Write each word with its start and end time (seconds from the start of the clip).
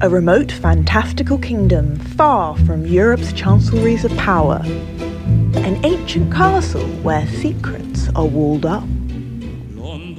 a 0.00 0.08
remote 0.10 0.50
fantastical 0.50 1.38
kingdom 1.38 1.96
far 1.96 2.56
from 2.66 2.84
Europe's 2.84 3.32
chancelleries 3.32 4.04
of 4.04 4.14
power. 4.16 4.60
An 4.64 5.82
ancient 5.84 6.32
castle 6.32 6.86
where 7.02 7.26
secrets 7.28 8.08
are 8.16 8.26
walled 8.26 8.66
up. 8.66 8.82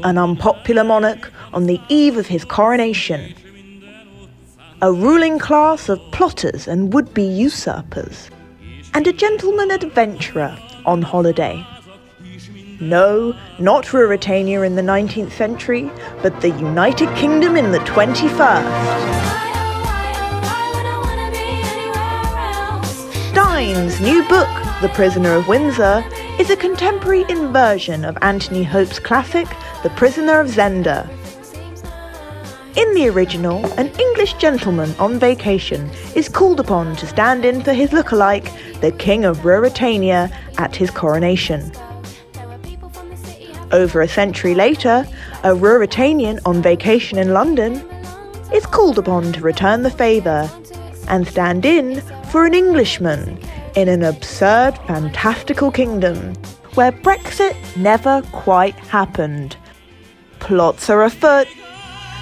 An 0.03 0.17
unpopular 0.17 0.83
monarch 0.83 1.31
on 1.53 1.65
the 1.65 1.79
eve 1.89 2.17
of 2.17 2.27
his 2.27 2.45
coronation. 2.45 3.35
A 4.81 4.93
ruling 4.93 5.39
class 5.39 5.89
of 5.89 5.99
plotters 6.11 6.67
and 6.67 6.93
would 6.93 7.13
be 7.13 7.23
usurpers. 7.23 8.29
And 8.93 9.07
a 9.07 9.13
gentleman 9.13 9.71
adventurer 9.71 10.57
on 10.85 11.01
holiday. 11.01 11.65
No, 12.79 13.37
not 13.59 13.85
Ruritania 13.85 14.65
in 14.65 14.75
the 14.75 14.81
19th 14.81 15.31
century, 15.33 15.91
but 16.21 16.39
the 16.41 16.51
United 16.51 17.13
Kingdom 17.15 17.57
in 17.57 17.71
the 17.71 17.79
21st. 17.79 19.44
Steyn's 23.55 24.01
new 24.01 24.21
book, 24.27 24.49
The 24.81 24.91
Prisoner 24.93 25.35
of 25.35 25.47
Windsor, 25.47 26.03
is 26.37 26.49
a 26.49 26.57
contemporary 26.57 27.23
inversion 27.29 28.03
of 28.03 28.17
Anthony 28.21 28.63
Hope's 28.63 28.99
classic, 28.99 29.47
The 29.81 29.91
Prisoner 29.91 30.41
of 30.41 30.47
Zenda. 30.47 31.07
In 32.75 32.93
the 32.93 33.07
original, 33.07 33.65
an 33.79 33.87
English 33.97 34.33
gentleman 34.33 34.93
on 34.99 35.19
vacation 35.19 35.89
is 36.17 36.27
called 36.27 36.59
upon 36.59 36.97
to 36.97 37.07
stand 37.07 37.45
in 37.45 37.63
for 37.63 37.71
his 37.71 37.91
lookalike, 37.91 38.51
the 38.81 38.91
King 38.91 39.23
of 39.23 39.37
Ruritania, 39.45 40.29
at 40.57 40.75
his 40.75 40.91
coronation. 40.91 41.71
Over 43.71 44.01
a 44.01 44.09
century 44.09 44.53
later, 44.53 45.07
a 45.45 45.51
Ruritanian 45.51 46.41
on 46.45 46.61
vacation 46.61 47.17
in 47.17 47.31
London 47.31 47.75
is 48.53 48.65
called 48.65 48.99
upon 48.99 49.31
to 49.31 49.39
return 49.39 49.83
the 49.83 49.89
favour 49.89 50.51
and 51.07 51.25
stand 51.25 51.65
in 51.65 52.01
for 52.35 52.45
an 52.45 52.53
Englishman 52.53 53.39
in 53.77 53.87
an 53.87 54.03
absurd, 54.03 54.77
fantastical 54.87 55.71
kingdom 55.71 56.33
where 56.73 56.91
Brexit 56.91 57.55
never 57.77 58.21
quite 58.33 58.75
happened. 58.75 59.55
Plots 60.39 60.89
are 60.89 61.05
afoot. 61.05 61.47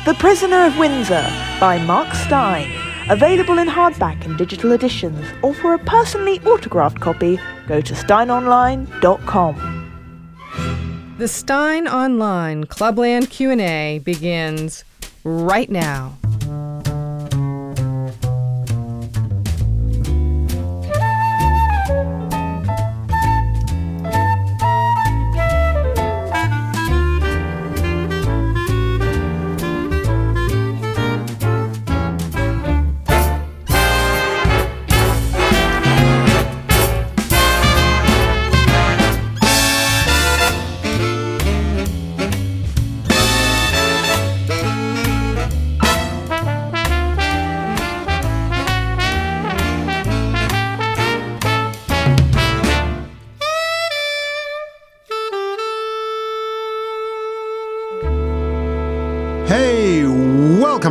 The 0.06 0.14
Prisoner 0.14 0.66
of 0.68 0.78
Windsor 0.78 1.26
by 1.60 1.84
Mark 1.84 2.14
Steyn. 2.14 2.72
Available 3.10 3.58
in 3.58 3.68
hardback 3.68 4.24
and 4.24 4.38
digital 4.38 4.74
editions, 4.74 5.26
or 5.42 5.56
for 5.56 5.74
a 5.74 5.80
personally 5.80 6.40
autographed 6.42 7.00
copy, 7.00 7.40
go 7.68 7.82
to 7.82 7.96
steynonline.com. 7.96 9.56
The 11.18 11.28
Steyn 11.28 11.88
Online 11.88 12.66
Clubland 12.66 13.32
Q&A 13.32 13.98
begins 14.06 14.84
right 15.24 15.72
now. 15.72 16.20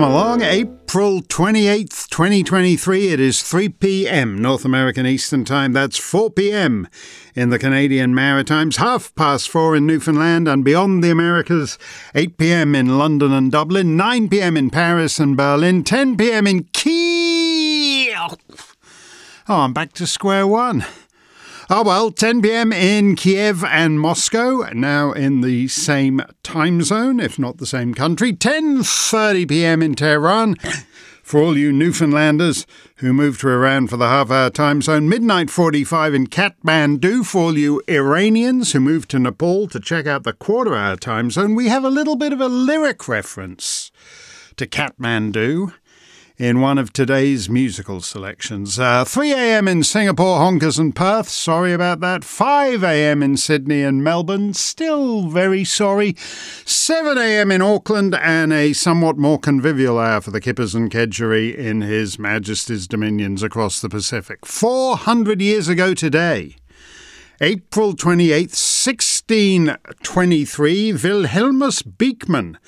Welcome 0.03 0.17
along. 0.17 0.43
April 0.43 1.23
28th, 1.23 2.09
2023. 2.09 3.09
It 3.09 3.21
is 3.21 3.41
3 3.43 3.69
p.m. 3.69 4.43
North 4.43 4.65
American 4.65 5.07
Eastern 5.07 5.45
Time. 5.45 5.73
That's 5.73 5.97
4 5.97 6.31
p.m. 6.31 6.89
in 7.37 7.51
the 7.51 7.59
Canadian 7.59 8.13
Maritimes, 8.13 8.79
half 8.79 9.15
past 9.15 9.49
4 9.49 9.77
in 9.77 9.87
Newfoundland 9.87 10.49
and 10.49 10.65
beyond 10.65 11.05
the 11.05 11.11
Americas, 11.11 11.79
8 12.17 12.37
p.m. 12.37 12.75
in 12.75 12.99
London 12.99 13.33
and 13.33 13.53
Dublin, 13.53 13.97
9 13.97 14.29
p.m. 14.29 14.57
in 14.57 14.71
Paris 14.71 15.21
and 15.21 15.37
Berlin, 15.37 15.85
10 15.85 16.17
p.m. 16.17 16.49
in 16.49 16.65
Kiev. 16.73 18.17
Oh, 19.49 19.61
I'm 19.61 19.73
back 19.73 19.93
to 19.95 20.07
square 20.07 20.49
one. 20.49 20.85
Oh 21.71 21.85
well, 21.85 22.11
10 22.11 22.43
pm 22.43 22.73
in 22.73 23.15
Kiev 23.15 23.63
and 23.63 24.01
Moscow, 24.01 24.69
now 24.73 25.13
in 25.13 25.43
the 25.43 25.69
same 25.69 26.21
time 26.43 26.83
zone, 26.83 27.21
if 27.21 27.39
not 27.39 27.59
the 27.59 27.67
same 27.67 27.95
country. 27.95 28.33
10:30 28.33 29.49
pm 29.49 29.81
in 29.83 29.95
Tehran. 29.95 30.57
For 31.23 31.41
all 31.41 31.57
you 31.57 31.73
Newfoundlanders 31.73 32.67
who 32.97 33.13
moved 33.13 33.41
to 33.41 33.49
Iran 33.49 33.87
for 33.87 33.97
the 33.97 34.09
half 34.09 34.31
hour 34.31 34.51
time 34.51 34.83
zone, 34.83 35.09
midnight 35.09 35.51
45 35.51 36.15
in 36.15 36.27
Kathmandu. 36.27 37.25
For 37.25 37.39
all 37.39 37.57
you 37.57 37.81
Iranians 37.89 38.73
who 38.73 38.81
moved 38.81 39.09
to 39.11 39.21
Nepal 39.21 39.69
to 39.69 39.79
check 39.79 40.07
out 40.07 40.25
the 40.25 40.33
quarter 40.33 40.75
hour 40.75 40.97
time 40.97 41.31
zone, 41.31 41.55
we 41.55 41.69
have 41.69 41.85
a 41.85 41.91
little 41.91 42.17
bit 42.17 42.33
of 42.33 42.41
a 42.41 42.49
lyric 42.49 43.07
reference 43.07 43.93
to 44.57 44.67
Kathmandu 44.67 45.73
in 46.43 46.61
one 46.61 46.77
of 46.77 46.93
today's 46.93 47.49
musical 47.49 48.01
selections. 48.01 48.77
Uh, 48.77 49.05
3 49.05 49.31
a.m. 49.31 49.69
in 49.69 49.85
Singapore, 49.85 50.41
Honkers 50.41 50.77
and 50.77 50.93
Perth, 50.93 51.29
sorry 51.29 51.73
about 51.73 52.01
that. 52.01 52.25
5 52.25 52.83
a.m. 52.83 53.23
in 53.23 53.37
Sydney 53.37 53.85
and 53.85 54.03
Melbourne, 54.03 54.53
still 54.53 55.29
very 55.29 55.63
sorry. 55.63 56.17
7 56.17 57.17
a.m. 57.17 57.53
in 57.53 57.63
Auckland, 57.63 58.17
and 58.17 58.53
a 58.53 58.73
somewhat 58.73 59.17
more 59.17 59.39
convivial 59.39 60.01
hour 60.01 60.21
for 60.21 60.33
the 60.33 60.41
Kippers 60.41 60.75
and 60.75 60.91
Kedgeree 60.91 61.55
in 61.55 61.81
His 61.81 62.19
Majesty's 62.19 62.89
dominions 62.89 63.45
across 63.45 63.81
the 63.81 63.89
Pacific. 63.89 64.45
400 64.45 65.41
years 65.41 65.69
ago 65.69 65.95
today. 65.95 66.57
April 67.41 67.95
28th, 67.95 68.59
1623, 68.59 70.93
Wilhelmus 70.93 71.83
Beekman 71.83 72.59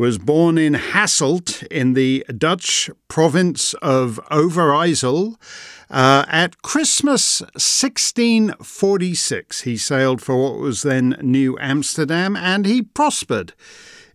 was 0.00 0.16
born 0.16 0.56
in 0.56 0.72
Hasselt 0.72 1.62
in 1.64 1.92
the 1.92 2.24
Dutch 2.38 2.88
province 3.08 3.74
of 3.82 4.18
Overijssel. 4.30 5.36
Uh, 5.90 6.24
at 6.26 6.62
Christmas 6.62 7.42
1646, 7.42 9.60
he 9.60 9.76
sailed 9.76 10.22
for 10.22 10.42
what 10.42 10.58
was 10.58 10.84
then 10.84 11.18
New 11.20 11.58
Amsterdam 11.60 12.34
and 12.34 12.64
he 12.64 12.80
prospered 12.80 13.52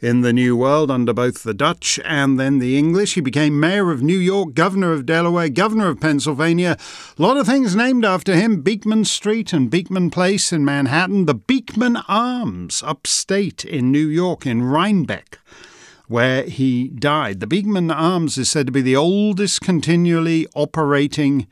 in 0.02 0.22
the 0.22 0.34
New 0.34 0.58
World 0.58 0.90
under 0.90 1.14
both 1.14 1.44
the 1.44 1.54
Dutch 1.54 2.00
and 2.04 2.40
then 2.40 2.58
the 2.58 2.80
English. 2.80 3.14
He 3.14 3.22
became 3.22 3.60
mayor 3.60 3.92
of 3.92 4.02
New 4.02 4.18
York, 4.18 4.56
governor 4.56 4.92
of 4.92 5.06
Delaware, 5.06 5.50
governor 5.50 5.90
of 5.90 6.02
Pennsylvania. 6.02 6.78
A 7.16 7.22
lot 7.22 7.38
of 7.38 7.46
things 7.46 7.76
named 7.76 8.04
after 8.04 8.34
him 8.34 8.64
Beekman 8.64 9.06
Street 9.06 9.54
and 9.54 9.70
Beekman 9.70 10.10
Place 10.10 10.52
in 10.52 10.66
Manhattan, 10.66 11.28
the 11.28 11.36
Beekman 11.36 11.98
Arms 12.08 12.82
upstate 12.84 13.64
in 13.64 13.92
New 13.92 14.08
York, 14.08 14.48
in 14.48 14.64
Rhinebeck 14.64 15.38
where 16.08 16.44
he 16.44 16.90
died. 16.90 17.40
The 17.40 17.48
Beekman 17.48 17.92
Arms 17.92 18.38
is 18.38 18.50
said 18.50 18.66
to 18.68 18.72
be 18.72 18.82
the 18.82 18.96
oldest 18.96 19.62
continually 19.62 20.48
operating 20.56 21.48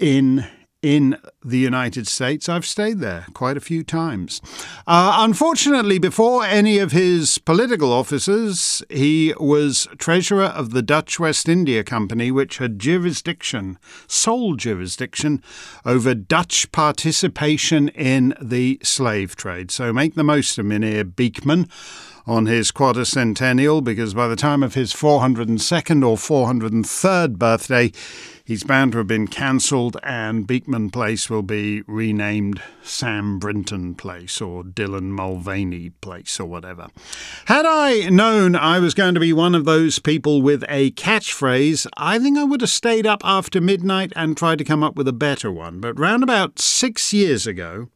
inn 0.00 0.46
in 0.82 1.16
the 1.44 1.58
United 1.58 2.08
States. 2.08 2.48
I've 2.48 2.66
stayed 2.66 2.98
there 2.98 3.26
quite 3.34 3.56
a 3.56 3.60
few 3.60 3.84
times. 3.84 4.40
Uh, 4.84 5.18
unfortunately, 5.20 5.98
before 5.98 6.44
any 6.44 6.78
of 6.78 6.90
his 6.90 7.38
political 7.38 7.92
offices, 7.92 8.82
he 8.90 9.32
was 9.38 9.86
treasurer 9.98 10.46
of 10.46 10.72
the 10.72 10.82
Dutch 10.82 11.20
West 11.20 11.48
India 11.48 11.84
Company, 11.84 12.32
which 12.32 12.58
had 12.58 12.80
jurisdiction, 12.80 13.78
sole 14.08 14.56
jurisdiction, 14.56 15.40
over 15.86 16.14
Dutch 16.14 16.70
participation 16.72 17.88
in 17.90 18.34
the 18.42 18.80
slave 18.82 19.36
trade. 19.36 19.70
So 19.70 19.92
make 19.92 20.16
the 20.16 20.24
most 20.24 20.58
of 20.58 20.66
Mynheer 20.66 21.04
Beekman 21.04 21.68
on 22.26 22.46
his 22.46 22.70
quadricentennial 22.70 23.82
because 23.82 24.14
by 24.14 24.28
the 24.28 24.36
time 24.36 24.62
of 24.62 24.74
his 24.74 24.92
402nd 24.92 26.06
or 26.06 26.16
403rd 26.16 27.38
birthday, 27.38 27.92
he's 28.44 28.64
bound 28.64 28.92
to 28.92 28.98
have 28.98 29.06
been 29.06 29.26
cancelled 29.26 29.96
and 30.02 30.46
Beekman 30.46 30.90
Place 30.90 31.28
will 31.28 31.42
be 31.42 31.82
renamed 31.82 32.62
Sam 32.82 33.38
Brinton 33.38 33.94
Place 33.94 34.40
or 34.40 34.62
Dylan 34.62 35.10
Mulvaney 35.10 35.90
Place 35.90 36.38
or 36.38 36.46
whatever. 36.46 36.88
Had 37.46 37.66
I 37.66 38.08
known 38.08 38.54
I 38.54 38.78
was 38.78 38.94
going 38.94 39.14
to 39.14 39.20
be 39.20 39.32
one 39.32 39.54
of 39.54 39.64
those 39.64 39.98
people 39.98 40.42
with 40.42 40.64
a 40.68 40.92
catchphrase, 40.92 41.86
I 41.96 42.18
think 42.18 42.38
I 42.38 42.44
would 42.44 42.60
have 42.60 42.70
stayed 42.70 43.06
up 43.06 43.22
after 43.24 43.60
midnight 43.60 44.12
and 44.14 44.36
tried 44.36 44.58
to 44.58 44.64
come 44.64 44.82
up 44.82 44.96
with 44.96 45.08
a 45.08 45.12
better 45.12 45.50
one. 45.50 45.80
But 45.80 45.98
round 45.98 46.22
about 46.22 46.58
six 46.60 47.12
years 47.12 47.46
ago, 47.46 47.88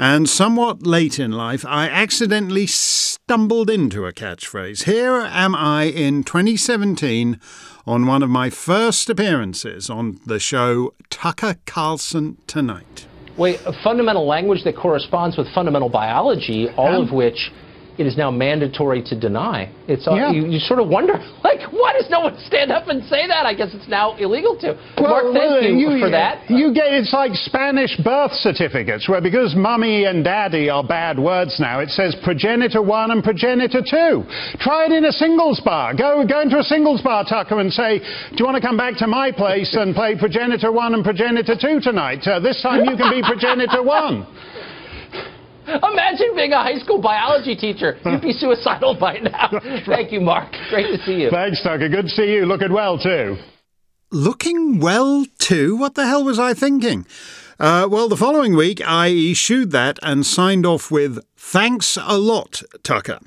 And 0.00 0.28
somewhat 0.28 0.86
late 0.86 1.18
in 1.18 1.32
life, 1.32 1.66
I 1.66 1.88
accidentally 1.88 2.66
stumbled 2.66 3.68
into 3.68 4.06
a 4.06 4.12
catchphrase. 4.12 4.84
Here 4.84 5.12
am 5.12 5.56
I 5.56 5.84
in 5.86 6.22
2017 6.22 7.40
on 7.84 8.06
one 8.06 8.22
of 8.22 8.30
my 8.30 8.48
first 8.48 9.10
appearances 9.10 9.90
on 9.90 10.20
the 10.24 10.38
show 10.38 10.94
Tucker 11.10 11.56
Carlson 11.66 12.36
Tonight. 12.46 13.06
Wait, 13.36 13.60
a 13.66 13.72
fundamental 13.82 14.24
language 14.24 14.62
that 14.62 14.76
corresponds 14.76 15.36
with 15.36 15.52
fundamental 15.52 15.88
biology, 15.88 16.68
all 16.76 17.02
of 17.02 17.10
which 17.10 17.50
it 17.98 18.06
is 18.06 18.16
now 18.16 18.30
mandatory 18.30 19.02
to 19.02 19.18
deny. 19.18 19.70
It's 19.88 20.06
uh, 20.06 20.14
yeah. 20.14 20.30
you, 20.30 20.46
you, 20.46 20.58
sort 20.60 20.78
of 20.78 20.88
wonder, 20.88 21.14
like, 21.44 21.66
why 21.72 21.92
does 21.98 22.08
no 22.08 22.20
one 22.20 22.38
stand 22.46 22.70
up 22.70 22.86
and 22.86 23.02
say 23.10 23.26
that? 23.26 23.44
I 23.44 23.54
guess 23.54 23.74
it's 23.74 23.88
now 23.88 24.16
illegal 24.16 24.56
to. 24.60 24.78
Well, 24.96 25.32
Mark, 25.32 25.34
thank 25.34 25.74
you, 25.74 25.90
you, 25.90 26.00
for 26.00 26.10
that. 26.10 26.48
You 26.48 26.72
get 26.72 26.94
it's 26.94 27.12
like 27.12 27.34
Spanish 27.34 27.96
birth 27.98 28.32
certificates, 28.38 29.08
where 29.08 29.20
because 29.20 29.54
mummy 29.56 30.04
and 30.04 30.22
daddy 30.22 30.70
are 30.70 30.84
bad 30.84 31.18
words 31.18 31.58
now, 31.58 31.80
it 31.80 31.90
says 31.90 32.14
progenitor 32.22 32.82
one 32.82 33.10
and 33.10 33.22
progenitor 33.22 33.82
two. 33.82 34.22
Try 34.60 34.86
it 34.86 34.92
in 34.92 35.04
a 35.04 35.12
singles 35.12 35.60
bar. 35.60 35.92
Go 35.94 36.24
go 36.24 36.40
into 36.40 36.58
a 36.58 36.62
singles 36.62 37.02
bar, 37.02 37.24
Tucker, 37.28 37.58
and 37.58 37.72
say, 37.72 37.98
do 37.98 38.36
you 38.38 38.44
want 38.44 38.54
to 38.54 38.62
come 38.62 38.76
back 38.76 38.96
to 38.98 39.08
my 39.08 39.32
place 39.32 39.74
and 39.74 39.94
play 39.94 40.14
progenitor 40.16 40.70
one 40.70 40.94
and 40.94 41.02
progenitor 41.02 41.56
two 41.60 41.80
tonight? 41.80 42.22
Uh, 42.26 42.38
this 42.38 42.62
time 42.62 42.84
you 42.84 42.96
can 42.96 43.10
be 43.10 43.22
progenitor 43.26 43.82
one. 43.82 44.26
Imagine 45.68 46.34
being 46.34 46.52
a 46.52 46.62
high 46.62 46.78
school 46.78 47.00
biology 47.00 47.54
teacher. 47.54 47.98
You'd 48.04 48.22
be 48.22 48.32
suicidal 48.38 48.96
by 48.98 49.18
now. 49.18 49.50
Thank 49.86 50.12
you, 50.12 50.20
Mark. 50.20 50.50
Great 50.70 50.96
to 50.96 51.02
see 51.04 51.22
you. 51.22 51.30
Thanks, 51.30 51.62
Tucker. 51.62 51.88
Good 51.88 52.02
to 52.04 52.08
see 52.08 52.32
you. 52.32 52.46
Looking 52.46 52.72
well, 52.72 52.98
too. 52.98 53.36
Looking 54.10 54.80
well, 54.80 55.26
too? 55.38 55.76
What 55.76 55.94
the 55.94 56.06
hell 56.06 56.24
was 56.24 56.38
I 56.38 56.54
thinking? 56.54 57.06
Uh, 57.60 57.86
well, 57.90 58.08
the 58.08 58.16
following 58.16 58.56
week, 58.56 58.80
I 58.86 59.10
eschewed 59.10 59.70
that 59.72 59.98
and 60.02 60.24
signed 60.24 60.64
off 60.64 60.90
with 60.90 61.18
Thanks 61.36 61.98
a 62.00 62.16
lot, 62.16 62.62
Tucker. 62.82 63.18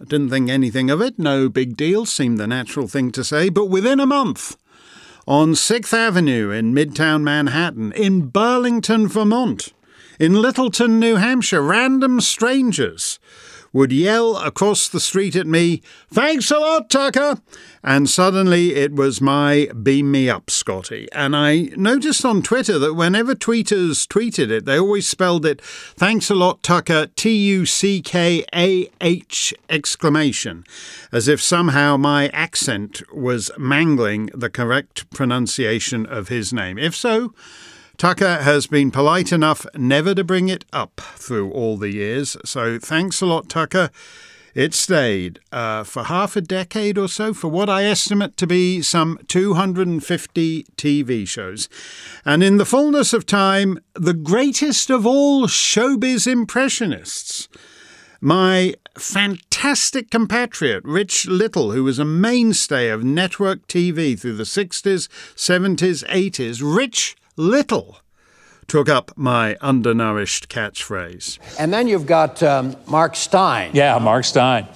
I 0.00 0.04
didn't 0.04 0.30
think 0.30 0.48
anything 0.48 0.88
of 0.88 1.02
it, 1.02 1.18
no 1.18 1.48
big 1.50 1.76
deal, 1.76 2.06
seemed 2.06 2.38
the 2.38 2.46
natural 2.46 2.88
thing 2.88 3.10
to 3.12 3.22
say, 3.22 3.50
but 3.50 3.66
within 3.66 4.00
a 4.00 4.06
month, 4.06 4.56
on 5.26 5.52
6th 5.52 5.92
Avenue 5.92 6.50
in 6.50 6.72
Midtown 6.72 7.22
Manhattan, 7.22 7.92
in 7.92 8.28
Burlington, 8.28 9.08
Vermont, 9.08 9.74
in 10.20 10.34
Littleton, 10.34 11.00
New 11.00 11.16
Hampshire, 11.16 11.62
random 11.62 12.20
strangers 12.20 13.18
would 13.72 13.90
yell 13.90 14.36
across 14.36 14.86
the 14.86 15.00
street 15.00 15.34
at 15.34 15.46
me, 15.46 15.80
Thanks 16.12 16.50
a 16.50 16.58
lot, 16.58 16.90
Tucker! 16.90 17.40
And 17.82 18.10
suddenly 18.10 18.74
it 18.74 18.92
was 18.92 19.22
my 19.22 19.70
beam 19.82 20.10
me 20.10 20.28
up, 20.28 20.50
Scotty. 20.50 21.08
And 21.12 21.34
I 21.34 21.70
noticed 21.74 22.22
on 22.24 22.42
Twitter 22.42 22.78
that 22.78 22.92
whenever 22.92 23.34
tweeters 23.34 24.06
tweeted 24.06 24.50
it, 24.50 24.66
they 24.66 24.78
always 24.78 25.08
spelled 25.08 25.46
it, 25.46 25.62
Thanks 25.62 26.28
a 26.28 26.34
lot, 26.34 26.62
Tucker, 26.62 27.06
T 27.16 27.30
U 27.30 27.64
C 27.64 28.02
K 28.02 28.44
A 28.54 28.90
H 29.00 29.54
exclamation, 29.70 30.64
as 31.12 31.28
if 31.28 31.40
somehow 31.40 31.96
my 31.96 32.28
accent 32.28 33.02
was 33.10 33.50
mangling 33.56 34.26
the 34.34 34.50
correct 34.50 35.08
pronunciation 35.08 36.04
of 36.04 36.28
his 36.28 36.52
name. 36.52 36.76
If 36.76 36.94
so, 36.94 37.32
Tucker 38.00 38.38
has 38.38 38.66
been 38.66 38.90
polite 38.90 39.30
enough 39.30 39.66
never 39.74 40.14
to 40.14 40.24
bring 40.24 40.48
it 40.48 40.64
up 40.72 41.02
through 41.16 41.50
all 41.50 41.76
the 41.76 41.92
years, 41.92 42.34
so 42.46 42.78
thanks 42.78 43.20
a 43.20 43.26
lot, 43.26 43.50
Tucker. 43.50 43.90
It 44.54 44.72
stayed 44.72 45.38
uh, 45.52 45.84
for 45.84 46.04
half 46.04 46.34
a 46.34 46.40
decade 46.40 46.96
or 46.96 47.08
so 47.08 47.34
for 47.34 47.48
what 47.48 47.68
I 47.68 47.84
estimate 47.84 48.38
to 48.38 48.46
be 48.46 48.80
some 48.80 49.18
250 49.28 50.62
TV 50.78 51.28
shows. 51.28 51.68
And 52.24 52.42
in 52.42 52.56
the 52.56 52.64
fullness 52.64 53.12
of 53.12 53.26
time, 53.26 53.78
the 53.92 54.14
greatest 54.14 54.88
of 54.88 55.04
all 55.04 55.46
showbiz 55.46 56.26
impressionists. 56.26 57.50
My 58.18 58.76
fantastic 58.96 60.10
compatriot, 60.10 60.82
Rich 60.84 61.26
Little, 61.26 61.72
who 61.72 61.84
was 61.84 61.98
a 61.98 62.06
mainstay 62.06 62.88
of 62.88 63.04
network 63.04 63.66
TV 63.66 64.18
through 64.18 64.36
the 64.36 64.44
60s, 64.44 65.06
70s, 65.36 66.02
80s. 66.08 66.62
Rich 66.64 67.16
Little 67.36 68.00
took 68.66 68.88
up 68.88 69.10
my 69.16 69.56
undernourished 69.60 70.48
catchphrase. 70.48 71.38
And 71.58 71.72
then 71.72 71.88
you've 71.88 72.06
got 72.06 72.42
um, 72.42 72.76
Mark 72.86 73.16
Steyn. 73.16 73.72
Yeah, 73.74 73.98
Mark 73.98 74.24
Steyn. 74.24 74.66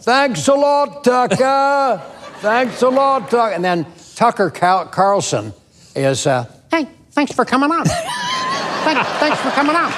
Thanks 0.00 0.48
a 0.48 0.54
lot, 0.54 1.04
Tucker. 1.04 2.02
thanks 2.40 2.82
a 2.82 2.88
lot, 2.88 3.30
Tucker. 3.30 3.54
And 3.54 3.64
then 3.64 3.86
Tucker 4.16 4.50
Carlson 4.50 5.52
is, 5.94 6.26
uh, 6.26 6.50
hey, 6.70 6.88
thanks 7.12 7.32
for 7.32 7.44
coming 7.44 7.70
on. 7.70 7.84
thanks, 7.84 9.08
thanks 9.20 9.40
for 9.40 9.50
coming 9.50 9.76
on. 9.76 9.92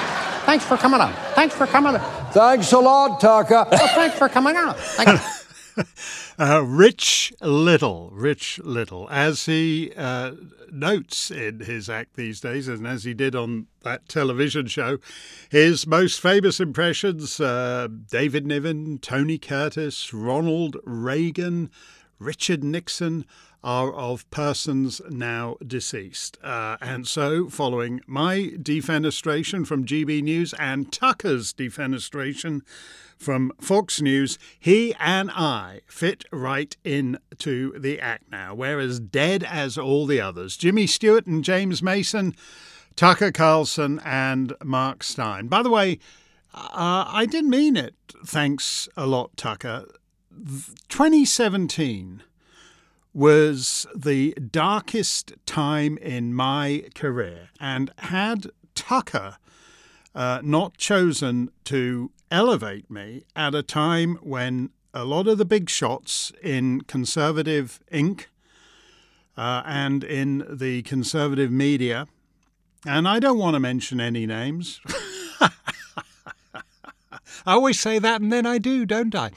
Thanks 0.45 0.65
for 0.65 0.77
coming 0.77 1.01
on. 1.01 1.13
Thanks 1.33 1.55
for 1.55 1.65
coming 1.65 1.95
on. 1.95 2.31
Thanks 2.31 2.71
a 2.73 2.79
lot, 2.79 3.19
Tucker. 3.19 3.67
Oh, 3.71 3.87
thanks 3.95 4.17
for 4.17 4.29
coming 4.29 4.55
on. 4.55 4.75
uh, 6.39 6.63
Rich 6.65 7.33
Little, 7.41 8.09
Rich 8.11 8.59
Little, 8.63 9.07
as 9.09 9.45
he 9.45 9.91
uh, 9.95 10.31
notes 10.71 11.31
in 11.31 11.61
his 11.61 11.89
act 11.89 12.15
these 12.15 12.39
days, 12.39 12.67
and 12.67 12.87
as 12.87 13.03
he 13.03 13.13
did 13.13 13.35
on 13.35 13.67
that 13.83 14.07
television 14.07 14.67
show, 14.67 14.97
his 15.49 15.85
most 15.87 16.19
famous 16.19 16.59
impressions 16.59 17.39
uh, 17.39 17.87
David 18.09 18.45
Niven, 18.45 18.97
Tony 18.99 19.37
Curtis, 19.37 20.13
Ronald 20.13 20.77
Reagan, 20.83 21.69
Richard 22.19 22.63
Nixon 22.63 23.25
are 23.63 23.93
of 23.93 24.29
persons 24.31 25.01
now 25.09 25.57
deceased. 25.65 26.37
Uh, 26.43 26.77
and 26.81 27.07
so, 27.07 27.47
following 27.49 28.01
my 28.07 28.51
defenestration 28.57 29.65
from 29.65 29.85
GB 29.85 30.23
News 30.23 30.53
and 30.57 30.91
Tucker's 30.91 31.53
defenestration 31.53 32.61
from 33.17 33.51
Fox 33.59 34.01
News, 34.01 34.39
he 34.59 34.95
and 34.99 35.29
I 35.31 35.81
fit 35.85 36.25
right 36.31 36.75
into 36.83 37.77
the 37.79 37.99
act 37.99 38.31
now. 38.31 38.55
We're 38.55 38.79
as 38.79 38.99
dead 38.99 39.43
as 39.43 39.77
all 39.77 40.07
the 40.07 40.19
others. 40.19 40.57
Jimmy 40.57 40.87
Stewart 40.87 41.27
and 41.27 41.43
James 41.43 41.83
Mason, 41.83 42.35
Tucker 42.95 43.31
Carlson, 43.31 44.01
and 44.03 44.53
Mark 44.63 45.03
Steyn. 45.03 45.47
By 45.47 45.61
the 45.61 45.69
way, 45.69 45.99
uh, 46.53 47.05
I 47.07 47.27
didn't 47.27 47.51
mean 47.51 47.77
it. 47.77 47.93
Thanks 48.25 48.89
a 48.97 49.05
lot, 49.05 49.37
Tucker. 49.37 49.85
2017 50.89 52.23
was 53.13 53.85
the 53.95 54.33
darkest 54.33 55.33
time 55.45 55.97
in 55.97 56.33
my 56.33 56.85
career, 56.95 57.49
and 57.59 57.91
had 57.97 58.47
Tucker 58.75 59.37
uh, 60.15 60.39
not 60.43 60.77
chosen 60.77 61.51
to 61.65 62.11
elevate 62.29 62.89
me 62.89 63.23
at 63.35 63.53
a 63.53 63.63
time 63.63 64.15
when 64.21 64.69
a 64.93 65.05
lot 65.05 65.27
of 65.27 65.37
the 65.37 65.45
big 65.45 65.69
shots 65.69 66.31
in 66.41 66.81
conservative 66.81 67.79
ink 67.91 68.29
uh, 69.37 69.63
and 69.65 70.03
in 70.03 70.45
the 70.49 70.81
conservative 70.83 71.51
media, 71.51 72.07
and 72.85 73.07
I 73.07 73.19
don't 73.19 73.37
want 73.37 73.55
to 73.55 73.59
mention 73.59 74.01
any 74.01 74.25
names. 74.25 74.81
I 77.45 77.53
always 77.53 77.79
say 77.79 77.99
that, 77.99 78.21
and 78.21 78.31
then 78.31 78.45
I 78.45 78.57
do, 78.57 78.85
don't 78.85 79.15
I? 79.15 79.31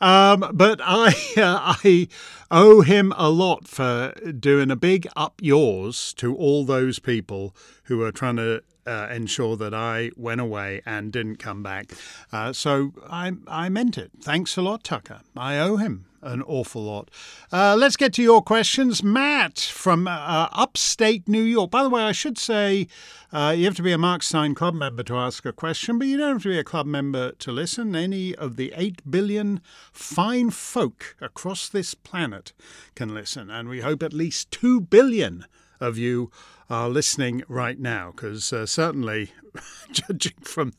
Um, 0.00 0.50
but 0.52 0.80
I, 0.82 1.08
uh, 1.36 1.76
I 1.84 2.08
owe 2.50 2.80
him 2.82 3.12
a 3.16 3.30
lot 3.30 3.66
for 3.66 4.12
doing 4.38 4.70
a 4.70 4.76
big 4.76 5.06
up 5.16 5.40
yours 5.42 6.14
to 6.14 6.34
all 6.34 6.64
those 6.64 6.98
people 6.98 7.54
who 7.84 8.02
are 8.02 8.12
trying 8.12 8.36
to 8.36 8.62
uh, 8.86 9.08
ensure 9.10 9.56
that 9.56 9.74
I 9.74 10.10
went 10.16 10.40
away 10.40 10.80
and 10.86 11.12
didn't 11.12 11.36
come 11.36 11.62
back. 11.62 11.92
Uh, 12.32 12.52
so 12.52 12.92
I, 13.08 13.32
I 13.48 13.68
meant 13.68 13.98
it. 13.98 14.12
Thanks 14.20 14.56
a 14.56 14.62
lot, 14.62 14.84
Tucker. 14.84 15.20
I 15.36 15.58
owe 15.58 15.76
him 15.76 16.06
an 16.26 16.42
awful 16.42 16.82
lot. 16.82 17.10
Uh, 17.52 17.76
let's 17.78 17.96
get 17.96 18.12
to 18.14 18.22
your 18.22 18.42
questions. 18.42 19.02
Matt 19.02 19.58
from 19.58 20.06
uh, 20.08 20.48
upstate 20.52 21.28
New 21.28 21.42
York. 21.42 21.70
By 21.70 21.82
the 21.82 21.88
way, 21.88 22.02
I 22.02 22.12
should 22.12 22.36
say 22.36 22.88
uh, 23.32 23.54
you 23.56 23.64
have 23.64 23.76
to 23.76 23.82
be 23.82 23.92
a 23.92 23.98
Mark 23.98 24.22
Steyn 24.22 24.54
Club 24.54 24.74
member 24.74 25.02
to 25.04 25.16
ask 25.16 25.44
a 25.46 25.52
question, 25.52 25.98
but 25.98 26.08
you 26.08 26.16
don't 26.16 26.34
have 26.34 26.42
to 26.42 26.48
be 26.48 26.58
a 26.58 26.64
club 26.64 26.86
member 26.86 27.32
to 27.32 27.52
listen. 27.52 27.94
Any 27.94 28.34
of 28.34 28.56
the 28.56 28.72
8 28.76 29.10
billion 29.10 29.60
fine 29.92 30.50
folk 30.50 31.16
across 31.20 31.68
this 31.68 31.94
planet 31.94 32.52
can 32.94 33.14
listen, 33.14 33.50
and 33.50 33.68
we 33.68 33.80
hope 33.80 34.02
at 34.02 34.12
least 34.12 34.50
2 34.50 34.80
billion 34.80 35.46
of 35.80 35.98
you 35.98 36.30
are 36.68 36.88
listening 36.88 37.42
right 37.48 37.78
now, 37.78 38.12
because 38.12 38.52
uh, 38.52 38.66
certainly, 38.66 39.32
judging 39.92 40.34
from 40.42 40.72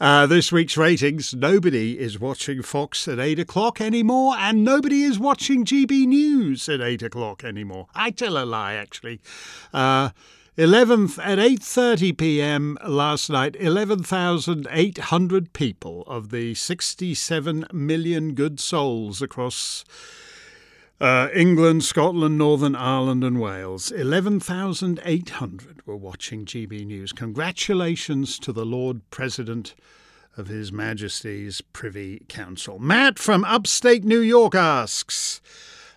uh, 0.00 0.26
this 0.26 0.50
week's 0.50 0.76
ratings, 0.76 1.34
nobody 1.34 1.98
is 1.98 2.18
watching 2.18 2.62
Fox 2.62 3.06
at 3.08 3.18
8 3.18 3.38
o'clock 3.38 3.80
anymore, 3.80 4.34
and 4.38 4.64
nobody 4.64 5.02
is 5.02 5.18
watching 5.18 5.64
GB 5.64 6.06
News 6.06 6.68
at 6.68 6.80
8 6.80 7.02
o'clock 7.02 7.44
anymore. 7.44 7.86
I 7.94 8.10
tell 8.10 8.38
a 8.38 8.44
lie, 8.44 8.74
actually. 8.74 9.20
Uh, 9.72 10.10
11th 10.58 11.24
at 11.24 11.38
8:30 11.38 12.18
p.m. 12.18 12.76
last 12.84 13.30
night 13.30 13.54
11,800 13.60 15.52
people 15.52 16.02
of 16.08 16.30
the 16.30 16.52
67 16.52 17.64
million 17.72 18.34
good 18.34 18.58
souls 18.58 19.22
across 19.22 19.84
Uh, 21.00 21.28
England, 21.32 21.84
Scotland, 21.84 22.36
Northern 22.36 22.74
Ireland, 22.74 23.22
and 23.22 23.40
Wales. 23.40 23.92
11,800 23.92 25.86
were 25.86 25.96
watching 25.96 26.44
GB 26.44 26.84
News. 26.86 27.12
Congratulations 27.12 28.36
to 28.40 28.52
the 28.52 28.66
Lord 28.66 29.08
President 29.10 29.76
of 30.36 30.48
His 30.48 30.72
Majesty's 30.72 31.60
Privy 31.60 32.24
Council. 32.28 32.80
Matt 32.80 33.20
from 33.20 33.44
upstate 33.44 34.02
New 34.02 34.18
York 34.18 34.56
asks 34.56 35.40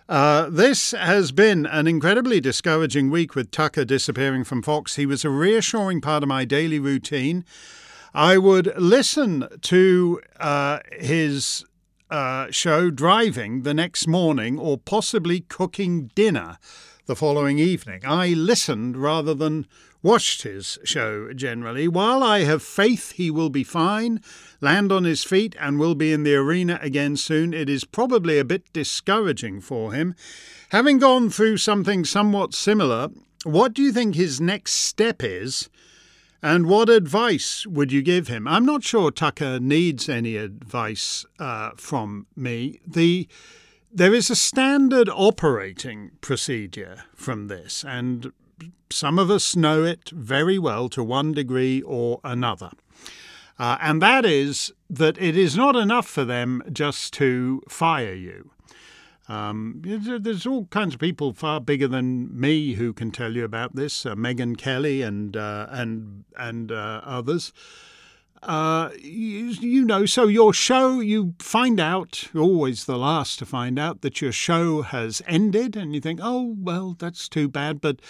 uh, 0.08 0.48
This 0.48 0.92
has 0.92 1.32
been 1.32 1.66
an 1.66 1.88
incredibly 1.88 2.40
discouraging 2.40 3.10
week 3.10 3.34
with 3.34 3.50
Tucker 3.50 3.84
disappearing 3.84 4.44
from 4.44 4.62
Fox. 4.62 4.94
He 4.94 5.06
was 5.06 5.24
a 5.24 5.30
reassuring 5.30 6.00
part 6.00 6.22
of 6.22 6.28
my 6.28 6.44
daily 6.44 6.78
routine. 6.78 7.44
I 8.14 8.38
would 8.38 8.72
listen 8.76 9.48
to 9.62 10.20
uh, 10.38 10.78
his 10.92 11.64
uh, 12.12 12.50
show 12.50 12.90
driving 12.90 13.62
the 13.62 13.72
next 13.72 14.06
morning 14.06 14.58
or 14.58 14.76
possibly 14.76 15.40
cooking 15.40 16.10
dinner 16.14 16.58
the 17.06 17.16
following 17.16 17.58
evening. 17.58 18.02
I 18.06 18.28
listened 18.28 18.98
rather 18.98 19.32
than 19.32 19.66
watched 20.02 20.42
his 20.42 20.78
show 20.84 21.32
generally. 21.32 21.88
While 21.88 22.22
I 22.22 22.40
have 22.40 22.62
faith 22.62 23.12
he 23.12 23.30
will 23.30 23.48
be 23.48 23.64
fine, 23.64 24.20
land 24.60 24.92
on 24.92 25.04
his 25.04 25.24
feet, 25.24 25.56
and 25.58 25.78
will 25.78 25.94
be 25.94 26.12
in 26.12 26.22
the 26.22 26.34
arena 26.34 26.78
again 26.82 27.16
soon, 27.16 27.54
it 27.54 27.70
is 27.70 27.84
probably 27.84 28.38
a 28.38 28.44
bit 28.44 28.70
discouraging 28.74 29.62
for 29.62 29.94
him. 29.94 30.14
Having 30.68 30.98
gone 30.98 31.30
through 31.30 31.56
something 31.56 32.04
somewhat 32.04 32.52
similar, 32.52 33.08
what 33.44 33.72
do 33.72 33.80
you 33.80 33.90
think 33.90 34.14
his 34.14 34.38
next 34.38 34.72
step 34.72 35.22
is? 35.24 35.70
And 36.42 36.66
what 36.66 36.88
advice 36.88 37.66
would 37.66 37.92
you 37.92 38.02
give 38.02 38.26
him? 38.26 38.48
I'm 38.48 38.66
not 38.66 38.82
sure 38.82 39.12
Tucker 39.12 39.60
needs 39.60 40.08
any 40.08 40.36
advice 40.36 41.24
uh, 41.38 41.70
from 41.76 42.26
me. 42.34 42.80
The 42.86 43.28
there 43.94 44.14
is 44.14 44.30
a 44.30 44.36
standard 44.36 45.08
operating 45.10 46.12
procedure 46.22 47.04
from 47.14 47.48
this, 47.48 47.84
and 47.84 48.32
some 48.90 49.18
of 49.18 49.30
us 49.30 49.54
know 49.54 49.84
it 49.84 50.08
very 50.10 50.58
well 50.58 50.88
to 50.88 51.04
one 51.04 51.32
degree 51.32 51.82
or 51.82 52.20
another. 52.24 52.70
Uh, 53.58 53.76
and 53.80 54.00
that 54.02 54.24
is 54.24 54.72
that 54.88 55.20
it 55.20 55.36
is 55.36 55.56
not 55.56 55.76
enough 55.76 56.08
for 56.08 56.24
them 56.24 56.62
just 56.72 57.12
to 57.14 57.62
fire 57.68 58.14
you. 58.14 58.50
Um, 59.32 59.80
there's 59.82 60.46
all 60.46 60.66
kinds 60.66 60.92
of 60.92 61.00
people 61.00 61.32
far 61.32 61.58
bigger 61.58 61.88
than 61.88 62.38
me 62.38 62.74
who 62.74 62.92
can 62.92 63.10
tell 63.10 63.32
you 63.32 63.44
about 63.44 63.74
this. 63.74 64.04
Uh, 64.04 64.14
Megyn 64.14 64.58
Kelly 64.58 65.00
and 65.00 65.36
uh, 65.36 65.68
and 65.70 66.24
and 66.36 66.70
uh, 66.70 67.00
others. 67.02 67.52
Uh, 68.42 68.90
you, 69.00 69.50
you, 69.60 69.84
know, 69.84 70.04
so 70.04 70.26
your 70.26 70.52
show, 70.52 70.98
you 70.98 71.32
find 71.38 71.78
out, 71.78 72.24
always 72.34 72.86
the 72.86 72.98
last 72.98 73.38
to 73.38 73.46
find 73.46 73.78
out, 73.78 74.00
that 74.00 74.20
your 74.20 74.32
show 74.32 74.82
has 74.82 75.22
ended, 75.28 75.76
and 75.76 75.94
you 75.94 76.00
think, 76.00 76.18
oh, 76.20 76.56
well, 76.58 76.96
that's 76.98 77.28
too 77.28 77.48
bad, 77.48 77.80
but. 77.80 78.00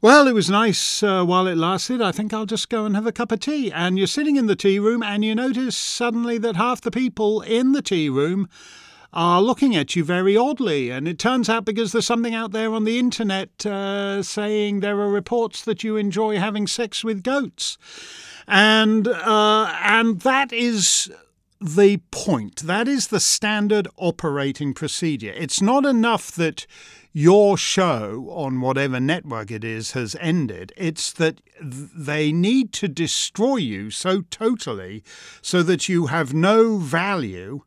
Well, 0.00 0.28
it 0.28 0.34
was 0.34 0.50
nice 0.50 1.02
uh, 1.02 1.24
while 1.24 1.46
it 1.46 1.56
lasted. 1.56 2.02
I 2.02 2.12
think 2.12 2.34
I'll 2.34 2.44
just 2.44 2.68
go 2.68 2.84
and 2.84 2.94
have 2.94 3.06
a 3.06 3.12
cup 3.12 3.32
of 3.32 3.40
tea. 3.40 3.72
And 3.72 3.96
you're 3.96 4.06
sitting 4.06 4.36
in 4.36 4.48
the 4.48 4.54
tea 4.54 4.78
room, 4.78 5.02
and 5.02 5.24
you 5.24 5.34
notice 5.34 5.78
suddenly 5.78 6.36
that 6.38 6.56
half 6.56 6.82
the 6.82 6.90
people 6.90 7.40
in 7.40 7.72
the 7.72 7.80
tea 7.80 8.10
room 8.10 8.46
are 9.14 9.40
looking 9.40 9.76
at 9.76 9.94
you 9.94 10.04
very 10.04 10.36
oddly. 10.36 10.90
And 10.90 11.08
it 11.08 11.18
turns 11.18 11.48
out 11.48 11.64
because 11.64 11.92
there's 11.92 12.06
something 12.06 12.34
out 12.34 12.50
there 12.50 12.74
on 12.74 12.84
the 12.84 12.98
internet 12.98 13.64
uh, 13.64 14.22
saying 14.22 14.80
there 14.80 15.00
are 15.00 15.08
reports 15.08 15.64
that 15.64 15.84
you 15.84 15.96
enjoy 15.96 16.38
having 16.38 16.66
sex 16.66 17.04
with 17.04 17.22
goats. 17.22 17.78
And, 18.46 19.08
uh, 19.08 19.72
and 19.82 20.20
that 20.20 20.52
is 20.52 21.10
the 21.60 21.98
point. 22.10 22.56
That 22.66 22.88
is 22.88 23.08
the 23.08 23.20
standard 23.20 23.88
operating 23.96 24.74
procedure. 24.74 25.32
It's 25.34 25.62
not 25.62 25.86
enough 25.86 26.32
that 26.32 26.66
your 27.16 27.56
show 27.56 28.26
on 28.30 28.60
whatever 28.60 28.98
network 28.98 29.52
it 29.52 29.62
is 29.62 29.92
has 29.92 30.16
ended. 30.20 30.72
It's 30.76 31.12
that 31.12 31.40
they 31.62 32.32
need 32.32 32.72
to 32.74 32.88
destroy 32.88 33.56
you 33.56 33.90
so 33.90 34.22
totally 34.22 35.04
so 35.40 35.62
that 35.62 35.88
you 35.88 36.06
have 36.06 36.34
no 36.34 36.78
value 36.78 37.62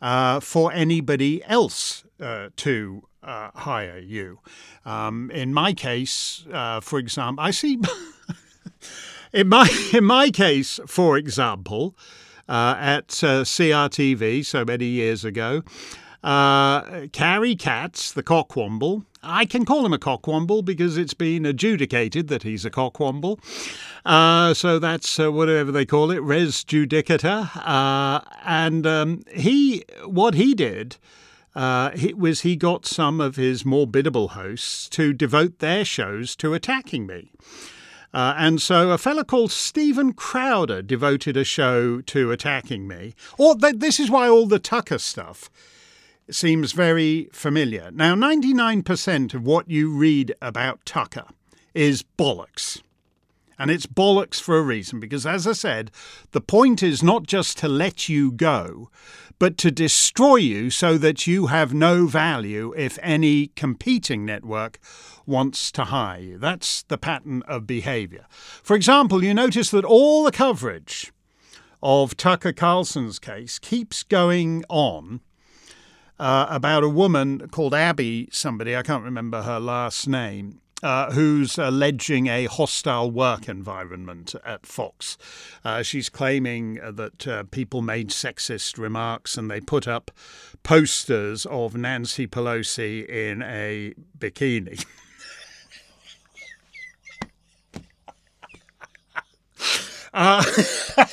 uh, 0.00 0.40
for 0.40 0.72
anybody 0.72 1.42
else 1.44 2.04
uh, 2.20 2.48
to 2.56 3.02
uh, 3.22 3.50
hire 3.54 3.98
you. 3.98 4.40
Um, 4.84 5.30
in 5.30 5.52
my 5.52 5.72
case, 5.72 6.46
uh, 6.52 6.80
for 6.80 6.98
example, 6.98 7.44
I 7.44 7.50
see. 7.50 7.78
in 9.32 9.48
my 9.48 9.68
in 9.92 10.04
my 10.04 10.30
case, 10.30 10.80
for 10.86 11.16
example, 11.16 11.96
uh, 12.48 12.76
at 12.78 13.22
uh, 13.22 13.44
CRTV 13.44 14.44
so 14.44 14.64
many 14.64 14.86
years 14.86 15.24
ago, 15.24 15.62
Carrie 16.22 17.56
Katz, 17.56 18.12
the 18.12 18.22
cockwomble, 18.22 19.04
I 19.22 19.44
can 19.44 19.64
call 19.64 19.84
him 19.84 19.92
a 19.92 19.98
cockwomble 19.98 20.64
because 20.64 20.96
it's 20.96 21.14
been 21.14 21.44
adjudicated 21.44 22.28
that 22.28 22.42
he's 22.42 22.64
a 22.64 22.70
cockwomble. 22.70 23.38
Uh, 24.04 24.54
so 24.54 24.78
that's 24.78 25.18
uh, 25.18 25.32
whatever 25.32 25.72
they 25.72 25.84
call 25.84 26.10
it, 26.10 26.22
res 26.22 26.64
judicata. 26.64 27.50
Uh, 27.56 28.20
and 28.44 28.86
um, 28.86 29.22
he, 29.32 29.84
what 30.04 30.34
he 30.34 30.54
did. 30.54 30.96
Uh, 31.54 31.90
he, 31.96 32.14
was 32.14 32.42
he 32.42 32.54
got 32.54 32.86
some 32.86 33.20
of 33.20 33.34
his 33.34 33.64
more 33.64 33.86
biddable 33.86 34.28
hosts 34.28 34.88
to 34.90 35.12
devote 35.12 35.58
their 35.58 35.84
shows 35.84 36.36
to 36.36 36.54
attacking 36.54 37.04
me. 37.04 37.32
Uh, 38.14 38.34
and 38.36 38.62
so 38.62 38.90
a 38.90 38.98
fellow 38.98 39.24
called 39.24 39.50
Steven 39.50 40.12
Crowder 40.12 40.82
devoted 40.82 41.36
a 41.36 41.44
show 41.44 42.00
to 42.02 42.30
attacking 42.30 42.86
me. 42.86 43.14
Or 43.38 43.56
th- 43.56 43.76
this 43.78 43.98
is 43.98 44.10
why 44.10 44.28
all 44.28 44.46
the 44.46 44.58
Tucker 44.58 44.98
stuff 44.98 45.50
seems 46.30 46.72
very 46.72 47.28
familiar. 47.32 47.90
Now, 47.90 48.14
99% 48.14 49.34
of 49.34 49.44
what 49.44 49.70
you 49.70 49.90
read 49.90 50.34
about 50.42 50.84
Tucker 50.84 51.26
is 51.74 52.04
bollocks. 52.18 52.82
And 53.58 53.70
it's 53.70 53.86
bollocks 53.86 54.40
for 54.40 54.56
a 54.56 54.62
reason, 54.62 55.00
because 55.00 55.26
as 55.26 55.46
I 55.46 55.52
said, 55.52 55.90
the 56.30 56.40
point 56.40 56.82
is 56.82 57.02
not 57.02 57.26
just 57.26 57.58
to 57.58 57.68
let 57.68 58.08
you 58.08 58.30
go, 58.30 58.90
but 59.38 59.56
to 59.58 59.70
destroy 59.70 60.36
you 60.36 60.70
so 60.70 60.98
that 60.98 61.26
you 61.26 61.46
have 61.46 61.74
no 61.74 62.06
value 62.06 62.72
if 62.76 62.98
any 63.02 63.48
competing 63.48 64.24
network 64.24 64.78
wants 65.26 65.70
to 65.72 65.84
hire 65.84 66.20
you. 66.20 66.38
That's 66.38 66.82
the 66.84 66.98
pattern 66.98 67.42
of 67.48 67.66
behavior. 67.66 68.26
For 68.62 68.74
example, 68.74 69.22
you 69.22 69.34
notice 69.34 69.70
that 69.70 69.84
all 69.84 70.24
the 70.24 70.32
coverage 70.32 71.12
of 71.82 72.16
Tucker 72.16 72.52
Carlson's 72.52 73.18
case 73.18 73.58
keeps 73.58 74.02
going 74.02 74.64
on 74.68 75.20
uh, 76.18 76.46
about 76.50 76.82
a 76.82 76.88
woman 76.88 77.48
called 77.48 77.74
Abby, 77.74 78.28
somebody, 78.32 78.76
I 78.76 78.82
can't 78.82 79.04
remember 79.04 79.42
her 79.42 79.60
last 79.60 80.08
name, 80.08 80.60
uh, 80.82 81.12
who's 81.12 81.58
alleging 81.58 82.26
a 82.28 82.46
hostile 82.46 83.10
work 83.10 83.48
environment 83.48 84.34
at 84.44 84.66
Fox. 84.66 85.16
Uh, 85.64 85.82
she's 85.82 86.08
claiming 86.08 86.74
that 86.74 87.26
uh, 87.26 87.44
people 87.44 87.82
made 87.82 88.10
sexist 88.10 88.78
remarks 88.78 89.36
and 89.36 89.50
they 89.50 89.60
put 89.60 89.88
up 89.88 90.10
posters 90.62 91.46
of 91.46 91.74
Nancy 91.74 92.26
Pelosi 92.26 93.08
in 93.08 93.42
a 93.42 93.94
bikini. 94.18 94.84
Uh, 100.14 100.42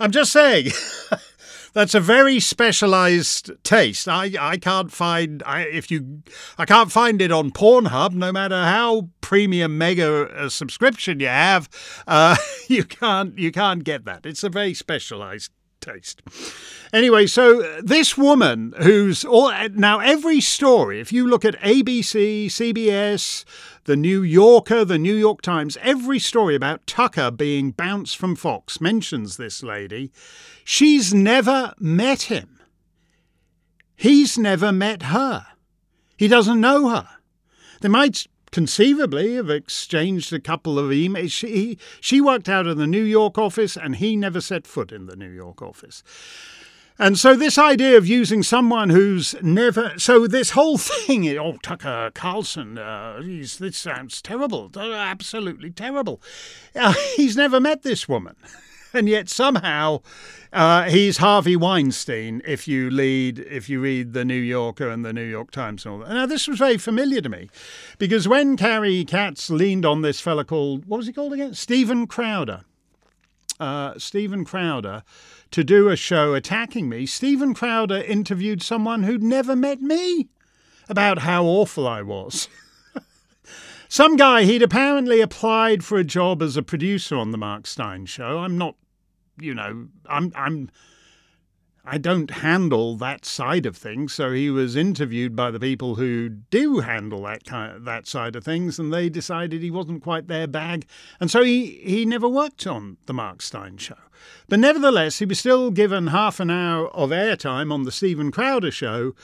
I'm 0.00 0.10
just 0.10 0.32
saying. 0.32 0.72
that's 1.74 1.94
a 1.94 2.00
very 2.00 2.40
specialized 2.40 3.50
taste. 3.64 4.08
I, 4.08 4.32
I 4.40 4.56
can't 4.56 4.90
find 4.90 5.42
I 5.44 5.62
if 5.62 5.90
you 5.90 6.22
I 6.56 6.64
can't 6.64 6.90
find 6.90 7.20
it 7.20 7.30
on 7.30 7.50
Pornhub. 7.50 8.12
No 8.12 8.32
matter 8.32 8.56
how 8.56 9.10
premium 9.20 9.76
mega 9.76 10.28
uh, 10.28 10.48
subscription 10.48 11.20
you 11.20 11.26
have, 11.26 11.68
uh, 12.06 12.36
you 12.68 12.84
can't 12.84 13.36
you 13.38 13.52
can't 13.52 13.84
get 13.84 14.04
that. 14.06 14.24
It's 14.24 14.44
a 14.44 14.48
very 14.48 14.72
specialized 14.72 15.50
taste. 15.80 16.22
Anyway, 16.92 17.26
so 17.26 17.62
uh, 17.62 17.80
this 17.82 18.16
woman 18.16 18.72
who's 18.80 19.24
all 19.24 19.52
now 19.70 19.98
every 19.98 20.40
story, 20.40 21.00
if 21.00 21.12
you 21.12 21.26
look 21.26 21.44
at 21.44 21.60
ABC, 21.60 22.46
CBS, 22.46 23.44
the 23.84 23.96
New 23.96 24.22
Yorker, 24.22 24.84
the 24.84 24.98
New 24.98 25.14
York 25.14 25.42
Times, 25.42 25.76
every 25.82 26.18
story 26.18 26.54
about 26.54 26.86
Tucker 26.86 27.30
being 27.30 27.70
bounced 27.70 28.16
from 28.16 28.34
Fox 28.34 28.80
mentions 28.80 29.36
this 29.36 29.62
lady. 29.62 30.10
She's 30.64 31.12
never 31.12 31.74
met 31.78 32.22
him. 32.22 32.60
He's 33.96 34.38
never 34.38 34.72
met 34.72 35.04
her. 35.04 35.46
He 36.16 36.28
doesn't 36.28 36.60
know 36.60 36.88
her. 36.88 37.08
They 37.80 37.88
might 37.88 38.26
conceivably 38.50 39.34
have 39.34 39.50
exchanged 39.50 40.32
a 40.32 40.40
couple 40.40 40.78
of 40.78 40.90
emails. 40.90 41.32
She, 41.32 41.76
she 42.00 42.20
worked 42.20 42.48
out 42.48 42.66
of 42.66 42.76
the 42.76 42.86
New 42.86 43.02
York 43.02 43.36
office 43.36 43.76
and 43.76 43.96
he 43.96 44.16
never 44.16 44.40
set 44.40 44.66
foot 44.66 44.92
in 44.92 45.06
the 45.06 45.16
New 45.16 45.30
York 45.30 45.60
office. 45.60 46.02
And 46.98 47.18
so, 47.18 47.34
this 47.34 47.58
idea 47.58 47.96
of 47.96 48.06
using 48.06 48.44
someone 48.44 48.90
who's 48.90 49.34
never. 49.42 49.98
So, 49.98 50.28
this 50.28 50.50
whole 50.50 50.78
thing, 50.78 51.28
oh, 51.36 51.56
Tucker 51.62 52.12
Carlson, 52.14 52.78
uh, 52.78 53.20
this 53.20 53.76
sounds 53.76 54.22
terrible, 54.22 54.70
absolutely 54.76 55.70
terrible. 55.70 56.22
Uh, 56.74 56.94
he's 57.16 57.36
never 57.36 57.58
met 57.60 57.82
this 57.82 58.08
woman. 58.08 58.36
and 58.94 59.08
yet 59.08 59.28
somehow 59.28 60.00
uh, 60.52 60.84
he's 60.84 61.16
Harvey 61.18 61.56
Weinstein. 61.56 62.40
If 62.46 62.68
you 62.68 62.90
lead, 62.90 63.40
if 63.40 63.68
you 63.68 63.80
read 63.80 64.12
the 64.12 64.24
New 64.24 64.34
Yorker 64.34 64.88
and 64.88 65.04
the 65.04 65.12
New 65.12 65.24
York 65.24 65.50
Times 65.50 65.84
and 65.84 65.94
all 65.94 66.00
that. 66.00 66.14
Now 66.14 66.26
this 66.26 66.46
was 66.46 66.58
very 66.58 66.78
familiar 66.78 67.20
to 67.20 67.28
me, 67.28 67.50
because 67.98 68.28
when 68.28 68.56
Carrie 68.56 69.04
Katz 69.04 69.50
leaned 69.50 69.84
on 69.84 70.02
this 70.02 70.20
fella 70.20 70.44
called 70.44 70.86
what 70.86 70.98
was 70.98 71.06
he 71.08 71.12
called 71.12 71.32
again? 71.32 71.54
Steven 71.54 72.06
Crowder. 72.06 72.62
Uh, 73.60 73.98
Steven 73.98 74.44
Crowder 74.44 75.02
to 75.50 75.64
do 75.64 75.88
a 75.88 75.96
show 75.96 76.34
attacking 76.34 76.88
me. 76.88 77.06
Steven 77.06 77.54
Crowder 77.54 78.02
interviewed 78.02 78.62
someone 78.62 79.02
who'd 79.02 79.22
never 79.22 79.54
met 79.54 79.80
me 79.80 80.28
about 80.88 81.20
how 81.20 81.44
awful 81.44 81.86
I 81.86 82.02
was. 82.02 82.48
Some 83.88 84.16
guy, 84.16 84.44
he'd 84.44 84.62
apparently 84.62 85.20
applied 85.20 85.84
for 85.84 85.98
a 85.98 86.04
job 86.04 86.42
as 86.42 86.56
a 86.56 86.62
producer 86.62 87.16
on 87.16 87.30
the 87.30 87.38
Mark 87.38 87.66
Steyn 87.66 88.06
show. 88.06 88.38
I'm 88.38 88.58
not, 88.58 88.76
you 89.38 89.54
know, 89.54 89.88
I'm, 90.06 90.32
I'm, 90.34 90.70
I 91.86 91.98
don't 91.98 92.30
handle 92.30 92.96
that 92.96 93.26
side 93.26 93.66
of 93.66 93.76
things. 93.76 94.14
So 94.14 94.32
he 94.32 94.50
was 94.50 94.74
interviewed 94.74 95.36
by 95.36 95.50
the 95.50 95.60
people 95.60 95.96
who 95.96 96.30
do 96.30 96.80
handle 96.80 97.22
that 97.24 97.44
kind 97.44 97.76
of, 97.76 97.84
that 97.84 98.06
side 98.06 98.36
of 98.36 98.44
things, 98.44 98.78
and 98.78 98.92
they 98.92 99.10
decided 99.10 99.60
he 99.60 99.70
wasn't 99.70 100.02
quite 100.02 100.26
their 100.26 100.46
bag, 100.46 100.86
and 101.20 101.30
so 101.30 101.42
he 101.42 101.80
he 101.84 102.06
never 102.06 102.28
worked 102.28 102.66
on 102.66 102.96
the 103.06 103.12
Mark 103.12 103.42
Steyn 103.42 103.76
show. 103.76 103.98
But 104.48 104.60
nevertheless, 104.60 105.18
he 105.18 105.26
was 105.26 105.38
still 105.38 105.70
given 105.70 106.06
half 106.06 106.40
an 106.40 106.50
hour 106.50 106.88
of 106.88 107.10
airtime 107.10 107.70
on 107.72 107.82
the 107.84 107.92
Steven 107.92 108.30
Crowder 108.30 108.70
show 108.70 109.14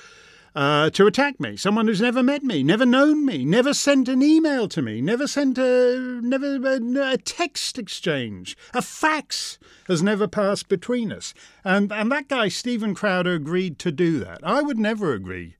uh, 0.55 0.91
to 0.91 1.07
attack 1.07 1.39
me. 1.39 1.57
Someone 1.57 1.87
who's 1.87 2.01
never 2.01 2.23
met 2.23 2.43
me, 2.43 2.63
never 2.63 2.87
known 2.87 3.25
me, 3.25 3.45
never 3.45 3.73
sent 3.73 4.09
an 4.09 4.23
email 4.23 4.69
to 4.69 4.83
me, 4.83 5.01
never 5.01 5.27
sent 5.27 5.59
a 5.59 6.21
never 6.23 6.57
a, 6.57 7.13
a 7.13 7.17
text 7.19 7.79
exchange, 7.79 8.57
a 8.75 8.83
fax 8.83 9.59
has 9.87 10.03
never 10.03 10.27
passed 10.27 10.69
between 10.69 11.13
us. 11.13 11.35
And 11.65 11.93
and 11.93 12.11
that 12.13 12.29
guy 12.29 12.49
Steven 12.49 12.95
Crowder 12.95 13.35
agreed 13.35 13.79
to 13.81 13.93
do 13.93 14.19
that. 14.21 14.41
I 14.43 14.63
would 14.63 14.79
never 14.79 15.13
agree 15.13 15.57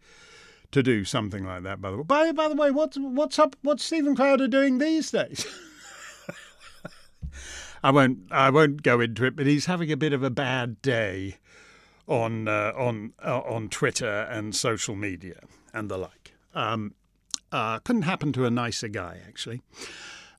to 0.73 0.83
do 0.83 1.05
something 1.05 1.45
like 1.45 1.63
that. 1.65 1.81
By 1.81 1.91
the 1.91 1.97
way, 1.99 2.03
by, 2.05 2.33
by 2.33 2.49
the 2.49 2.55
way, 2.55 2.71
what's 2.71 2.97
what's 2.99 3.39
up? 3.39 3.57
What's 3.63 3.85
Steven 3.85 4.15
Crowder 4.17 4.49
doing 4.49 4.79
these 4.79 5.11
days? 5.11 5.47
I 7.83 7.91
won't 7.91 8.19
I 8.31 8.51
won't 8.51 8.83
go 8.83 9.01
into 9.01 9.25
it, 9.25 9.37
but 9.37 9.47
he's 9.47 9.67
having 9.67 9.91
a 9.91 9.97
bit 9.97 10.13
of 10.13 10.23
a 10.23 10.31
bad 10.31 10.83
day 10.83 11.39
on 12.11 12.49
uh, 12.49 12.73
on 12.77 13.13
uh, 13.25 13.41
on 13.41 13.69
Twitter 13.69 14.23
and 14.31 14.55
social 14.55 14.97
media 14.97 15.41
and 15.73 15.91
the 15.91 15.97
like. 15.97 16.35
Um, 16.55 16.95
uh, 17.53 17.79
couldn't 17.79 18.03
happen 18.03 18.33
to 18.35 18.45
a 18.45 18.51
nicer 18.51 18.89
guy, 18.89 19.19
actually. 19.27 19.63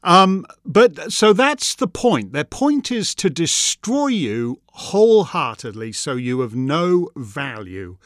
Um, 0.03 0.45
but 0.65 1.11
so 1.11 1.31
that's 1.31 1.75
the 1.75 1.87
point. 1.87 2.33
Their 2.33 2.43
point 2.43 2.91
is 2.91 3.13
to 3.15 3.29
destroy 3.29 4.07
you 4.07 4.59
wholeheartedly 4.73 5.91
so 5.93 6.13
you 6.13 6.41
have 6.41 6.55
no 6.55 7.09
value 7.15 7.97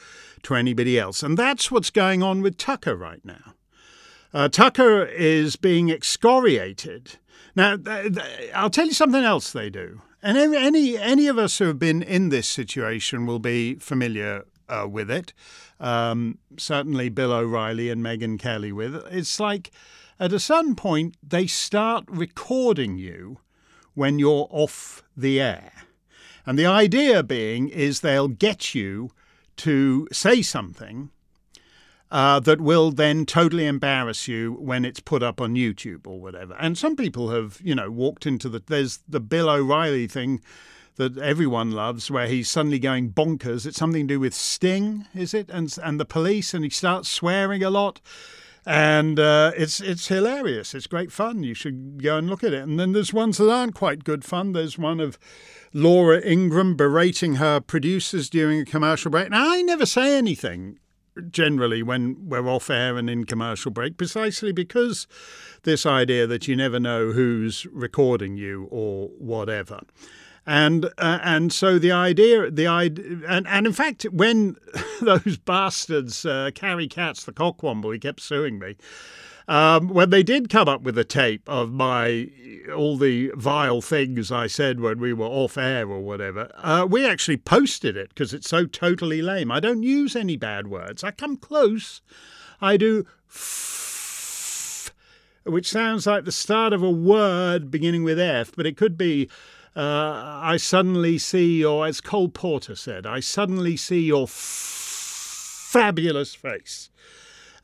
to 0.44 0.56
anybody 0.56 1.00
else. 1.00 1.24
And 1.24 1.38
that's 1.38 1.72
what's 1.72 1.90
going 1.90 2.22
on 2.22 2.42
with 2.42 2.58
Tucker 2.58 2.96
right 2.96 3.24
now. 3.24 3.54
Uh, 4.34 4.50
Tucker 4.50 5.06
is 5.06 5.56
being 5.56 5.90
excoriated. 5.90 7.18
Now, 7.56 7.78
I'll 8.54 8.70
tell 8.70 8.88
you 8.88 8.94
something 8.94 9.24
else 9.24 9.54
they 9.54 9.70
do. 9.70 10.02
And 10.22 10.38
any 10.38 10.98
any 10.98 11.28
of 11.28 11.38
us 11.38 11.58
who 11.58 11.66
have 11.66 11.80
been 11.80 12.02
in 12.02 12.30
this 12.30 12.48
situation 12.48 13.26
will 13.26 13.40
be 13.40 13.76
familiar 13.76 14.46
uh, 14.68 14.88
with 14.90 15.12
it. 15.12 15.34
Um, 15.80 16.40
certainly, 16.58 17.10
Bill 17.10 17.32
O'Reilly 17.32 17.90
and 17.90 18.02
Megyn 18.04 18.40
Kelly 18.40 18.72
with 18.72 18.96
it. 18.96 19.04
It's 19.12 19.40
like 19.40 19.72
at 20.20 20.34
a 20.34 20.40
certain 20.40 20.76
point 20.76 21.18
they 21.22 21.48
start 21.48 22.06
recording 22.08 22.98
you 22.98 23.40
when 23.94 24.20
you're 24.20 24.48
off 24.50 25.04
the 25.16 25.40
air, 25.40 25.72
and 26.46 26.58
the 26.58 26.66
idea 26.66 27.24
being 27.24 27.70
is 27.70 28.00
they'll 28.00 28.28
get 28.28 28.74
you 28.74 29.12
to 29.58 30.08
say 30.12 30.42
something 30.42 31.12
uh, 32.12 32.40
that 32.40 32.62
will 32.62 32.92
then 32.92 33.26
totally 33.26 33.66
embarrass 33.66 34.28
you 34.28 34.54
when 34.54 34.86
it's 34.86 35.00
put 35.00 35.24
up 35.24 35.42
on 35.42 35.56
YouTube 35.56 36.08
or 36.08 36.20
whatever. 36.20 36.56
And 36.60 36.78
some 36.78 36.96
people 36.96 37.30
have, 37.32 37.60
you 37.64 37.76
know, 37.76 37.90
walked 37.90 38.26
into 38.26 38.50
the. 38.50 38.62
There's 38.66 39.00
the 39.08 39.20
Bill 39.20 39.50
O'Reilly 39.50 40.08
thing 40.08 40.42
that 40.98 41.18
everyone 41.18 41.72
loves, 41.72 42.10
where 42.10 42.28
he's 42.28 42.50
suddenly 42.50 42.80
going 42.80 43.12
bonkers. 43.12 43.66
It's 43.66 43.78
something 43.78 44.08
to 44.08 44.14
do 44.14 44.20
with 44.20 44.34
Sting, 44.34 45.06
is 45.14 45.34
it? 45.34 45.50
And 45.50 45.76
and 45.84 46.00
the 46.00 46.06
police, 46.06 46.54
and 46.54 46.64
he 46.64 46.70
starts 46.70 47.10
swearing 47.10 47.64
a 47.64 47.70
lot. 47.70 48.02
And 48.68 49.20
uh, 49.20 49.52
it's 49.58 49.80
it's 49.80 50.08
hilarious. 50.08 50.74
It's 50.74 50.88
great 50.88 51.12
fun. 51.12 51.44
You 51.44 51.54
should 51.54 52.02
go 52.02 52.18
and 52.18 52.30
look 52.30 52.44
at 52.44 52.54
it. 52.54 52.64
And 52.64 52.80
then 52.80 52.94
there's 52.94 53.14
ones 53.14 53.38
that 53.38 53.52
aren't 53.52 53.76
quite 53.76 54.04
good 54.04 54.24
fun. 54.24 54.54
There's 54.54 54.78
one 54.78 55.00
of 55.00 55.20
Laura 55.74 56.22
Ingraham 56.26 56.76
berating 56.76 57.36
her 57.36 57.60
producers 57.60 58.30
during 58.30 58.60
a 58.60 58.66
commercial 58.66 59.12
break. 59.12 59.30
Now 59.30 59.52
I 59.52 59.62
never 59.62 59.86
say 59.86 60.18
anything 60.18 60.80
generally 61.30 61.84
when 61.84 62.18
we're 62.28 62.48
off 62.48 62.70
air 62.70 62.98
and 62.98 63.10
in 63.10 63.26
commercial 63.26 63.72
break, 63.72 63.98
precisely 63.98 64.52
because 64.52 65.08
this 65.64 65.86
idea 65.86 66.28
that 66.28 66.48
you 66.48 66.56
never 66.56 66.80
know 66.80 67.12
who's 67.12 67.66
recording 67.72 68.38
you 68.38 68.68
or 68.72 69.10
whatever. 69.18 69.82
And 70.48 70.86
uh, 71.00 71.20
and 71.24 71.52
so 71.52 71.80
the 71.80 71.92
idea 71.92 72.52
the 72.52 72.68
idea 72.68 73.20
and, 73.28 73.48
and 73.48 73.66
in 73.66 73.74
fact 73.74 74.04
when 74.12 74.58
those 75.02 75.38
bastards 75.38 76.24
uh, 76.24 76.52
Carrie 76.54 76.88
Katz 76.88 77.24
the 77.24 77.34
cockwomble 77.34 77.92
he 77.92 77.98
kept 77.98 78.22
suing 78.22 78.60
me 78.60 78.76
um, 79.48 79.90
when 79.90 80.10
they 80.10 80.24
did 80.24 80.50
come 80.50 80.68
up 80.68 80.82
with 80.82 80.98
a 80.98 81.04
tape 81.04 81.48
of 81.48 81.72
my 81.72 82.30
all 82.76 82.98
the 82.98 83.32
vile 83.36 83.82
things 83.82 84.32
I 84.32 84.48
said 84.48 84.80
when 84.80 85.00
we 85.00 85.14
were 85.14 85.28
off 85.28 85.58
air 85.58 85.88
or 85.88 86.00
whatever, 86.02 86.50
uh, 86.56 86.88
we 86.90 87.06
actually 87.06 87.38
posted 87.38 87.96
it 87.96 88.10
because 88.10 88.34
it's 88.34 88.50
so 88.50 88.66
totally 88.66 89.22
lame. 89.22 89.52
I 89.52 89.60
don't 89.60 89.84
use 89.84 90.16
any 90.16 90.36
bad 90.36 90.68
words. 90.68 91.04
I 91.04 91.12
come 91.12 91.38
close. 91.38 92.02
I 92.60 92.78
do 92.78 93.06
f, 93.30 94.92
which 95.44 95.70
sounds 95.70 96.08
like 96.08 96.26
the 96.26 96.32
start 96.32 96.74
of 96.74 96.82
a 96.82 96.90
word 96.90 97.70
beginning 97.70 98.04
with 98.04 98.20
F, 98.20 98.52
but 98.56 98.66
it 98.66 98.78
could 98.78 98.98
be. 98.98 99.30
Uh, 99.76 100.40
I 100.42 100.56
suddenly 100.56 101.18
see 101.18 101.60
your, 101.60 101.86
as 101.86 102.00
Cole 102.00 102.30
Porter 102.30 102.76
said, 102.76 103.06
I 103.06 103.20
suddenly 103.20 103.76
see 103.76 104.06
your 104.06 104.24
f- 104.24 104.30
fabulous 105.70 106.34
face 106.34 106.90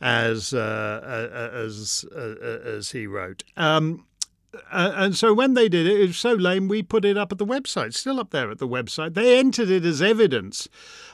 as 0.01 0.53
uh, 0.53 1.51
as 1.53 2.05
as 2.13 2.91
he 2.91 3.07
wrote. 3.07 3.43
Um, 3.55 4.05
and 4.69 5.15
so 5.15 5.33
when 5.33 5.53
they 5.53 5.69
did 5.69 5.87
it, 5.87 6.01
it 6.01 6.07
was 6.07 6.17
so 6.17 6.33
lame, 6.33 6.67
we 6.67 6.83
put 6.83 7.05
it 7.05 7.17
up 7.17 7.31
at 7.31 7.37
the 7.37 7.45
website, 7.45 7.93
still 7.93 8.19
up 8.19 8.31
there 8.31 8.51
at 8.51 8.57
the 8.57 8.67
website. 8.67 9.13
They 9.13 9.39
entered 9.39 9.69
it 9.69 9.85
as 9.85 10.01
evidence. 10.01 10.67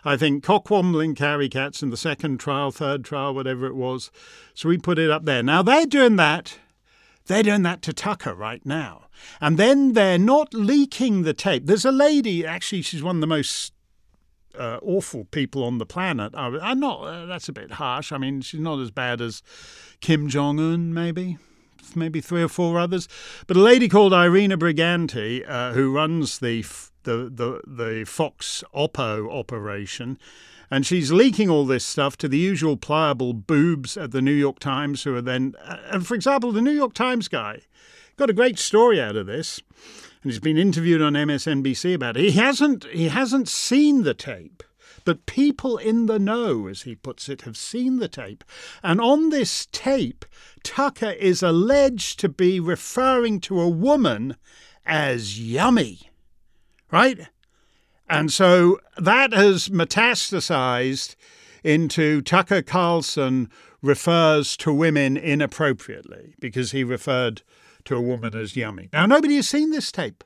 I 0.03 0.17
think 0.17 0.43
cockwombling 0.43 1.15
Carrie 1.15 1.49
Katz 1.49 1.83
in 1.83 1.91
the 1.91 1.97
second 1.97 2.39
trial, 2.39 2.71
third 2.71 3.05
trial, 3.05 3.35
whatever 3.35 3.67
it 3.67 3.75
was. 3.75 4.09
So 4.55 4.69
we 4.69 4.79
put 4.79 4.97
it 4.97 5.11
up 5.11 5.25
there. 5.25 5.43
Now 5.43 5.61
they're 5.61 5.85
doing 5.85 6.15
that. 6.15 6.57
They're 7.27 7.43
doing 7.43 7.63
that 7.63 7.81
to 7.83 7.93
Tucker 7.93 8.33
right 8.33 8.65
now. 8.65 9.07
And 9.41 9.57
then 9.57 9.93
they're 9.93 10.17
not 10.17 10.53
leaking 10.53 11.23
the 11.23 11.33
tape. 11.33 11.65
There's 11.65 11.85
a 11.85 11.91
lady, 11.91 12.45
actually, 12.45 12.81
she's 12.81 13.03
one 13.03 13.17
of 13.17 13.21
the 13.21 13.27
most 13.27 13.73
uh, 14.57 14.79
awful 14.81 15.25
people 15.25 15.63
on 15.63 15.77
the 15.77 15.85
planet. 15.85 16.33
I, 16.35 16.71
am 16.71 16.79
not. 16.79 17.01
Uh, 17.01 17.25
that's 17.25 17.49
a 17.49 17.53
bit 17.53 17.73
harsh. 17.73 18.11
I 18.11 18.17
mean, 18.17 18.41
she's 18.41 18.59
not 18.59 18.79
as 18.79 18.91
bad 18.91 19.21
as 19.21 19.41
Kim 20.01 20.27
Jong 20.27 20.59
Un, 20.59 20.93
maybe. 20.93 21.37
Maybe 21.95 22.19
three 22.19 22.43
or 22.43 22.49
four 22.49 22.77
others, 22.77 23.07
but 23.47 23.55
a 23.55 23.61
lady 23.61 23.87
called 23.87 24.11
Irena 24.11 24.57
Briganti, 24.57 25.47
uh, 25.47 25.71
who 25.71 25.93
runs 25.93 26.39
the, 26.39 26.65
the 27.03 27.31
the 27.33 27.61
the 27.65 28.03
Fox 28.05 28.61
Oppo 28.75 29.31
operation, 29.31 30.17
and 30.69 30.85
she's 30.85 31.13
leaking 31.13 31.49
all 31.49 31.65
this 31.65 31.85
stuff 31.85 32.17
to 32.17 32.27
the 32.27 32.37
usual 32.37 32.75
pliable 32.75 33.31
boobs 33.31 33.95
at 33.95 34.11
the 34.11 34.21
New 34.21 34.33
York 34.33 34.59
Times, 34.59 35.03
who 35.03 35.15
are 35.15 35.21
then, 35.21 35.55
uh, 35.63 35.77
and 35.89 36.05
for 36.05 36.13
example, 36.13 36.51
the 36.51 36.61
New 36.61 36.71
York 36.71 36.93
Times 36.93 37.29
guy 37.29 37.61
got 38.17 38.29
a 38.29 38.33
great 38.33 38.59
story 38.59 38.99
out 38.99 39.15
of 39.15 39.25
this 39.25 39.61
and 40.23 40.31
he's 40.31 40.39
been 40.39 40.57
interviewed 40.57 41.01
on 41.01 41.13
MSNBC 41.13 41.93
about 41.93 42.17
it. 42.17 42.23
He 42.23 42.31
hasn't 42.31 42.85
he 42.85 43.07
hasn't 43.07 43.47
seen 43.47 44.03
the 44.03 44.13
tape. 44.13 44.63
But 45.05 45.25
people 45.25 45.77
in 45.77 46.07
the 46.07 46.19
know, 46.19 46.67
as 46.67 46.81
he 46.81 46.93
puts 46.93 47.29
it, 47.29 47.43
have 47.43 47.55
seen 47.55 47.99
the 47.99 48.09
tape. 48.09 48.43
And 48.83 48.99
on 48.99 49.29
this 49.29 49.67
tape, 49.71 50.25
Tucker 50.63 51.11
is 51.11 51.41
alleged 51.41 52.19
to 52.19 52.27
be 52.27 52.59
referring 52.59 53.39
to 53.41 53.61
a 53.61 53.69
woman 53.69 54.35
as 54.85 55.39
yummy. 55.39 56.09
Right? 56.91 57.27
And 58.09 58.33
so 58.33 58.81
that 58.97 59.31
has 59.31 59.69
metastasized 59.69 61.15
into 61.63 62.21
Tucker 62.21 62.61
Carlson 62.61 63.49
refers 63.81 64.57
to 64.57 64.73
women 64.73 65.15
inappropriately 65.15 66.33
because 66.39 66.71
he 66.71 66.83
referred 66.83 67.43
to 67.87 67.95
a 67.95 68.01
woman 68.01 68.35
as 68.35 68.55
yummy. 68.55 68.89
Now, 68.93 69.05
nobody 69.05 69.35
has 69.35 69.49
seen 69.49 69.71
this 69.71 69.91
tape, 69.91 70.23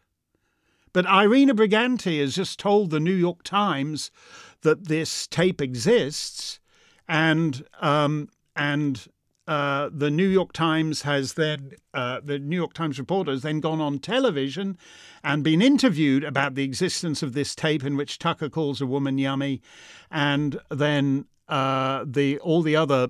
but 0.93 1.05
Irena 1.07 1.55
Briganti 1.55 2.19
has 2.19 2.35
just 2.35 2.59
told 2.59 2.89
the 2.89 2.99
New 2.99 3.13
York 3.13 3.43
Times 3.43 4.11
that 4.61 4.87
this 4.87 5.27
tape 5.27 5.61
exists, 5.61 6.59
and 7.07 7.63
um, 7.79 8.29
and 8.55 9.07
uh, 9.47 9.89
the 9.91 10.11
New 10.11 10.27
York 10.27 10.53
Times 10.53 11.01
has 11.01 11.33
then, 11.33 11.73
uh, 11.93 12.21
the 12.23 12.39
New 12.39 12.55
York 12.55 12.73
Times 12.73 12.99
reporter 12.99 13.31
has 13.31 13.41
then 13.41 13.59
gone 13.59 13.81
on 13.81 13.99
television 13.99 14.77
and 15.23 15.43
been 15.43 15.61
interviewed 15.61 16.23
about 16.23 16.55
the 16.55 16.63
existence 16.63 17.21
of 17.21 17.33
this 17.33 17.55
tape 17.55 17.83
in 17.83 17.97
which 17.97 18.19
Tucker 18.19 18.49
calls 18.49 18.79
a 18.81 18.85
woman 18.85 19.17
yummy. 19.17 19.61
And 20.09 20.59
then 20.69 21.25
uh, 21.51 22.05
the 22.07 22.39
all 22.39 22.61
the 22.61 22.75
other 22.75 23.09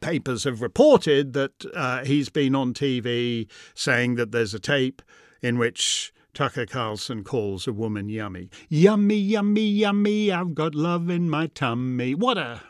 papers 0.00 0.44
have 0.44 0.62
reported 0.62 1.32
that 1.32 1.64
uh, 1.74 2.04
he's 2.04 2.28
been 2.28 2.54
on 2.54 2.72
TV 2.72 3.48
saying 3.74 4.14
that 4.14 4.32
there's 4.32 4.54
a 4.54 4.60
tape 4.60 5.02
in 5.42 5.58
which 5.58 6.12
Tucker 6.34 6.66
Carlson 6.66 7.24
calls 7.24 7.66
a 7.66 7.72
woman 7.72 8.08
yummy. 8.08 8.48
Yummy, 8.68 9.16
yummy, 9.16 9.66
yummy, 9.66 10.30
I've 10.30 10.54
got 10.54 10.74
love 10.74 11.10
in 11.10 11.28
my 11.28 11.48
tummy. 11.48 12.14
What 12.14 12.38
a. 12.38 12.60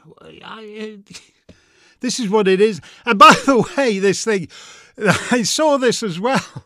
I, 0.42 0.98
this 2.00 2.18
is 2.18 2.30
what 2.30 2.48
it 2.48 2.60
is. 2.60 2.80
And 3.04 3.18
by 3.18 3.34
the 3.44 3.64
way, 3.76 3.98
this 3.98 4.24
thing, 4.24 4.48
I 5.30 5.42
saw 5.42 5.76
this 5.76 6.02
as 6.02 6.18
well. 6.18 6.64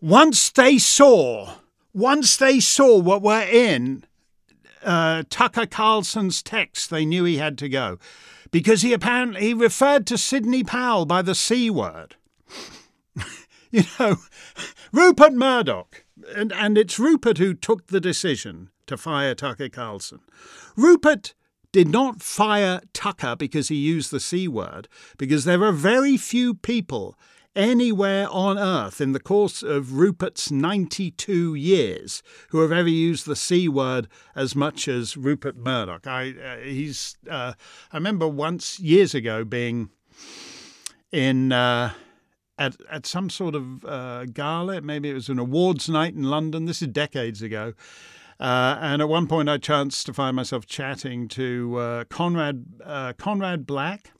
Once 0.00 0.50
they 0.50 0.78
saw, 0.78 1.54
once 1.94 2.36
they 2.36 2.60
saw 2.60 2.98
what 2.98 3.22
we're 3.22 3.48
in 3.48 4.04
uh, 4.84 5.22
Tucker 5.28 5.66
Carlson's 5.66 6.42
text, 6.42 6.90
they 6.90 7.04
knew 7.04 7.24
he 7.24 7.38
had 7.38 7.58
to 7.58 7.68
go 7.68 7.98
because 8.50 8.82
he 8.82 8.92
apparently 8.92 9.40
he 9.40 9.54
referred 9.54 10.06
to 10.06 10.18
Sidney 10.18 10.64
Powell 10.64 11.06
by 11.06 11.22
the 11.22 11.34
C 11.34 11.70
word. 11.70 12.16
you 13.70 13.84
know, 13.98 14.16
Rupert 14.92 15.32
Murdoch, 15.32 16.04
and, 16.34 16.52
and 16.52 16.78
it's 16.78 16.98
Rupert 16.98 17.38
who 17.38 17.54
took 17.54 17.88
the 17.88 18.00
decision 18.00 18.70
to 18.86 18.96
fire 18.96 19.34
Tucker 19.34 19.68
Carlson. 19.68 20.20
Rupert 20.76 21.34
did 21.72 21.88
not 21.88 22.22
fire 22.22 22.80
Tucker 22.92 23.36
because 23.36 23.68
he 23.68 23.76
used 23.76 24.10
the 24.10 24.20
C 24.20 24.48
word, 24.48 24.88
because 25.18 25.44
there 25.44 25.62
are 25.62 25.72
very 25.72 26.16
few 26.16 26.54
people 26.54 27.18
anywhere 27.58 28.28
on 28.30 28.56
earth 28.56 29.00
in 29.00 29.12
the 29.12 29.20
course 29.20 29.62
of 29.64 29.94
Rupert's 29.94 30.50
92 30.50 31.56
years 31.56 32.22
who 32.50 32.60
have 32.60 32.70
ever 32.70 32.88
used 32.88 33.26
the 33.26 33.36
C 33.36 33.68
word 33.68 34.06
as 34.36 34.54
much 34.54 34.86
as 34.86 35.16
Rupert 35.16 35.56
Murdoch. 35.56 36.06
I, 36.06 36.30
uh, 36.30 36.58
he's, 36.64 37.18
uh, 37.28 37.54
I 37.92 37.96
remember 37.96 38.28
once 38.28 38.78
years 38.78 39.14
ago 39.14 39.44
being 39.44 39.90
in. 41.12 41.52
Uh, 41.52 41.92
at, 42.60 42.74
at 42.90 43.06
some 43.06 43.30
sort 43.30 43.54
of 43.54 43.84
uh, 43.84 44.24
gala, 44.24 44.80
maybe 44.80 45.08
it 45.08 45.14
was 45.14 45.28
an 45.28 45.38
awards 45.38 45.88
night 45.88 46.14
in 46.14 46.24
London. 46.24 46.64
This 46.64 46.82
is 46.82 46.88
decades 46.88 47.40
ago, 47.40 47.72
uh, 48.40 48.76
and 48.80 49.00
at 49.00 49.08
one 49.08 49.28
point, 49.28 49.48
I 49.48 49.58
chanced 49.58 50.06
to 50.06 50.12
find 50.12 50.34
myself 50.34 50.66
chatting 50.66 51.28
to 51.28 51.76
uh, 51.76 52.04
Conrad 52.04 52.64
uh, 52.84 53.12
Conrad 53.12 53.64
Black, 53.64 54.10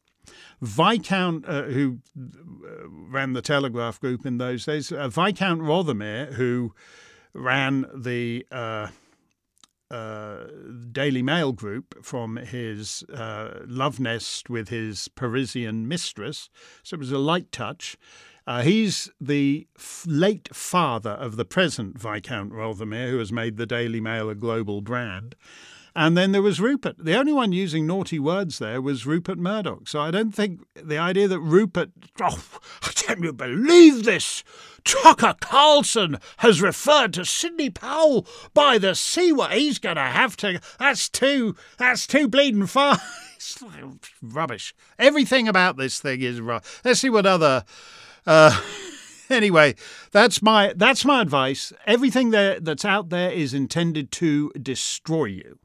Viscount, 0.61 1.49
uh, 1.49 1.65
who 1.65 1.99
uh, 2.19 2.89
ran 2.89 3.33
the 3.33 3.43
Telegraph 3.43 4.01
Group 4.01 4.27
in 4.27 4.39
those 4.39 4.65
days, 4.65 4.91
uh, 4.91 5.09
Viscount 5.09 5.63
Rothermere, 5.63 6.33
who 6.35 6.75
ran 7.33 7.87
the 7.95 8.45
Daily 10.91 11.23
Mail 11.23 11.53
Group 11.53 12.05
from 12.05 12.37
his 12.37 13.05
love 13.09 14.01
nest 14.01 14.51
with 14.51 14.69
his 14.69 15.09
Parisian 15.09 15.87
mistress. 15.87 16.51
So 16.83 16.95
it 16.95 17.01
was 17.01 17.13
a 17.13 17.19
light 17.19 17.53
touch. 17.53 17.97
Uh, 18.49 18.63
he's 18.63 19.11
the 19.21 19.69
f- 19.77 20.07
late 20.09 20.49
father 20.55 21.11
of 21.11 21.37
the 21.37 21.45
present 21.45 21.99
Viscount 21.99 22.51
Rothermere, 22.51 23.11
who 23.11 23.19
has 23.19 23.31
made 23.31 23.59
the 23.59 23.67
Daily 23.67 24.01
Mail 24.01 24.31
a 24.31 24.35
global 24.35 24.81
brand. 24.81 25.37
And 26.01 26.17
then 26.17 26.31
there 26.31 26.43
was 26.43 26.61
Rupert. 26.61 26.95
The 26.97 27.17
only 27.17 27.33
one 27.33 27.51
using 27.51 27.85
naughty 27.85 28.21
words 28.21 28.61
there 28.61 28.81
was 28.81 29.05
Rupert 29.05 29.37
Murdoch. 29.37 29.89
So 29.89 30.01
I 30.01 30.13
don't 30.13 30.31
think 30.31 30.61
the 30.81 30.97
idea 30.97 31.27
that 31.27 31.41
Rupert, 31.41 31.91
oh, 32.23 32.41
I 32.83 32.93
can 32.95 33.21
you 33.25 33.33
believe 33.33 34.05
this? 34.05 34.45
Tucker 34.85 35.35
Carlson 35.41 36.19
has 36.37 36.63
referred 36.63 37.15
to 37.15 37.25
Sidney 37.25 37.69
Powell 37.69 38.29
by 38.55 38.79
the 38.79 38.95
C 38.95 39.33
word. 39.33 39.51
He's 39.51 39.81
going 39.81 39.97
to 39.97 40.03
have 40.03 40.37
to. 40.37 40.61
That's 40.79 41.09
too. 41.09 41.57
That's 41.79 42.07
too 42.07 42.29
bleeding 42.29 42.69
far. 42.69 42.99
rubbish. 44.23 44.77
Everything 45.01 45.49
about 45.49 45.79
this 45.79 45.99
thing 45.99 46.23
is 46.23 46.41
rubbish. 46.41 46.81
Let's 46.85 47.01
see 47.01 47.11
what 47.11 47.27
other 47.27 47.65
uh, 48.25 48.57
anyway, 49.31 49.75
that's 50.13 50.43
my 50.43 50.75
that's 50.77 51.05
my 51.05 51.23
advice. 51.23 51.73
Everything 51.89 52.31
there 52.31 52.61
that's 52.61 52.85
out 52.85 53.09
there 53.09 53.33
is 53.33 53.53
intended 53.53 54.13
to 54.13 54.53
destroy 54.53 55.25
you. 55.25 55.59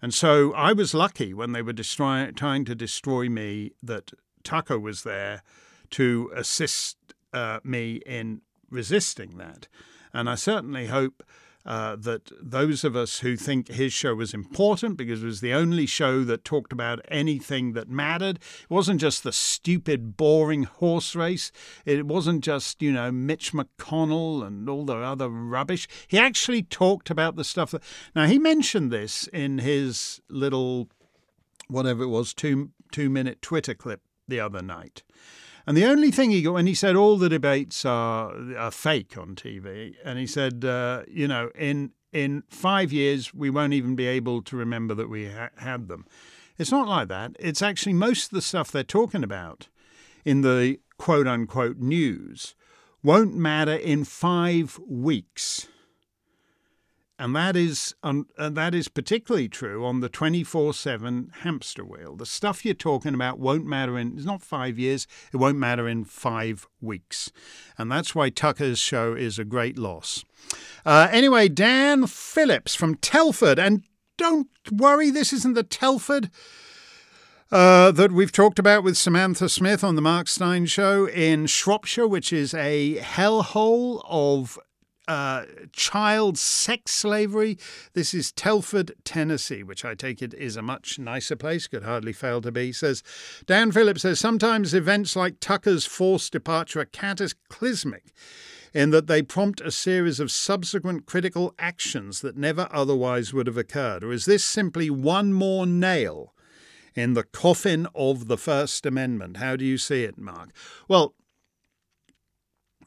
And 0.00 0.14
so 0.14 0.52
I 0.54 0.72
was 0.72 0.94
lucky 0.94 1.34
when 1.34 1.52
they 1.52 1.62
were 1.62 1.72
destroy, 1.72 2.30
trying 2.32 2.64
to 2.66 2.74
destroy 2.74 3.28
me 3.28 3.72
that 3.82 4.12
Tucker 4.44 4.78
was 4.78 5.02
there 5.02 5.42
to 5.90 6.30
assist 6.34 6.96
uh, 7.32 7.60
me 7.64 8.00
in 8.06 8.42
resisting 8.70 9.38
that. 9.38 9.68
And 10.12 10.28
I 10.28 10.36
certainly 10.36 10.86
hope 10.86 11.22
uh, 11.68 11.96
that 11.96 12.32
those 12.40 12.82
of 12.82 12.96
us 12.96 13.18
who 13.18 13.36
think 13.36 13.68
his 13.68 13.92
show 13.92 14.14
was 14.14 14.32
important 14.32 14.96
because 14.96 15.22
it 15.22 15.26
was 15.26 15.42
the 15.42 15.52
only 15.52 15.84
show 15.84 16.24
that 16.24 16.42
talked 16.42 16.72
about 16.72 16.98
anything 17.08 17.74
that 17.74 17.90
mattered, 17.90 18.36
it 18.36 18.70
wasn't 18.70 18.98
just 18.98 19.22
the 19.22 19.32
stupid, 19.32 20.16
boring 20.16 20.62
horse 20.62 21.14
race. 21.14 21.52
It 21.84 22.06
wasn't 22.06 22.42
just, 22.42 22.80
you 22.80 22.90
know, 22.90 23.12
Mitch 23.12 23.52
McConnell 23.52 24.46
and 24.46 24.66
all 24.66 24.86
the 24.86 24.96
other 24.96 25.28
rubbish. 25.28 25.86
He 26.08 26.18
actually 26.18 26.62
talked 26.62 27.10
about 27.10 27.36
the 27.36 27.44
stuff 27.44 27.72
that. 27.72 27.82
Now, 28.16 28.24
he 28.24 28.38
mentioned 28.38 28.90
this 28.90 29.26
in 29.26 29.58
his 29.58 30.22
little, 30.30 30.88
whatever 31.68 32.02
it 32.02 32.08
was, 32.08 32.32
two, 32.32 32.70
two 32.92 33.10
minute 33.10 33.42
Twitter 33.42 33.74
clip 33.74 34.00
the 34.26 34.40
other 34.40 34.62
night. 34.62 35.02
And 35.68 35.76
the 35.76 35.84
only 35.84 36.10
thing 36.10 36.30
he 36.30 36.40
got, 36.40 36.54
and 36.54 36.66
he 36.66 36.72
said 36.72 36.96
all 36.96 37.18
the 37.18 37.28
debates 37.28 37.84
are, 37.84 38.32
are 38.56 38.70
fake 38.70 39.18
on 39.18 39.34
TV, 39.34 39.96
and 40.02 40.18
he 40.18 40.26
said, 40.26 40.64
uh, 40.64 41.02
you 41.06 41.28
know, 41.28 41.50
in 41.54 41.92
in 42.10 42.42
five 42.48 42.90
years 42.90 43.34
we 43.34 43.50
won't 43.50 43.74
even 43.74 43.94
be 43.94 44.06
able 44.06 44.40
to 44.44 44.56
remember 44.56 44.94
that 44.94 45.10
we 45.10 45.28
ha- 45.28 45.50
had 45.58 45.88
them. 45.88 46.06
It's 46.56 46.70
not 46.70 46.88
like 46.88 47.08
that. 47.08 47.36
It's 47.38 47.60
actually 47.60 47.92
most 47.92 48.28
of 48.28 48.30
the 48.30 48.40
stuff 48.40 48.72
they're 48.72 48.82
talking 48.82 49.22
about 49.22 49.68
in 50.24 50.40
the 50.40 50.78
quote 50.96 51.26
unquote 51.26 51.76
news 51.76 52.54
won't 53.02 53.36
matter 53.36 53.74
in 53.76 54.04
five 54.04 54.80
weeks. 54.88 55.68
And 57.18 57.34
that 57.34 57.56
is 57.56 57.94
um, 58.02 58.26
and 58.38 58.56
that 58.56 58.74
is 58.74 58.88
particularly 58.88 59.48
true 59.48 59.84
on 59.84 60.00
the 60.00 60.08
24/7 60.08 61.32
hamster 61.40 61.84
wheel. 61.84 62.14
The 62.14 62.26
stuff 62.26 62.64
you're 62.64 62.74
talking 62.74 63.12
about 63.12 63.40
won't 63.40 63.66
matter 63.66 63.98
in 63.98 64.16
it's 64.16 64.24
not 64.24 64.42
5 64.42 64.78
years, 64.78 65.06
it 65.32 65.38
won't 65.38 65.58
matter 65.58 65.88
in 65.88 66.04
5 66.04 66.68
weeks. 66.80 67.32
And 67.76 67.90
that's 67.90 68.14
why 68.14 68.30
Tucker's 68.30 68.78
show 68.78 69.14
is 69.14 69.38
a 69.38 69.44
great 69.44 69.76
loss. 69.76 70.24
Uh, 70.86 71.08
anyway, 71.10 71.48
Dan 71.48 72.06
Phillips 72.06 72.74
from 72.74 72.94
Telford 72.96 73.58
and 73.58 73.82
don't 74.16 74.48
worry, 74.70 75.10
this 75.10 75.32
isn't 75.32 75.54
the 75.54 75.62
Telford 75.62 76.30
uh, 77.50 77.90
that 77.92 78.12
we've 78.12 78.32
talked 78.32 78.58
about 78.58 78.84
with 78.84 78.96
Samantha 78.96 79.48
Smith 79.48 79.82
on 79.82 79.94
the 79.94 80.02
Mark 80.02 80.28
Steyn 80.28 80.66
Show 80.66 81.08
in 81.08 81.46
Shropshire, 81.46 82.06
which 82.06 82.32
is 82.32 82.52
a 82.52 82.96
hellhole 82.96 84.02
of 84.04 84.58
uh, 85.08 85.44
child 85.72 86.38
sex 86.38 86.92
slavery. 86.92 87.58
This 87.94 88.14
is 88.14 88.30
Telford, 88.30 88.92
Tennessee, 89.04 89.62
which 89.62 89.84
I 89.84 89.94
take 89.94 90.22
it 90.22 90.34
is 90.34 90.56
a 90.56 90.62
much 90.62 90.98
nicer 90.98 91.34
place, 91.34 91.66
could 91.66 91.82
hardly 91.82 92.12
fail 92.12 92.40
to 92.42 92.52
be. 92.52 92.72
Says 92.72 93.02
Dan 93.46 93.72
Phillips 93.72 94.02
says 94.02 94.20
sometimes 94.20 94.74
events 94.74 95.16
like 95.16 95.40
Tucker's 95.40 95.86
forced 95.86 96.32
departure 96.32 96.80
are 96.80 96.84
cataclysmic 96.84 98.12
in 98.74 98.90
that 98.90 99.06
they 99.06 99.22
prompt 99.22 99.60
a 99.62 99.70
series 99.70 100.20
of 100.20 100.30
subsequent 100.30 101.06
critical 101.06 101.54
actions 101.58 102.20
that 102.20 102.36
never 102.36 102.68
otherwise 102.70 103.32
would 103.32 103.46
have 103.46 103.56
occurred. 103.56 104.04
Or 104.04 104.12
is 104.12 104.26
this 104.26 104.44
simply 104.44 104.90
one 104.90 105.32
more 105.32 105.66
nail 105.66 106.34
in 106.94 107.14
the 107.14 107.24
coffin 107.24 107.86
of 107.94 108.28
the 108.28 108.36
First 108.36 108.84
Amendment? 108.84 109.38
How 109.38 109.56
do 109.56 109.64
you 109.64 109.78
see 109.78 110.04
it, 110.04 110.18
Mark? 110.18 110.50
Well, 110.86 111.14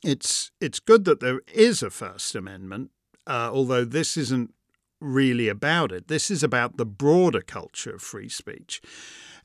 it's 0.03 0.51
it's 0.59 0.79
good 0.79 1.05
that 1.05 1.19
there 1.19 1.41
is 1.53 1.83
a 1.83 1.89
First 1.89 2.35
Amendment, 2.35 2.91
uh, 3.27 3.49
although 3.53 3.85
this 3.85 4.17
isn't 4.17 4.53
really 4.99 5.47
about 5.47 5.91
it. 5.91 6.07
This 6.07 6.29
is 6.29 6.43
about 6.43 6.77
the 6.77 6.85
broader 6.85 7.41
culture 7.41 7.95
of 7.95 8.01
free 8.01 8.29
speech. 8.29 8.81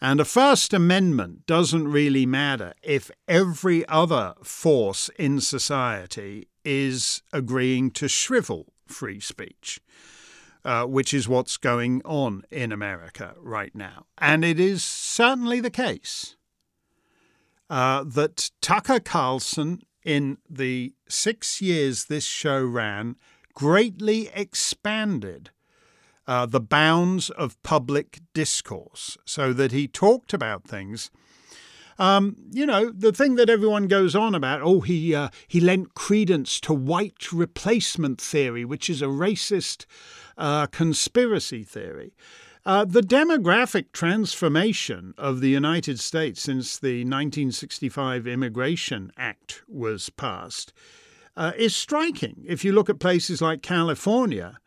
And 0.00 0.20
a 0.20 0.24
First 0.24 0.74
Amendment 0.74 1.46
doesn't 1.46 1.88
really 1.88 2.26
matter 2.26 2.74
if 2.82 3.10
every 3.26 3.88
other 3.88 4.34
force 4.42 5.08
in 5.18 5.40
society 5.40 6.48
is 6.64 7.22
agreeing 7.32 7.90
to 7.92 8.08
shrivel 8.08 8.72
free 8.86 9.20
speech. 9.20 9.80
Uh, 10.64 10.84
which 10.84 11.14
is 11.14 11.28
what's 11.28 11.56
going 11.56 12.02
on 12.04 12.42
in 12.50 12.72
America 12.72 13.36
right 13.38 13.72
now. 13.72 14.04
And 14.18 14.44
it 14.44 14.58
is 14.58 14.82
certainly 14.82 15.60
the 15.60 15.70
case 15.70 16.34
uh, 17.70 18.02
that 18.04 18.50
Tucker 18.60 18.98
Carlson 18.98 19.82
in 20.06 20.38
the 20.48 20.94
six 21.08 21.60
years 21.60 22.06
this 22.06 22.24
show 22.24 22.64
ran, 22.64 23.16
greatly 23.54 24.30
expanded 24.34 25.50
uh, 26.26 26.46
the 26.46 26.60
bounds 26.60 27.30
of 27.30 27.60
public 27.62 28.20
discourse 28.32 29.18
so 29.24 29.52
that 29.52 29.72
he 29.72 29.88
talked 29.88 30.32
about 30.32 30.64
things 30.64 31.10
Um, 31.98 32.36
you 32.52 32.66
know, 32.66 32.90
the 32.90 33.12
thing 33.12 33.36
that 33.36 33.48
everyone 33.48 33.88
goes 33.88 34.14
on 34.14 34.34
about, 34.34 34.60
oh, 34.62 34.80
he, 34.82 35.14
uh, 35.14 35.30
he 35.48 35.60
lent 35.60 35.94
credence 35.94 36.60
to 36.60 36.74
white 36.74 37.32
replacement 37.32 38.20
theory, 38.20 38.64
which 38.66 38.90
is 38.90 39.00
a 39.00 39.06
racist 39.06 39.86
uh, 40.36 40.66
conspiracy 40.66 41.64
theory. 41.64 42.12
Uh, 42.66 42.84
the 42.84 43.00
demographic 43.00 43.92
transformation 43.92 45.14
of 45.16 45.38
the 45.40 45.50
United 45.50 46.00
States 46.00 46.42
since 46.42 46.76
the 46.76 47.04
1965 47.04 48.26
Immigration 48.26 49.12
Act 49.16 49.62
was 49.68 50.10
passed 50.10 50.72
uh, 51.36 51.52
is 51.56 51.76
striking. 51.76 52.42
If 52.44 52.64
you 52.64 52.72
look 52.72 52.90
at 52.90 52.98
places 52.98 53.40
like 53.40 53.62
California, 53.62 54.58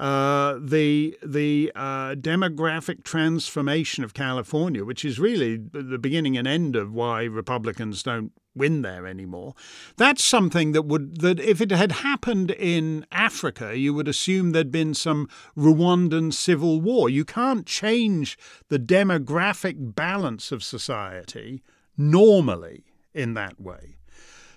uh, 0.00 0.58
the 0.58 1.14
the 1.22 1.70
uh, 1.76 2.14
demographic 2.14 3.04
transformation 3.04 4.02
of 4.02 4.14
California, 4.14 4.82
which 4.82 5.04
is 5.04 5.20
really 5.20 5.58
the 5.58 5.98
beginning 5.98 6.38
and 6.38 6.48
end 6.48 6.74
of 6.74 6.94
why 6.94 7.24
Republicans 7.24 8.02
don't 8.02 8.32
win 8.54 8.80
there 8.80 9.06
anymore. 9.06 9.52
That's 9.98 10.24
something 10.24 10.72
that 10.72 10.86
would 10.86 11.20
that 11.20 11.38
if 11.38 11.60
it 11.60 11.70
had 11.70 11.92
happened 11.92 12.50
in 12.52 13.04
Africa, 13.12 13.76
you 13.76 13.92
would 13.92 14.08
assume 14.08 14.52
there'd 14.52 14.72
been 14.72 14.94
some 14.94 15.28
Rwandan 15.54 16.32
civil 16.32 16.80
war. 16.80 17.10
You 17.10 17.26
can't 17.26 17.66
change 17.66 18.38
the 18.68 18.78
demographic 18.78 19.94
balance 19.94 20.50
of 20.50 20.64
society 20.64 21.62
normally 21.98 22.84
in 23.12 23.34
that 23.34 23.60
way. 23.60 23.98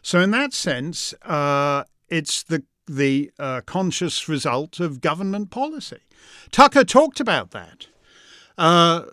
So 0.01 0.21
in 0.21 0.31
that 0.31 0.53
sense, 0.53 1.13
uh, 1.23 1.83
it's 2.07 2.43
the 2.43 2.63
the 2.87 3.31
uh, 3.39 3.61
conscious 3.61 4.27
result 4.27 4.79
of 4.79 5.01
government 5.01 5.51
policy. 5.51 5.99
Tucker 6.51 6.83
talked 6.83 7.19
about 7.19 7.51
that. 7.51 7.87
Uh, 8.57 9.03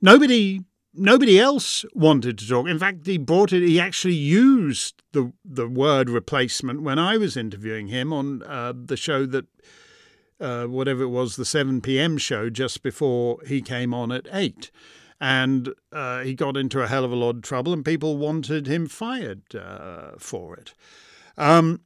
nobody 0.00 0.60
nobody 0.94 1.38
else 1.38 1.84
wanted 1.94 2.38
to 2.38 2.48
talk. 2.48 2.66
In 2.66 2.78
fact, 2.78 3.06
he 3.06 3.18
brought 3.18 3.52
it. 3.52 3.62
He 3.62 3.78
actually 3.78 4.14
used 4.14 5.02
the 5.12 5.32
the 5.44 5.68
word 5.68 6.08
replacement 6.08 6.82
when 6.82 6.98
I 6.98 7.16
was 7.16 7.36
interviewing 7.36 7.88
him 7.88 8.12
on 8.12 8.42
uh, 8.42 8.72
the 8.74 8.96
show 8.96 9.26
that. 9.26 9.46
Uh, 10.38 10.66
whatever 10.66 11.02
it 11.02 11.08
was, 11.08 11.36
the 11.36 11.46
7 11.46 11.80
p.m. 11.80 12.18
show 12.18 12.50
just 12.50 12.82
before 12.82 13.38
he 13.46 13.62
came 13.62 13.94
on 13.94 14.12
at 14.12 14.28
8. 14.30 14.70
And 15.18 15.70
uh, 15.90 16.20
he 16.24 16.34
got 16.34 16.58
into 16.58 16.82
a 16.82 16.86
hell 16.86 17.06
of 17.06 17.10
a 17.10 17.16
lot 17.16 17.36
of 17.36 17.40
trouble, 17.40 17.72
and 17.72 17.82
people 17.82 18.18
wanted 18.18 18.66
him 18.66 18.86
fired 18.86 19.54
uh, 19.54 20.10
for 20.18 20.54
it. 20.54 20.74
Um, 21.38 21.80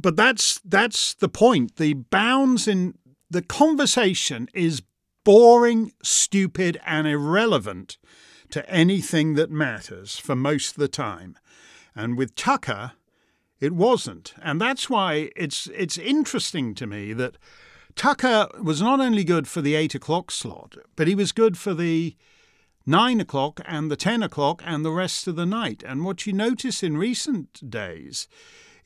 but 0.00 0.16
that's 0.16 0.60
that's 0.64 1.14
the 1.14 1.28
point. 1.28 1.76
The 1.76 1.94
bounds 1.94 2.68
in 2.68 2.94
the 3.30 3.42
conversation 3.42 4.48
is 4.54 4.82
boring, 5.24 5.92
stupid, 6.02 6.80
and 6.86 7.06
irrelevant 7.06 7.98
to 8.50 8.68
anything 8.70 9.34
that 9.34 9.50
matters 9.50 10.18
for 10.18 10.36
most 10.36 10.70
of 10.70 10.76
the 10.76 10.88
time. 10.88 11.36
And 11.96 12.16
with 12.16 12.36
Tucker, 12.36 12.92
it 13.58 13.72
wasn't. 13.72 14.34
And 14.42 14.60
that's 14.60 14.88
why 14.88 15.30
it's 15.34 15.66
it's 15.68 15.98
interesting 15.98 16.74
to 16.74 16.86
me 16.86 17.12
that 17.14 17.38
Tucker 17.94 18.48
was 18.62 18.82
not 18.82 19.00
only 19.00 19.24
good 19.24 19.48
for 19.48 19.62
the 19.62 19.74
eight 19.74 19.94
o'clock 19.94 20.30
slot, 20.30 20.76
but 20.94 21.08
he 21.08 21.14
was 21.14 21.32
good 21.32 21.56
for 21.56 21.74
the 21.74 22.14
nine 22.84 23.20
o'clock 23.20 23.60
and 23.64 23.90
the 23.90 23.96
ten 23.96 24.22
o'clock 24.22 24.62
and 24.64 24.84
the 24.84 24.92
rest 24.92 25.26
of 25.26 25.36
the 25.36 25.46
night. 25.46 25.82
And 25.84 26.04
what 26.04 26.26
you 26.26 26.32
notice 26.32 26.82
in 26.82 26.96
recent 26.96 27.68
days 27.70 28.28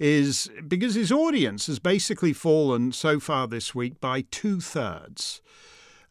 is 0.01 0.51
because 0.67 0.95
his 0.95 1.13
audience 1.13 1.67
has 1.67 1.79
basically 1.79 2.33
fallen 2.33 2.91
so 2.91 3.21
far 3.21 3.47
this 3.47 3.75
week 3.75 4.01
by 4.01 4.23
two 4.31 4.59
thirds. 4.61 5.43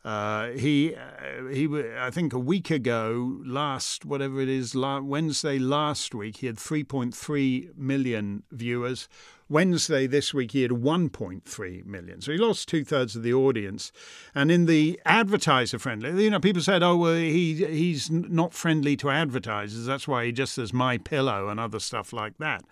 Uh, 0.06 0.52
he, 0.52 0.96
uh, 0.96 1.48
he, 1.52 1.68
I 1.98 2.10
think 2.10 2.32
a 2.32 2.40
week 2.40 2.70
ago, 2.70 3.42
last 3.44 4.06
whatever 4.06 4.40
it 4.40 4.48
is, 4.48 4.74
Wednesday 4.76 5.60
last 5.60 6.16
week, 6.16 6.38
he 6.38 6.48
had 6.48 6.56
3.3 6.56 7.76
million 7.76 8.44
viewers. 8.52 9.10
Wednesday 9.50 10.06
this 10.06 10.34
week, 10.34 10.52
he 10.52 10.62
had 10.62 10.72
1.3 10.72 11.86
million. 11.86 12.22
So 12.22 12.32
he 12.32 12.38
lost 12.38 12.70
two 12.70 12.86
thirds 12.86 13.16
of 13.16 13.24
the 13.24 13.34
audience. 13.34 13.92
And 14.34 14.52
in 14.52 14.68
the 14.68 15.02
advertiser 15.04 15.80
friendly, 15.80 16.24
you 16.24 16.30
know, 16.30 16.40
people 16.40 16.62
said, 16.62 16.84
oh, 16.84 16.96
well, 16.96 17.16
he 17.16 17.66
he's 17.66 18.10
not 18.12 18.54
friendly 18.54 18.96
to 18.98 19.10
advertisers. 19.10 19.86
That's 19.86 20.08
why 20.08 20.26
he 20.26 20.32
just 20.32 20.54
says 20.54 20.72
my 20.72 21.00
pillow 21.00 21.50
and 21.50 21.60
other 21.60 21.80
stuff 21.80 22.14
like 22.14 22.38
that. 22.38 22.64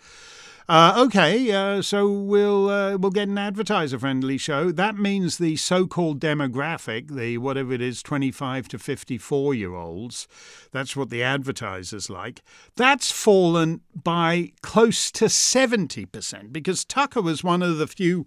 Uh, 0.70 1.02
okay, 1.06 1.50
uh, 1.52 1.82
so 1.82 2.12
we'll 2.12 2.70
uh, 2.70 2.98
we'll 2.98 3.10
get 3.10 3.30
an 3.30 3.38
advertiser 3.38 3.98
friendly 3.98 4.38
show. 4.38 4.70
That 4.70 4.98
means 4.98 5.38
the 5.38 5.56
so-called 5.56 6.20
demographic, 6.20 7.16
the 7.16 7.38
whatever 7.38 7.72
it 7.72 7.82
is, 7.82 8.04
25 8.04 8.68
to 8.70 8.78
54 8.78 9.54
year 9.54 9.74
olds, 9.74 10.28
that's 10.74 10.94
what 10.94 11.10
the 11.10 11.24
advertisers 11.24 12.10
like. 12.10 12.42
That's 12.76 13.14
fallen 13.14 13.80
by 13.96 14.52
close 14.62 15.10
to 15.12 15.26
70% 15.26 16.52
because 16.52 16.84
Tucker 16.84 17.22
was 17.22 17.46
one 17.46 17.64
of 17.64 17.78
the 17.78 17.88
few. 17.88 18.26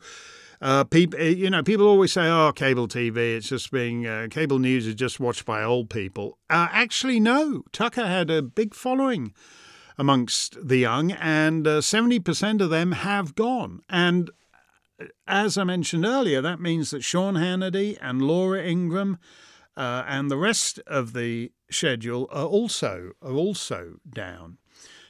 Uh, 0.62 0.85
people, 0.85 1.20
uh, 1.20 1.24
you 1.24 1.50
know, 1.50 1.62
people 1.62 1.87
always 1.87 2.12
say, 2.12 2.26
"Oh, 2.26 2.53
cable 2.53 2.88
TV, 2.88 3.37
it's 3.37 3.50
just 3.50 3.70
being 3.70 4.07
uh, 4.07 4.29
cable 4.31 4.59
news 4.59 4.87
is 4.87 4.94
just 4.94 5.20
watched 5.20 5.44
by 5.44 5.62
old 5.62 5.90
people." 5.90 6.38
Uh, 6.48 6.68
actually, 6.70 7.20
no. 7.20 7.64
Tucker 7.72 8.07
had 8.07 8.31
a 8.31 8.40
big 8.40 8.74
following 8.74 9.35
amongst 10.00 10.56
the 10.66 10.78
young, 10.78 11.12
and 11.12 11.66
uh, 11.66 11.80
70% 11.82 12.62
of 12.62 12.70
them 12.70 12.92
have 12.92 13.34
gone. 13.34 13.82
And 13.90 14.30
uh, 14.98 15.04
as 15.26 15.58
I 15.58 15.64
mentioned 15.64 16.06
earlier, 16.06 16.40
that 16.40 16.58
means 16.58 16.90
that 16.90 17.04
Sean 17.04 17.34
Hannity 17.34 17.98
and 18.00 18.22
Laura 18.22 18.62
Ingraham 18.62 19.18
uh, 19.76 20.04
and 20.08 20.30
the 20.30 20.38
rest 20.38 20.80
of 20.86 21.12
the 21.12 21.52
schedule 21.70 22.28
are 22.32 22.46
also 22.46 23.12
are 23.20 23.34
also 23.34 23.96
down. 24.10 24.56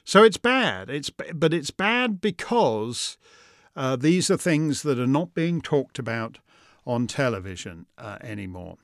So 0.02 0.24
it's 0.24 0.38
bad. 0.38 0.90
It's 0.90 1.10
but 1.10 1.54
it's 1.54 1.70
bad 1.70 2.20
because 2.20 3.16
uh, 3.76 3.94
these 3.94 4.28
are 4.28 4.36
things 4.36 4.82
that 4.82 4.98
are 4.98 5.06
not 5.06 5.34
being 5.34 5.60
talked 5.60 6.00
about 6.00 6.40
on 6.84 7.06
television 7.06 7.86
uh, 7.96 8.18
anymore. 8.22 8.78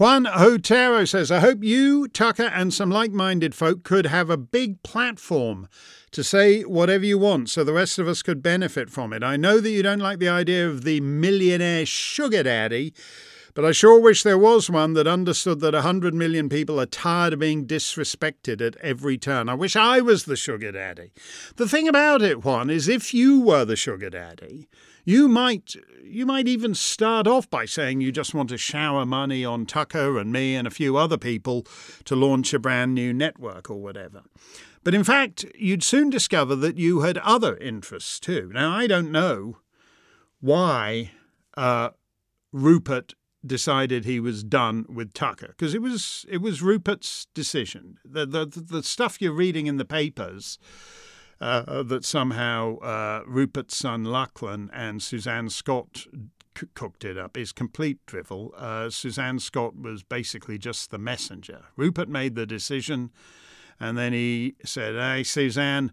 Juan 0.00 0.26
Otero 0.26 1.04
says, 1.04 1.30
I 1.30 1.40
hope 1.40 1.62
you, 1.62 2.08
Tucker, 2.08 2.44
and 2.44 2.72
some 2.72 2.90
like 2.90 3.12
minded 3.12 3.54
folk 3.54 3.82
could 3.82 4.06
have 4.06 4.30
a 4.30 4.38
big 4.38 4.82
platform 4.82 5.68
to 6.12 6.24
say 6.24 6.62
whatever 6.62 7.04
you 7.04 7.18
want 7.18 7.50
so 7.50 7.64
the 7.64 7.74
rest 7.74 7.98
of 7.98 8.08
us 8.08 8.22
could 8.22 8.42
benefit 8.42 8.88
from 8.88 9.12
it. 9.12 9.22
I 9.22 9.36
know 9.36 9.60
that 9.60 9.70
you 9.70 9.82
don't 9.82 9.98
like 9.98 10.18
the 10.18 10.30
idea 10.30 10.66
of 10.66 10.84
the 10.84 11.02
millionaire 11.02 11.84
sugar 11.84 12.42
daddy, 12.44 12.94
but 13.52 13.66
I 13.66 13.72
sure 13.72 14.00
wish 14.00 14.22
there 14.22 14.38
was 14.38 14.70
one 14.70 14.94
that 14.94 15.06
understood 15.06 15.60
that 15.60 15.74
100 15.74 16.14
million 16.14 16.48
people 16.48 16.80
are 16.80 16.86
tired 16.86 17.34
of 17.34 17.40
being 17.40 17.66
disrespected 17.66 18.66
at 18.66 18.78
every 18.78 19.18
turn. 19.18 19.50
I 19.50 19.54
wish 19.54 19.76
I 19.76 20.00
was 20.00 20.24
the 20.24 20.34
sugar 20.34 20.72
daddy. 20.72 21.12
The 21.56 21.68
thing 21.68 21.86
about 21.86 22.22
it, 22.22 22.42
Juan, 22.42 22.70
is 22.70 22.88
if 22.88 23.12
you 23.12 23.42
were 23.42 23.66
the 23.66 23.76
sugar 23.76 24.08
daddy, 24.08 24.66
you 25.04 25.28
might 25.28 25.74
you 26.02 26.26
might 26.26 26.48
even 26.48 26.74
start 26.74 27.26
off 27.26 27.48
by 27.48 27.64
saying 27.64 28.00
you 28.00 28.10
just 28.10 28.34
want 28.34 28.48
to 28.48 28.58
shower 28.58 29.06
money 29.06 29.44
on 29.44 29.64
Tucker 29.64 30.18
and 30.18 30.32
me 30.32 30.56
and 30.56 30.66
a 30.66 30.70
few 30.70 30.96
other 30.96 31.16
people 31.16 31.64
to 32.04 32.16
launch 32.16 32.52
a 32.52 32.58
brand 32.58 32.94
new 32.94 33.12
network 33.12 33.70
or 33.70 33.80
whatever. 33.80 34.22
But 34.82 34.94
in 34.94 35.04
fact, 35.04 35.44
you'd 35.54 35.82
soon 35.82 36.10
discover 36.10 36.56
that 36.56 36.78
you 36.78 37.00
had 37.00 37.18
other 37.18 37.56
interests 37.58 38.18
too. 38.18 38.50
Now, 38.52 38.72
I 38.72 38.86
don't 38.86 39.12
know 39.12 39.58
why 40.40 41.12
uh, 41.56 41.90
Rupert 42.52 43.14
decided 43.44 44.04
he 44.04 44.20
was 44.20 44.42
done 44.42 44.84
with 44.88 45.14
Tucker 45.14 45.48
because 45.48 45.74
it 45.74 45.82
was 45.82 46.26
it 46.28 46.38
was 46.38 46.62
Rupert's 46.62 47.26
decision. 47.34 47.98
The, 48.04 48.26
the 48.26 48.46
the 48.46 48.82
stuff 48.82 49.20
you're 49.20 49.32
reading 49.32 49.66
in 49.66 49.76
the 49.76 49.84
papers 49.84 50.58
uh, 51.40 51.82
that 51.82 52.04
somehow 52.04 52.78
uh, 52.78 53.22
Rupert's 53.26 53.76
son 53.76 54.04
Lachlan 54.04 54.70
and 54.72 55.02
Suzanne 55.02 55.48
Scott 55.48 56.06
c- 56.58 56.66
cooked 56.74 57.04
it 57.04 57.16
up 57.16 57.36
is 57.36 57.52
complete 57.52 58.04
drivel. 58.06 58.52
Uh, 58.56 58.90
Suzanne 58.90 59.38
Scott 59.38 59.76
was 59.76 60.02
basically 60.02 60.58
just 60.58 60.90
the 60.90 60.98
messenger. 60.98 61.64
Rupert 61.76 62.08
made 62.08 62.34
the 62.34 62.46
decision, 62.46 63.10
and 63.78 63.96
then 63.96 64.12
he 64.12 64.56
said, 64.64 64.94
"Hey, 64.94 65.22
Suzanne." 65.22 65.92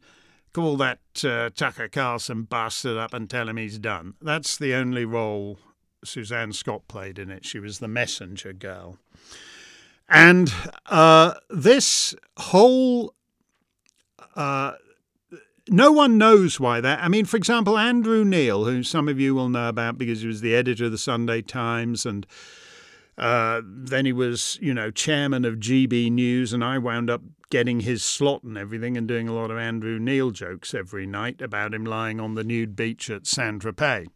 Call 0.54 0.78
that 0.78 1.00
uh, 1.24 1.52
Tucker 1.54 1.88
Carlson 1.88 2.44
bastard 2.44 2.98
up 2.98 3.14
and 3.14 3.30
tell 3.30 3.48
him 3.48 3.58
he's 3.58 3.78
done. 3.78 4.16
That's 4.20 4.58
the 4.58 4.74
only 4.74 5.06
role 5.06 5.60
Suzanne 6.04 6.52
Scott 6.52 6.88
played 6.88 7.20
in 7.20 7.30
it. 7.30 7.46
She 7.46 7.60
was 7.60 7.78
the 7.78 7.88
messenger 7.88 8.54
girl. 8.54 8.98
And 10.10 10.52
uh, 10.88 11.36
this 11.50 12.16
whole 12.38 13.14
uh, 14.36 14.74
no 15.70 15.92
one 15.92 16.18
knows 16.18 16.60
why 16.60 16.82
that. 16.82 17.00
I 17.02 17.08
mean, 17.08 17.26
for 17.26 17.38
example, 17.38 17.78
Andrew 17.78 18.24
Neil, 18.24 18.66
who 18.66 18.84
some 18.84 19.08
of 19.08 19.20
you 19.20 19.36
will 19.36 19.50
know 19.50 19.70
about 19.70 19.98
because 19.98 20.22
he 20.22 20.28
was 20.28 20.42
the 20.42 20.56
editor 20.56 20.86
of 20.86 20.92
the 20.92 20.98
Sunday 20.98 21.42
Times 21.42 22.06
and 22.06 22.26
uh, 23.18 23.62
then 23.66 24.06
he 24.06 24.14
was, 24.14 24.60
you 24.62 24.74
know, 24.74 24.92
chairman 24.92 25.44
of 25.44 25.56
GB 25.56 26.12
News, 26.12 26.54
and 26.54 26.64
I 26.64 26.78
wound 26.78 27.10
up 27.10 27.22
getting 27.50 27.80
his 27.80 28.04
slot 28.04 28.44
and 28.44 28.58
everything 28.58 28.96
and 28.96 29.08
doing 29.08 29.28
a 29.28 29.34
lot 29.34 29.50
of 29.50 29.58
Andrew 29.58 29.98
Neil 29.98 30.32
jokes 30.32 30.74
every 30.74 31.08
night 31.08 31.42
about 31.42 31.74
him 31.74 31.86
lying 31.86 32.20
on 32.20 32.36
the 32.36 32.44
nude 32.44 32.76
beach 32.76 33.10
at 33.10 33.26
Saint 33.26 33.64
Tropez, 33.64 34.08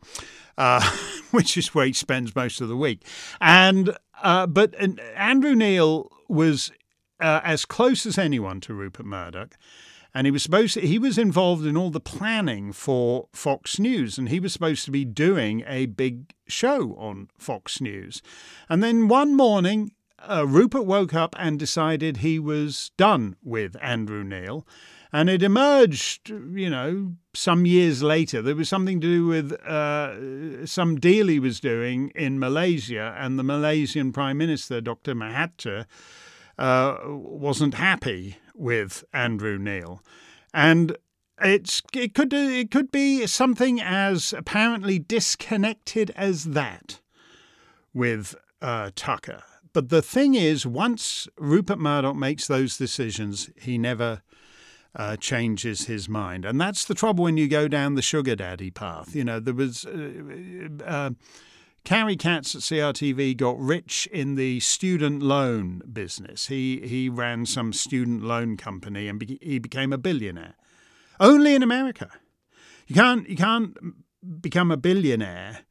uh, 0.58 0.82
which 1.32 1.58
is 1.58 1.74
where 1.74 1.88
he 1.88 1.94
spends 1.94 2.36
most 2.36 2.62
of 2.62 2.68
the 2.68 2.78
week. 2.78 3.04
And 3.40 3.98
uh, 4.22 4.46
but 4.46 4.76
Andrew 5.16 5.56
Neil 5.56 6.12
was 6.28 6.72
uh, 7.20 7.42
as 7.44 7.66
close 7.66 8.06
as 8.06 8.20
anyone 8.20 8.60
to 8.62 8.74
Rupert 8.74 9.06
Murdoch 9.06 9.56
and 10.14 10.28
he 10.28 10.32
was 10.32 10.44
supposed 10.44 10.74
to, 10.76 10.82
he 10.82 11.00
was 11.00 11.18
involved 11.18 11.66
in 11.66 11.78
all 11.78 11.90
the 11.90 12.00
planning 12.00 12.74
for 12.74 13.28
Fox 13.34 13.80
News 13.80 14.18
and 14.18 14.30
he 14.30 14.40
was 14.40 14.54
supposed 14.54 14.86
to 14.86 14.92
be 14.92 15.06
doing 15.06 15.64
a 15.68 15.86
big 15.86 16.34
show 16.48 16.96
on 16.96 17.30
Fox 17.38 17.80
News. 17.80 18.22
And 18.70 18.84
then 18.84 19.08
one 19.08 19.36
morning 19.36 19.92
uh, 20.30 20.46
Rupert 20.48 20.86
woke 20.86 21.14
up 21.14 21.36
and 21.40 21.58
decided 21.58 22.18
he 22.18 22.40
was 22.40 22.92
done 22.98 23.36
with 23.44 23.76
Andrew 23.82 24.24
Neil. 24.24 24.68
And 25.14 25.30
it 25.30 25.44
emerged, 25.44 26.30
you 26.30 26.70
know, 26.70 27.14
some 27.34 27.66
years 27.66 28.02
later. 28.02 28.42
There 28.42 28.56
was 28.56 28.70
something 28.70 29.02
to 29.02 29.08
do 29.08 29.26
with 29.28 29.52
uh, 29.66 30.66
some 30.66 31.00
deal 31.00 31.28
he 31.28 31.40
was 31.40 31.60
doing 31.60 32.14
in 32.16 32.40
Malaysia, 32.40 33.14
and 33.20 33.38
the 33.38 33.44
Malaysian 33.44 34.14
Prime 34.14 34.38
Minister, 34.38 34.80
Dr. 34.80 35.14
Mahathir, 35.14 35.86
uh, 36.58 36.98
wasn't 37.08 37.74
happy 37.74 38.38
with 38.56 39.04
Andrew 39.14 39.58
Neil, 39.58 40.02
and 40.54 40.98
it's 41.42 41.82
it 41.94 42.14
could 42.14 42.34
it 42.34 42.72
could 42.72 42.92
be 42.92 43.26
something 43.28 43.82
as 43.82 44.34
apparently 44.34 45.00
disconnected 45.00 46.12
as 46.16 46.46
that 46.46 47.00
with 47.94 48.36
uh, 48.62 48.92
Tucker. 48.96 49.44
But 49.74 49.90
the 49.90 50.02
thing 50.02 50.36
is, 50.36 50.66
once 50.66 51.28
Rupert 51.38 51.80
Murdoch 51.80 52.16
makes 52.16 52.48
those 52.48 52.78
decisions, 52.78 53.50
he 53.60 53.78
never 53.78 54.22
uh, 54.96 55.16
changes 55.16 55.86
his 55.86 56.10
mind, 56.10 56.46
and 56.46 56.60
that's 56.60 56.86
the 56.86 56.94
trouble 56.94 57.24
when 57.24 57.38
you 57.38 57.48
go 57.48 57.68
down 57.68 57.96
the 57.96 58.02
sugar 58.02 58.36
daddy 58.36 58.72
path. 58.72 59.16
You 59.16 59.24
know, 59.24 59.40
there 59.40 59.54
was. 59.54 59.86
Uh, 59.86 60.70
uh 60.86 61.10
Carrie 61.84 62.16
Katz 62.16 62.56
at 62.56 62.62
CRTV 62.62 63.36
got 63.36 63.60
rich 63.60 64.08
in 64.12 64.36
the 64.36 64.60
student 64.60 65.24
loan 65.24 65.82
business. 65.92 66.48
He 66.48 66.80
he 66.88 67.10
ran 67.10 67.46
some 67.46 67.74
student 67.74 68.24
loan 68.24 68.56
company 68.58 69.08
and 69.08 69.20
be, 69.20 69.40
he 69.42 69.60
became 69.60 69.92
a 69.92 69.98
billionaire. 69.98 70.56
Only 71.20 71.56
in 71.56 71.64
America. 71.64 72.10
You 72.88 72.96
can't 72.96 73.28
you 73.28 73.36
can't 73.36 73.76
become 74.42 74.72
a 74.72 74.78
billionaire 74.78 75.62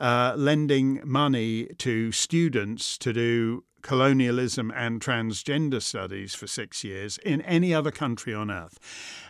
uh, 0.00 0.34
lending 0.36 1.00
money 1.04 1.66
to 1.78 2.10
students 2.12 2.98
to 2.98 3.12
do 3.12 3.64
colonialism 3.82 4.72
and 4.74 5.00
transgender 5.00 5.80
studies 5.80 6.34
for 6.34 6.46
six 6.46 6.82
years 6.82 7.18
in 7.18 7.42
any 7.42 7.72
other 7.72 7.90
country 7.90 8.34
on 8.34 8.50
earth. 8.50 8.78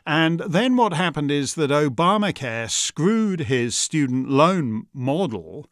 And 0.07 0.41
then 0.41 0.77
what 0.77 0.93
happened 0.93 1.31
is 1.31 1.55
that 1.57 1.71
Obamacare 1.71 2.71
screwed 2.71 3.41
his 3.41 3.77
student 3.77 4.31
loan 4.31 4.87
model 4.95 5.67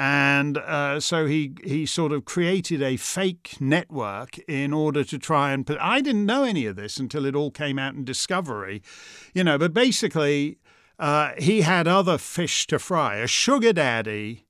and 0.00 0.56
uh, 0.56 0.98
so 0.98 1.26
he 1.26 1.52
he 1.62 1.84
sort 1.84 2.10
of 2.10 2.24
created 2.24 2.80
a 2.80 2.96
fake 2.96 3.58
network 3.60 4.38
in 4.48 4.72
order 4.72 5.04
to 5.04 5.18
try 5.18 5.52
and 5.52 5.66
put. 5.66 5.76
I 5.78 6.00
didn't 6.00 6.24
know 6.24 6.42
any 6.42 6.64
of 6.64 6.76
this 6.76 6.96
until 6.96 7.26
it 7.26 7.36
all 7.36 7.50
came 7.50 7.78
out 7.78 7.92
in 7.92 8.06
Discovery, 8.06 8.82
you 9.34 9.44
know. 9.44 9.58
But 9.58 9.74
basically, 9.74 10.58
uh, 10.98 11.32
he 11.36 11.60
had 11.60 11.86
other 11.86 12.16
fish 12.16 12.66
to 12.68 12.78
fry. 12.78 13.16
A 13.16 13.26
sugar 13.26 13.74
daddy, 13.74 14.46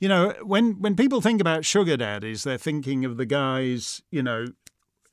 you 0.00 0.08
know. 0.08 0.34
When 0.42 0.80
when 0.80 0.96
people 0.96 1.20
think 1.20 1.40
about 1.40 1.64
sugar 1.64 1.96
daddies, 1.96 2.42
they're 2.42 2.58
thinking 2.58 3.04
of 3.04 3.18
the 3.18 3.26
guys, 3.26 4.02
you 4.10 4.24
know, 4.24 4.46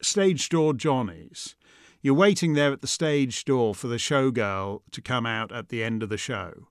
stage 0.02 0.50
door 0.50 0.74
Johnnies. 0.74 1.56
You're 2.02 2.16
waiting 2.16 2.54
there 2.54 2.72
at 2.72 2.82
the 2.82 2.88
stage 2.88 3.46
door 3.46 3.76
for 3.76 3.88
the 3.88 3.98
showgirl 3.98 4.82
to 4.90 5.02
come 5.02 5.28
out 5.28 5.52
at 5.52 5.70
the 5.70 5.84
end 5.84 6.02
of 6.02 6.10
the 6.10 6.18
show, 6.18 6.70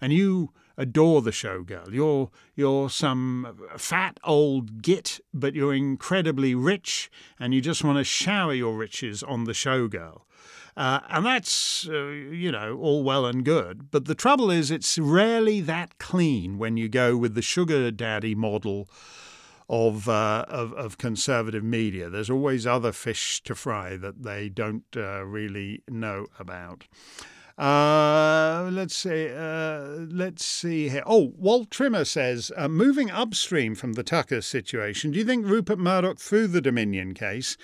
and 0.00 0.12
you 0.12 0.52
adore 0.78 1.20
the 1.20 1.32
showgirl. 1.32 1.92
You're 1.92 2.30
you're 2.56 2.88
some 2.88 3.58
fat 3.76 4.18
old 4.24 4.80
git, 4.80 5.20
but 5.34 5.54
you're 5.54 5.74
incredibly 5.74 6.54
rich, 6.54 7.10
and 7.38 7.52
you 7.52 7.60
just 7.60 7.84
want 7.84 7.98
to 7.98 8.04
shower 8.04 8.54
your 8.54 8.78
riches 8.78 9.22
on 9.22 9.44
the 9.44 9.52
showgirl. 9.52 10.22
Uh, 10.76 11.00
and 11.10 11.26
that's, 11.26 11.88
uh, 11.88 12.06
you 12.06 12.52
know, 12.52 12.78
all 12.78 13.02
well 13.02 13.26
and 13.26 13.44
good. 13.44 13.90
But 13.90 14.04
the 14.04 14.14
trouble 14.14 14.48
is, 14.48 14.70
it's 14.70 14.96
rarely 14.96 15.60
that 15.62 15.98
clean 15.98 16.56
when 16.56 16.76
you 16.76 16.88
go 16.88 17.16
with 17.16 17.34
the 17.34 17.42
sugar 17.42 17.90
daddy 17.90 18.36
model 18.36 18.88
of, 19.68 20.08
uh, 20.08 20.44
of, 20.46 20.72
of 20.74 20.96
conservative 20.96 21.64
media. 21.64 22.08
There's 22.08 22.30
always 22.30 22.64
other 22.64 22.92
fish 22.92 23.42
to 23.42 23.56
fry 23.56 23.96
that 23.96 24.22
they 24.22 24.48
don't 24.48 24.84
uh, 24.96 25.24
really 25.24 25.82
know 25.88 26.26
about. 26.38 26.86
Uh, 27.58 28.70
let's 28.72 28.96
see. 28.96 29.28
Uh, 29.28 30.06
let's 30.10 30.44
see 30.44 30.88
here. 30.90 31.02
Oh, 31.04 31.32
Walt 31.36 31.70
Trimmer 31.70 32.04
says, 32.04 32.52
uh, 32.56 32.68
moving 32.68 33.10
upstream 33.10 33.74
from 33.74 33.94
the 33.94 34.04
Tucker 34.04 34.42
situation, 34.42 35.10
do 35.10 35.18
you 35.18 35.24
think 35.24 35.44
Rupert 35.44 35.78
Murdoch 35.78 36.20
threw 36.20 36.46
the 36.46 36.60
Dominion 36.60 37.14
case? 37.14 37.56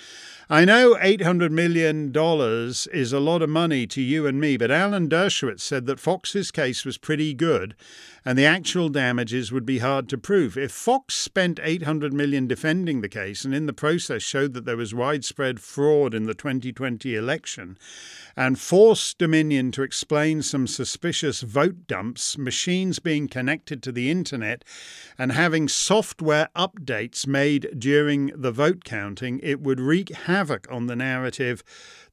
I 0.50 0.66
know 0.66 0.94
$800 0.96 1.50
million 1.50 2.12
is 2.92 3.12
a 3.14 3.20
lot 3.20 3.40
of 3.40 3.48
money 3.48 3.86
to 3.86 4.02
you 4.02 4.26
and 4.26 4.38
me, 4.38 4.58
but 4.58 4.70
Alan 4.70 5.08
Dershowitz 5.08 5.60
said 5.60 5.86
that 5.86 5.98
Fox's 5.98 6.50
case 6.50 6.84
was 6.84 6.98
pretty 6.98 7.32
good 7.32 7.74
and 8.26 8.38
the 8.38 8.44
actual 8.44 8.88
damages 8.88 9.52
would 9.52 9.64
be 9.64 9.78
hard 9.78 10.08
to 10.08 10.18
prove. 10.18 10.56
If 10.56 10.72
Fox 10.72 11.14
spent 11.14 11.60
800 11.62 12.12
million 12.12 12.46
defending 12.46 13.00
the 13.00 13.08
case 13.08 13.44
and 13.44 13.54
in 13.54 13.66
the 13.66 13.72
process 13.72 14.22
showed 14.22 14.54
that 14.54 14.64
there 14.64 14.76
was 14.76 14.94
widespread 14.94 15.60
fraud 15.60 16.14
in 16.14 16.24
the 16.24 16.34
2020 16.34 17.14
election 17.14 17.78
and 18.36 18.58
forced 18.58 19.18
Dominion 19.18 19.72
to 19.72 19.82
explain 19.82 20.42
some 20.42 20.66
suspicious 20.66 21.42
vote 21.42 21.86
dumps, 21.86 22.36
machines 22.36 22.98
being 22.98 23.28
connected 23.28 23.82
to 23.82 23.92
the 23.92 24.10
internet 24.10 24.64
and 25.18 25.32
having 25.32 25.68
software 25.68 26.48
updates 26.56 27.26
made 27.26 27.68
during 27.78 28.26
the 28.34 28.52
vote 28.52 28.84
counting, 28.84 29.38
it 29.42 29.60
would 29.60 29.80
wreak 29.80 30.10
havoc 30.10 30.33
on 30.34 30.86
the 30.88 30.96
narrative 30.96 31.62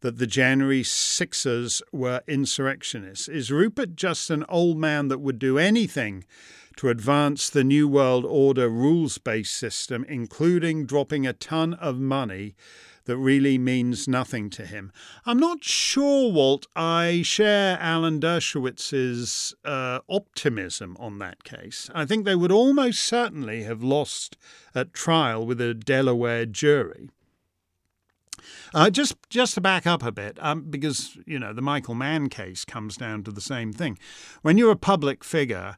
that 0.01 0.19
the 0.19 0.27
January 0.27 0.84
Sixers 0.84 1.81
were 1.91 2.21
insurrectionists? 2.27 3.27
Is 3.27 3.51
Rupert 3.51 3.95
just 3.95 4.29
an 4.29 4.45
old 4.47 4.77
man 4.77 5.07
that 5.07 5.17
would 5.17 5.39
do 5.39 5.57
anything 5.57 6.23
to 6.75 6.89
advance 6.89 7.49
the 7.49 7.63
New 7.63 7.88
World 7.88 8.23
Order 8.23 8.69
rules 8.69 9.17
based 9.17 9.57
system, 9.57 10.05
including 10.07 10.86
dropping 10.86 11.25
a 11.25 11.34
ton 11.34 11.73
of 11.73 11.99
money? 11.99 12.53
That 13.05 13.17
really 13.17 13.57
means 13.57 14.07
nothing 14.07 14.51
to 14.51 14.65
him. 14.67 14.91
I'm 15.25 15.39
not 15.39 15.63
sure, 15.63 16.31
Walt, 16.31 16.67
I 16.75 17.23
share 17.23 17.79
Alan 17.79 18.19
Dershowitz's 18.19 19.55
uh, 19.65 20.01
optimism 20.07 20.95
on 20.99 21.17
that 21.17 21.43
case. 21.43 21.89
I 21.95 22.05
think 22.05 22.25
they 22.25 22.36
would 22.36 22.51
almost 22.51 23.03
certainly 23.03 23.63
have 23.63 23.81
lost 23.81 24.38
at 24.75 24.93
trial 24.93 25.43
with 25.47 25.60
a 25.60 25.73
Delaware 25.73 26.45
jury. 26.45 27.10
Uh, 28.73 28.89
just 28.89 29.15
just 29.30 29.56
to 29.56 29.62
back 29.62 29.86
up 29.88 30.04
a 30.04 30.12
bit, 30.12 30.38
um, 30.41 30.63
because 30.69 31.17
you 31.25 31.39
know 31.39 31.54
the 31.54 31.62
Michael 31.62 31.95
Mann 31.95 32.30
case 32.30 32.65
comes 32.65 32.97
down 32.97 33.23
to 33.23 33.32
the 33.32 33.41
same 33.41 33.73
thing. 33.73 33.97
When 34.41 34.58
you're 34.58 34.71
a 34.71 34.75
public 34.75 35.23
figure, 35.23 35.77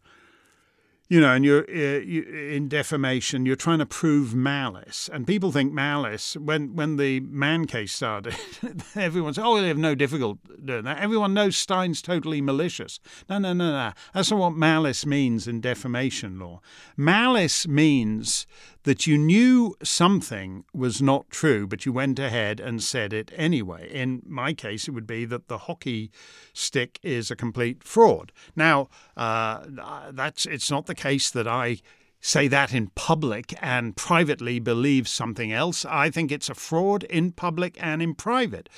you 1.09 1.19
know, 1.19 1.33
and 1.33 1.45
you're 1.45 1.63
uh, 1.69 1.99
you, 1.99 2.23
in 2.23 2.69
defamation, 2.69 3.45
you're 3.45 3.55
trying 3.55 3.77
to 3.77 3.85
prove 3.85 4.33
malice, 4.33 5.09
and 5.13 5.27
people 5.27 5.51
think 5.51 5.71
malice. 5.71 6.35
When 6.37 6.75
when 6.75 6.97
the 6.97 7.19
Mann 7.19 7.65
case 7.65 7.93
started, 7.93 8.35
everyone 8.95 9.35
said, 9.35 9.45
"Oh, 9.45 9.61
they 9.61 9.67
have 9.67 9.77
no 9.77 9.95
difficulty 9.95 10.39
doing 10.65 10.85
that." 10.85 10.99
Everyone 10.99 11.33
knows 11.33 11.55
Steyn's 11.55 12.01
totally 12.01 12.41
malicious. 12.41 12.99
No, 13.29 13.37
no, 13.37 13.53
no, 13.53 13.71
no. 13.71 13.91
That's 14.13 14.31
not 14.31 14.39
what 14.39 14.53
malice 14.53 15.05
means 15.05 15.47
in 15.47 15.61
defamation 15.61 16.39
law. 16.39 16.61
Malice 16.97 17.67
means 17.67 18.47
that 18.83 19.07
you 19.07 19.17
knew 19.17 19.75
something 19.81 20.65
was 20.73 21.01
not 21.01 21.29
true, 21.29 21.65
but 21.65 21.85
you 21.85 21.93
went 21.93 22.19
ahead 22.19 22.59
and 22.59 22.83
said 22.83 23.13
it 23.13 23.31
anyway. 23.35 23.89
In 23.91 24.21
my 24.25 24.53
case, 24.53 24.87
it 24.87 24.91
would 24.91 25.07
be 25.07 25.25
that 25.25 25.47
the 25.47 25.59
hockey 25.59 26.11
stick 26.53 26.99
is 27.01 27.31
a 27.31 27.35
complete 27.35 27.83
fraud. 27.83 28.31
Now, 28.55 28.89
uh, 29.17 29.63
that's 30.11 30.45
it's 30.45 30.69
not 30.69 30.85
the 30.85 30.95
case 30.95 31.29
that 31.31 31.47
I 31.47 31.79
say 32.19 32.47
that 32.47 32.73
in 32.73 32.87
public 32.95 33.53
and 33.61 33.97
privately 33.97 34.57
believe 34.57 35.09
something 35.09 35.51
else. 35.51 35.83
I 35.83 36.09
think 36.09 36.31
it's 36.31 36.49
a 36.49 36.55
fraud 36.55 37.03
in 37.03 37.33
public 37.33 37.77
and 37.81 38.01
in 38.01 38.15
private. 38.15 38.69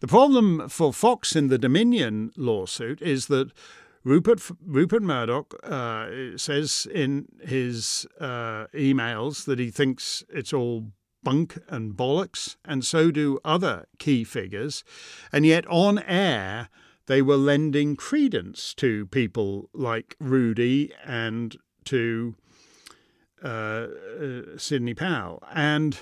The 0.00 0.08
problem 0.08 0.68
for 0.68 0.92
Fox 0.92 1.36
in 1.36 1.46
the 1.46 1.58
Dominion 1.58 2.32
lawsuit 2.36 3.00
is 3.00 3.26
that 3.26 3.52
Rupert 4.04 4.40
Rupert 4.64 5.02
Murdoch 5.02 5.54
uh, 5.64 6.36
says 6.36 6.86
in 6.92 7.26
his 7.40 8.06
uh, 8.20 8.66
emails 8.74 9.44
that 9.44 9.58
he 9.58 9.70
thinks 9.70 10.24
it's 10.28 10.52
all 10.52 10.92
bunk 11.22 11.58
and 11.68 11.94
bollocks, 11.94 12.56
and 12.64 12.84
so 12.84 13.10
do 13.10 13.38
other 13.44 13.86
key 13.98 14.24
figures, 14.24 14.84
and 15.32 15.44
yet 15.44 15.66
on 15.66 15.98
air 16.00 16.68
they 17.06 17.22
were 17.22 17.36
lending 17.36 17.96
credence 17.96 18.74
to 18.74 19.06
people 19.06 19.68
like 19.72 20.14
Rudy 20.20 20.92
and 21.04 21.56
to 21.84 22.34
uh, 23.42 23.46
uh 23.48 24.42
Sidney 24.56 24.94
Powell, 24.94 25.42
and. 25.52 25.98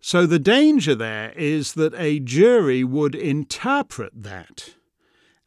So 0.00 0.26
the 0.26 0.38
danger 0.38 0.94
there 0.94 1.32
is 1.32 1.74
that 1.74 1.92
a 1.96 2.20
jury 2.20 2.84
would 2.84 3.16
interpret 3.16 4.12
that 4.14 4.76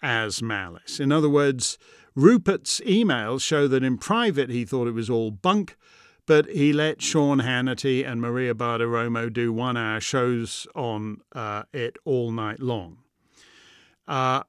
as 0.02 0.42
malice. 0.42 1.00
In 1.00 1.12
other 1.12 1.30
words, 1.30 1.78
Rupert's 2.16 2.82
emails 2.82 3.42
show 3.42 3.68
that 3.68 3.84
in 3.84 3.98
private 3.98 4.50
he 4.50 4.66
thought 4.66 4.88
it 4.88 4.94
was 4.94 5.10
all 5.10 5.32
bunk, 5.32 5.78
but 6.26 6.50
he 6.50 6.74
let 6.74 7.02
Sean 7.02 7.40
Hannity 7.40 8.06
and 8.06 8.22
Maria 8.22 8.54
Bartiromo 8.54 9.32
do 9.32 9.54
one 9.54 9.78
hour 9.78 10.00
shows 10.00 10.68
on 10.76 11.22
uh, 11.34 11.64
it 11.74 11.98
all 12.06 12.32
night 12.32 12.60
long. 12.60 12.98
Uh, 14.08 14.44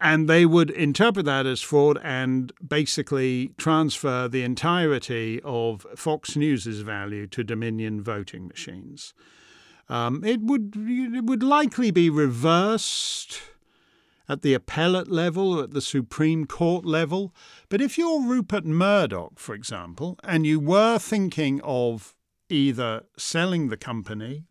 and 0.00 0.28
they 0.28 0.46
would 0.46 0.70
interpret 0.70 1.26
that 1.26 1.44
as 1.44 1.60
fraud 1.60 1.98
and 2.02 2.52
basically 2.66 3.52
transfer 3.58 4.28
the 4.28 4.42
entirety 4.42 5.40
of 5.44 5.86
Fox 5.94 6.36
News's 6.36 6.80
value 6.80 7.26
to 7.26 7.44
Dominion 7.44 8.02
voting 8.02 8.48
machines. 8.48 9.12
Um, 9.88 10.24
it 10.24 10.40
would 10.40 10.72
it 10.76 11.24
would 11.24 11.42
likely 11.42 11.90
be 11.90 12.08
reversed 12.08 13.40
at 14.30 14.42
the 14.42 14.54
appellate 14.54 15.10
level 15.10 15.58
at 15.60 15.72
the 15.72 15.80
Supreme 15.80 16.46
Court 16.46 16.84
level. 16.84 17.34
But 17.68 17.80
if 17.80 17.98
you're 17.98 18.22
Rupert 18.22 18.64
Murdoch, 18.64 19.40
for 19.40 19.56
example, 19.56 20.20
and 20.22 20.46
you 20.46 20.60
were 20.60 21.00
thinking 21.00 21.60
of 21.64 22.14
either 22.48 23.02
selling 23.18 23.68
the 23.68 23.76
company 23.76 24.44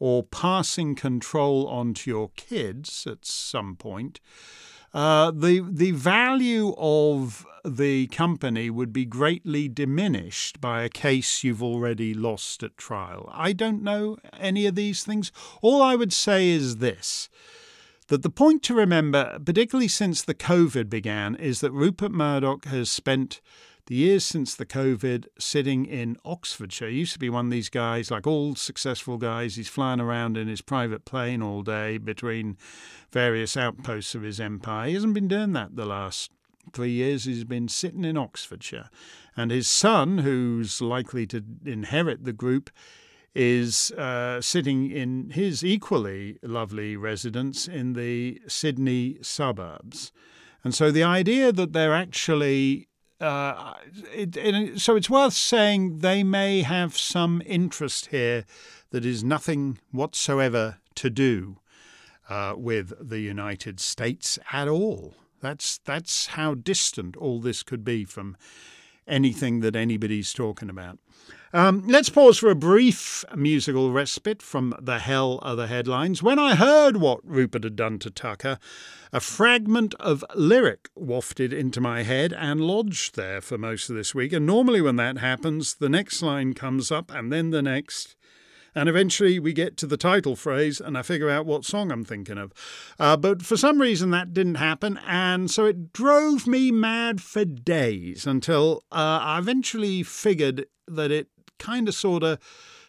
or 0.00 0.24
passing 0.24 0.96
control 0.96 1.68
on 1.68 1.94
to 1.94 2.10
your 2.10 2.30
kids 2.34 3.06
at 3.06 3.24
some 3.24 3.76
point, 3.76 4.18
uh, 4.92 5.30
the 5.30 5.64
the 5.70 5.92
value 5.92 6.74
of 6.76 7.46
the 7.64 8.08
company 8.08 8.70
would 8.70 8.92
be 8.92 9.04
greatly 9.04 9.68
diminished 9.68 10.60
by 10.60 10.82
a 10.82 10.88
case 10.88 11.44
you've 11.44 11.62
already 11.62 12.12
lost 12.12 12.64
at 12.64 12.76
trial. 12.76 13.30
I 13.32 13.52
don't 13.52 13.84
know 13.84 14.16
any 14.36 14.66
of 14.66 14.74
these 14.74 15.04
things. 15.04 15.30
All 15.62 15.80
I 15.80 15.94
would 15.94 16.12
say 16.12 16.50
is 16.50 16.78
this 16.78 17.28
that 18.12 18.20
the 18.20 18.28
point 18.28 18.62
to 18.62 18.74
remember, 18.74 19.38
particularly 19.42 19.88
since 19.88 20.20
the 20.20 20.34
COVID 20.34 20.90
began, 20.90 21.34
is 21.34 21.60
that 21.62 21.72
Rupert 21.72 22.12
Murdoch 22.12 22.66
has 22.66 22.90
spent 22.90 23.40
the 23.86 23.94
years 23.94 24.22
since 24.22 24.54
the 24.54 24.66
COVID 24.66 25.24
sitting 25.38 25.86
in 25.86 26.18
Oxfordshire. 26.22 26.90
He 26.90 26.98
used 26.98 27.14
to 27.14 27.18
be 27.18 27.30
one 27.30 27.46
of 27.46 27.50
these 27.50 27.70
guys, 27.70 28.10
like 28.10 28.26
all 28.26 28.54
successful 28.54 29.16
guys, 29.16 29.56
he's 29.56 29.70
flying 29.70 29.98
around 29.98 30.36
in 30.36 30.46
his 30.46 30.60
private 30.60 31.06
plane 31.06 31.40
all 31.40 31.62
day 31.62 31.96
between 31.96 32.58
various 33.10 33.56
outposts 33.56 34.14
of 34.14 34.20
his 34.20 34.38
empire. 34.38 34.88
He 34.88 34.92
hasn't 34.94 35.14
been 35.14 35.26
doing 35.26 35.54
that 35.54 35.76
the 35.76 35.86
last 35.86 36.32
three 36.74 36.90
years. 36.90 37.24
He's 37.24 37.44
been 37.44 37.68
sitting 37.68 38.04
in 38.04 38.18
Oxfordshire. 38.18 38.90
And 39.38 39.50
his 39.50 39.68
son, 39.68 40.18
who's 40.18 40.82
likely 40.82 41.26
to 41.28 41.42
inherit 41.64 42.24
the 42.24 42.34
group, 42.34 42.68
is 43.34 43.90
uh, 43.92 44.40
sitting 44.40 44.90
in 44.90 45.30
his 45.30 45.64
equally 45.64 46.38
lovely 46.42 46.96
residence 46.96 47.66
in 47.66 47.94
the 47.94 48.40
Sydney 48.46 49.18
suburbs. 49.22 50.12
And 50.64 50.74
so 50.74 50.90
the 50.90 51.02
idea 51.02 51.52
that 51.52 51.72
they're 51.72 51.94
actually 51.94 52.88
uh, 53.22 53.74
it, 54.12 54.36
it, 54.36 54.80
so 54.80 54.96
it's 54.96 55.08
worth 55.08 55.32
saying 55.32 55.98
they 55.98 56.24
may 56.24 56.62
have 56.62 56.98
some 56.98 57.40
interest 57.46 58.06
here 58.06 58.44
that 58.90 59.04
is 59.04 59.22
nothing 59.22 59.78
whatsoever 59.92 60.78
to 60.96 61.08
do 61.08 61.58
uh, 62.28 62.54
with 62.56 62.92
the 63.00 63.20
United 63.20 63.78
States 63.78 64.40
at 64.52 64.66
all. 64.66 65.14
That's 65.40 65.78
that's 65.78 66.26
how 66.28 66.54
distant 66.54 67.16
all 67.16 67.40
this 67.40 67.62
could 67.62 67.84
be 67.84 68.04
from 68.04 68.36
anything 69.06 69.60
that 69.60 69.76
anybody's 69.76 70.32
talking 70.32 70.68
about. 70.68 70.98
Um, 71.54 71.84
let's 71.86 72.08
pause 72.08 72.38
for 72.38 72.48
a 72.48 72.54
brief 72.54 73.26
musical 73.36 73.92
respite 73.92 74.40
from 74.40 74.74
the 74.80 75.00
hell 75.00 75.38
of 75.42 75.58
the 75.58 75.66
headlines. 75.66 76.22
When 76.22 76.38
I 76.38 76.54
heard 76.54 76.96
what 76.96 77.20
Rupert 77.22 77.64
had 77.64 77.76
done 77.76 77.98
to 77.98 78.10
Tucker, 78.10 78.58
a 79.12 79.20
fragment 79.20 79.94
of 80.00 80.24
lyric 80.34 80.88
wafted 80.94 81.52
into 81.52 81.78
my 81.78 82.04
head 82.04 82.32
and 82.32 82.62
lodged 82.62 83.16
there 83.16 83.42
for 83.42 83.58
most 83.58 83.90
of 83.90 83.96
this 83.96 84.14
week. 84.14 84.32
And 84.32 84.46
normally, 84.46 84.80
when 84.80 84.96
that 84.96 85.18
happens, 85.18 85.74
the 85.74 85.90
next 85.90 86.22
line 86.22 86.54
comes 86.54 86.90
up 86.90 87.12
and 87.12 87.30
then 87.30 87.50
the 87.50 87.60
next. 87.60 88.16
And 88.74 88.88
eventually 88.88 89.38
we 89.38 89.52
get 89.52 89.76
to 89.76 89.86
the 89.86 89.98
title 89.98 90.36
phrase 90.36 90.80
and 90.80 90.96
I 90.96 91.02
figure 91.02 91.28
out 91.28 91.44
what 91.44 91.66
song 91.66 91.92
I'm 91.92 92.06
thinking 92.06 92.38
of. 92.38 92.54
Uh, 92.98 93.18
but 93.18 93.42
for 93.42 93.58
some 93.58 93.78
reason 93.78 94.10
that 94.12 94.32
didn't 94.32 94.54
happen. 94.54 94.98
And 95.06 95.50
so 95.50 95.66
it 95.66 95.92
drove 95.92 96.46
me 96.46 96.70
mad 96.70 97.20
for 97.20 97.44
days 97.44 98.26
until 98.26 98.84
uh, 98.90 99.18
I 99.20 99.38
eventually 99.38 100.02
figured 100.02 100.64
that 100.88 101.10
it 101.10 101.28
kind 101.62 101.88
of 101.88 101.94
sort 101.94 102.24
of 102.24 102.38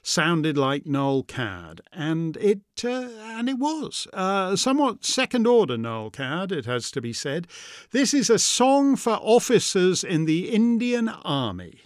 sounded 0.02 0.58
like 0.58 0.86
Noel 0.86 1.24
Coward, 1.24 1.82
and 1.94 2.36
it 2.38 2.62
uh, 2.84 3.08
and 3.22 3.48
it 3.48 3.58
was 3.58 4.08
uh, 4.14 4.56
somewhat 4.56 5.06
second 5.06 5.48
order 5.48 5.78
Noel 5.78 6.12
Coward. 6.12 6.52
It 6.52 6.66
has 6.66 6.92
to 6.92 7.02
be 7.02 7.14
said. 7.14 7.48
This 7.92 8.14
is 8.14 8.30
a 8.30 8.40
song 8.40 8.96
for 8.96 9.14
officers 9.14 10.04
in 10.04 10.26
the 10.26 10.50
Indian 10.50 11.08
Army. 11.08 11.82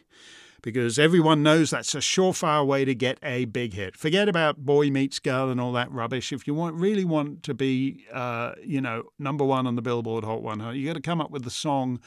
Because 0.63 0.99
everyone 0.99 1.43
knows 1.43 1.69
that's 1.69 1.95
a 1.95 1.99
surefire 1.99 2.65
way 2.65 2.83
to 2.83 2.93
get 2.93 3.19
a 3.23 3.45
big 3.45 3.73
hit. 3.73 3.95
Forget 3.95 4.27
about 4.27 4.57
boy 4.57 4.89
meets 4.89 5.19
girl 5.19 5.49
and 5.49 5.61
all 5.61 5.71
that 5.73 5.89
rubbish. 5.91 6.33
If 6.33 6.45
you 6.45 6.53
want 6.55 6.75
really 6.75 7.05
want 7.05 7.43
to 7.43 7.53
be, 7.53 8.03
uh, 8.11 8.53
you 8.61 8.81
know, 8.81 9.03
number 9.17 9.45
one 9.45 9.65
on 9.65 9.75
the 9.75 9.81
Billboard 9.81 10.25
Hot 10.25 10.41
100, 10.41 10.73
you 10.73 10.85
got 10.85 10.95
to 10.95 11.01
come 11.01 11.21
up 11.21 11.31
with 11.31 11.43
the 11.43 11.51
song 11.51 12.01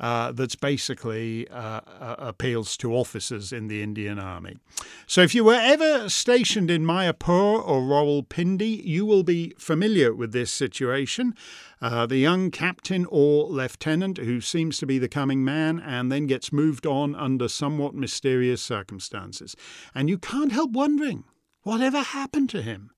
uh, 0.00 0.32
that's 0.32 0.56
basically 0.56 1.48
uh, 1.48 1.80
uh, 2.00 2.16
appeals 2.18 2.76
to 2.78 2.94
officers 2.94 3.52
in 3.52 3.68
the 3.68 3.82
Indian 3.82 4.18
Army. 4.18 4.58
So, 5.06 5.22
if 5.22 5.34
you 5.34 5.44
were 5.44 5.54
ever 5.54 6.08
stationed 6.08 6.70
in 6.70 6.84
Mayapur 6.84 7.66
or 7.66 7.80
Rawalpindi, 7.80 8.84
you 8.84 9.06
will 9.06 9.22
be 9.22 9.54
familiar 9.58 10.14
with 10.14 10.32
this 10.32 10.50
situation. 10.50 11.34
Uh, 11.80 12.06
the 12.06 12.16
young 12.16 12.50
captain 12.50 13.06
or 13.10 13.46
lieutenant 13.46 14.18
who 14.18 14.40
seems 14.40 14.78
to 14.78 14.86
be 14.86 14.98
the 14.98 15.08
coming 15.08 15.44
man 15.44 15.78
and 15.78 16.10
then 16.10 16.26
gets 16.26 16.52
moved 16.52 16.86
on 16.86 17.14
under 17.14 17.48
somewhat 17.48 17.94
mysterious 17.94 18.62
circumstances. 18.62 19.54
And 19.94 20.08
you 20.08 20.18
can't 20.18 20.52
help 20.52 20.72
wondering 20.72 21.24
whatever 21.62 22.00
happened 22.00 22.50
to 22.50 22.62
him? 22.62 22.93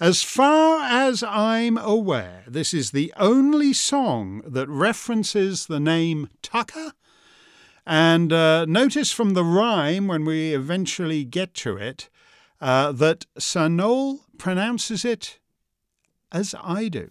As 0.00 0.22
far 0.22 0.82
as 0.82 1.22
I'm 1.22 1.78
aware, 1.78 2.44
this 2.46 2.74
is 2.74 2.90
the 2.90 3.12
only 3.16 3.72
song 3.72 4.42
that 4.46 4.68
references 4.68 5.66
the 5.66 5.80
name 5.80 6.28
Tucker. 6.42 6.92
And 7.86 8.32
uh, 8.32 8.64
notice 8.64 9.12
from 9.12 9.34
the 9.34 9.44
rhyme, 9.44 10.06
when 10.06 10.24
we 10.24 10.54
eventually 10.54 11.24
get 11.24 11.54
to 11.54 11.76
it, 11.76 12.08
uh, 12.60 12.92
that 12.92 13.26
Sir 13.38 13.68
Noel 13.68 14.20
pronounces 14.38 15.04
it 15.04 15.38
as 16.30 16.54
I 16.62 16.88
do. 16.88 17.10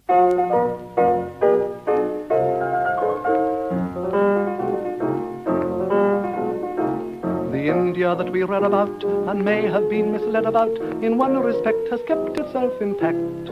That 8.01 8.31
we 8.31 8.41
read 8.41 8.63
about 8.63 9.03
and 9.03 9.45
may 9.45 9.61
have 9.67 9.87
been 9.87 10.11
misled 10.11 10.47
about 10.47 10.75
in 11.03 11.19
one 11.19 11.37
respect 11.37 11.87
has 11.91 12.01
kept 12.07 12.39
itself 12.39 12.73
intact. 12.81 13.45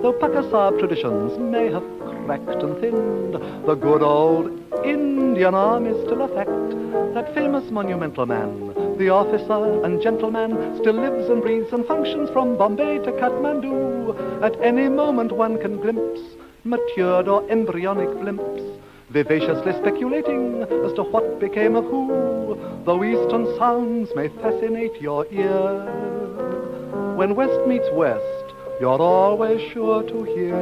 Though 0.00 0.14
pukka 0.18 0.50
sahib 0.50 0.78
traditions 0.78 1.38
may 1.38 1.70
have 1.70 1.84
cracked 2.24 2.62
and 2.62 2.74
thinned, 2.80 3.34
the 3.66 3.74
good 3.74 4.02
old 4.02 4.50
Indian 4.82 5.54
army 5.54 5.90
still 6.06 6.22
a 6.22 6.28
fact. 6.28 7.12
That 7.12 7.34
famous 7.34 7.70
monumental 7.70 8.24
man, 8.24 8.72
the 8.96 9.10
officer 9.10 9.84
and 9.84 10.00
gentleman, 10.00 10.78
still 10.80 10.94
lives 10.94 11.28
and 11.28 11.42
breathes 11.42 11.70
and 11.74 11.84
functions 11.84 12.30
from 12.30 12.56
Bombay 12.56 13.00
to 13.00 13.12
Kathmandu. 13.12 14.42
At 14.42 14.58
any 14.62 14.88
moment 14.88 15.32
one 15.32 15.58
can 15.60 15.76
glimpse 15.82 16.22
matured 16.64 17.28
or 17.28 17.46
embryonic 17.50 18.08
blimps 18.08 18.73
vivaciously 19.14 19.72
speculating 19.74 20.60
as 20.62 20.92
to 20.94 21.04
what 21.04 21.38
became 21.38 21.76
of 21.76 21.84
who, 21.84 22.58
though 22.84 23.04
eastern 23.04 23.46
sounds 23.56 24.10
may 24.16 24.26
fascinate 24.42 25.00
your 25.00 25.24
ear. 25.30 27.14
When 27.14 27.36
west 27.36 27.64
meets 27.68 27.86
west, 27.92 28.44
you're 28.80 29.00
always 29.00 29.60
sure 29.70 30.02
to 30.02 30.24
hear. 30.24 30.56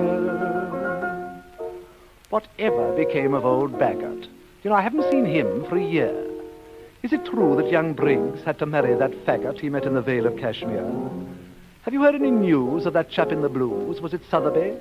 Whatever 2.29 2.93
became 2.93 3.33
of 3.33 3.47
old 3.47 3.79
Baggart? 3.79 4.29
You 4.63 4.69
know, 4.69 4.77
I 4.77 4.83
haven't 4.83 5.11
seen 5.11 5.25
him 5.25 5.65
for 5.71 5.79
a 5.79 5.83
year. 5.83 6.15
Is 7.03 7.15
it 7.15 7.25
true 7.25 7.57
that 7.57 7.71
young 7.71 7.95
Briggs 7.95 8.43
had 8.45 8.59
to 8.59 8.67
marry 8.67 8.95
that 8.95 9.13
faggot 9.25 9.61
he 9.61 9.71
met 9.71 9.85
in 9.85 9.95
the 9.95 10.03
Vale 10.03 10.27
of 10.27 10.37
Kashmir? 10.37 10.85
Have 11.85 11.95
you 11.95 12.03
heard 12.03 12.15
any 12.15 12.31
news 12.31 12.85
of 12.85 12.93
that 12.93 13.09
chap 13.09 13.33
in 13.33 13.41
the 13.41 13.49
blues? 13.49 14.03
Was 14.03 14.13
it 14.13 14.21
Sotheby, 14.31 14.77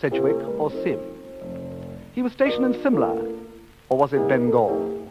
Sedgwick, 0.00 0.36
or 0.60 0.70
Sim? 0.84 1.15
He 2.16 2.22
was 2.22 2.32
stationed 2.32 2.64
in 2.64 2.82
Simla, 2.82 3.12
or 3.90 3.98
was 3.98 4.14
it 4.14 4.26
Bengal? 4.26 5.06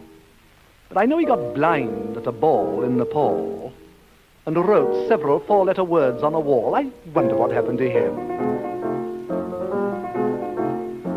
But 0.89 0.97
I 0.97 1.05
know 1.05 1.19
he 1.19 1.25
got 1.27 1.53
blind 1.53 2.17
at 2.17 2.25
a 2.25 2.31
ball 2.31 2.83
in 2.83 2.97
Nepal 2.97 3.71
and 4.47 4.57
wrote 4.57 5.07
several 5.07 5.39
four-letter 5.39 5.83
words 5.83 6.23
on 6.23 6.33
a 6.33 6.39
wall. 6.39 6.73
I 6.73 6.89
wonder 7.13 7.35
what 7.35 7.51
happened 7.51 7.77
to 7.77 7.87
him. 7.87 8.11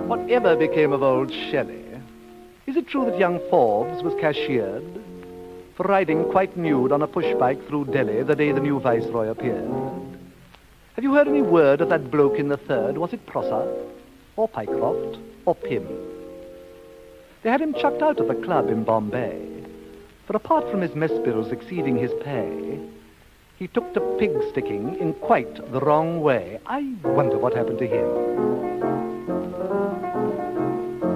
Whatever 0.08 0.56
became 0.56 0.92
of 0.92 1.02
old 1.02 1.32
Shelley? 1.32 1.86
Is 2.66 2.76
it 2.76 2.88
true 2.88 3.06
that 3.06 3.18
young 3.18 3.40
Forbes 3.48 4.02
was 4.02 4.12
cashiered 4.20 4.84
for 5.74 5.84
riding 5.84 6.24
quite 6.24 6.54
nude 6.54 6.92
on 6.92 7.00
a 7.00 7.08
pushbike 7.08 7.66
through 7.66 7.86
Delhi 7.86 8.22
the 8.24 8.36
day 8.36 8.52
the 8.52 8.60
new 8.60 8.78
viceroy 8.78 9.28
appeared? 9.28 9.70
Have 10.96 11.04
you 11.04 11.14
heard 11.14 11.28
any 11.28 11.40
word 11.40 11.80
of 11.80 11.88
that 11.88 12.10
bloke 12.10 12.38
in 12.38 12.48
the 12.48 12.58
third? 12.58 12.98
Was 12.98 13.14
it 13.14 13.24
Prosser 13.24 13.66
or 14.36 14.48
Pycroft? 14.48 15.18
Or 15.48 15.54
Pym. 15.54 15.88
They 17.42 17.48
had 17.48 17.62
him 17.62 17.72
chucked 17.72 18.02
out 18.02 18.20
of 18.20 18.28
the 18.28 18.34
club 18.34 18.68
in 18.68 18.84
Bombay 18.84 19.64
For 20.26 20.36
apart 20.36 20.70
from 20.70 20.82
his 20.82 20.94
mess 20.94 21.12
bills 21.24 21.50
exceeding 21.52 21.96
his 21.96 22.12
pay, 22.22 22.78
he 23.56 23.66
took 23.66 23.94
to 23.94 24.00
pig 24.18 24.32
sticking 24.50 24.98
in 25.00 25.14
quite 25.14 25.56
the 25.72 25.80
wrong 25.80 26.20
way. 26.20 26.60
I 26.66 26.92
wonder 27.02 27.38
what 27.38 27.54
happened 27.54 27.78
to 27.78 27.86
him. 27.86 28.08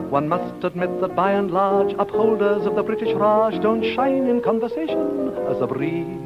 One 0.09 0.31
must 0.31 0.65
admit 0.65 0.99
that 1.03 1.15
by 1.15 1.33
and 1.33 1.51
large, 1.51 1.95
upholders 1.99 2.65
of 2.65 2.75
the 2.75 2.83
British 2.83 3.15
Raj 3.15 3.61
don't 3.61 3.85
shine 3.95 4.29
in 4.29 4.41
conversation 4.41 5.37
as 5.51 5.61
a 5.61 5.67
breed. 5.67 6.25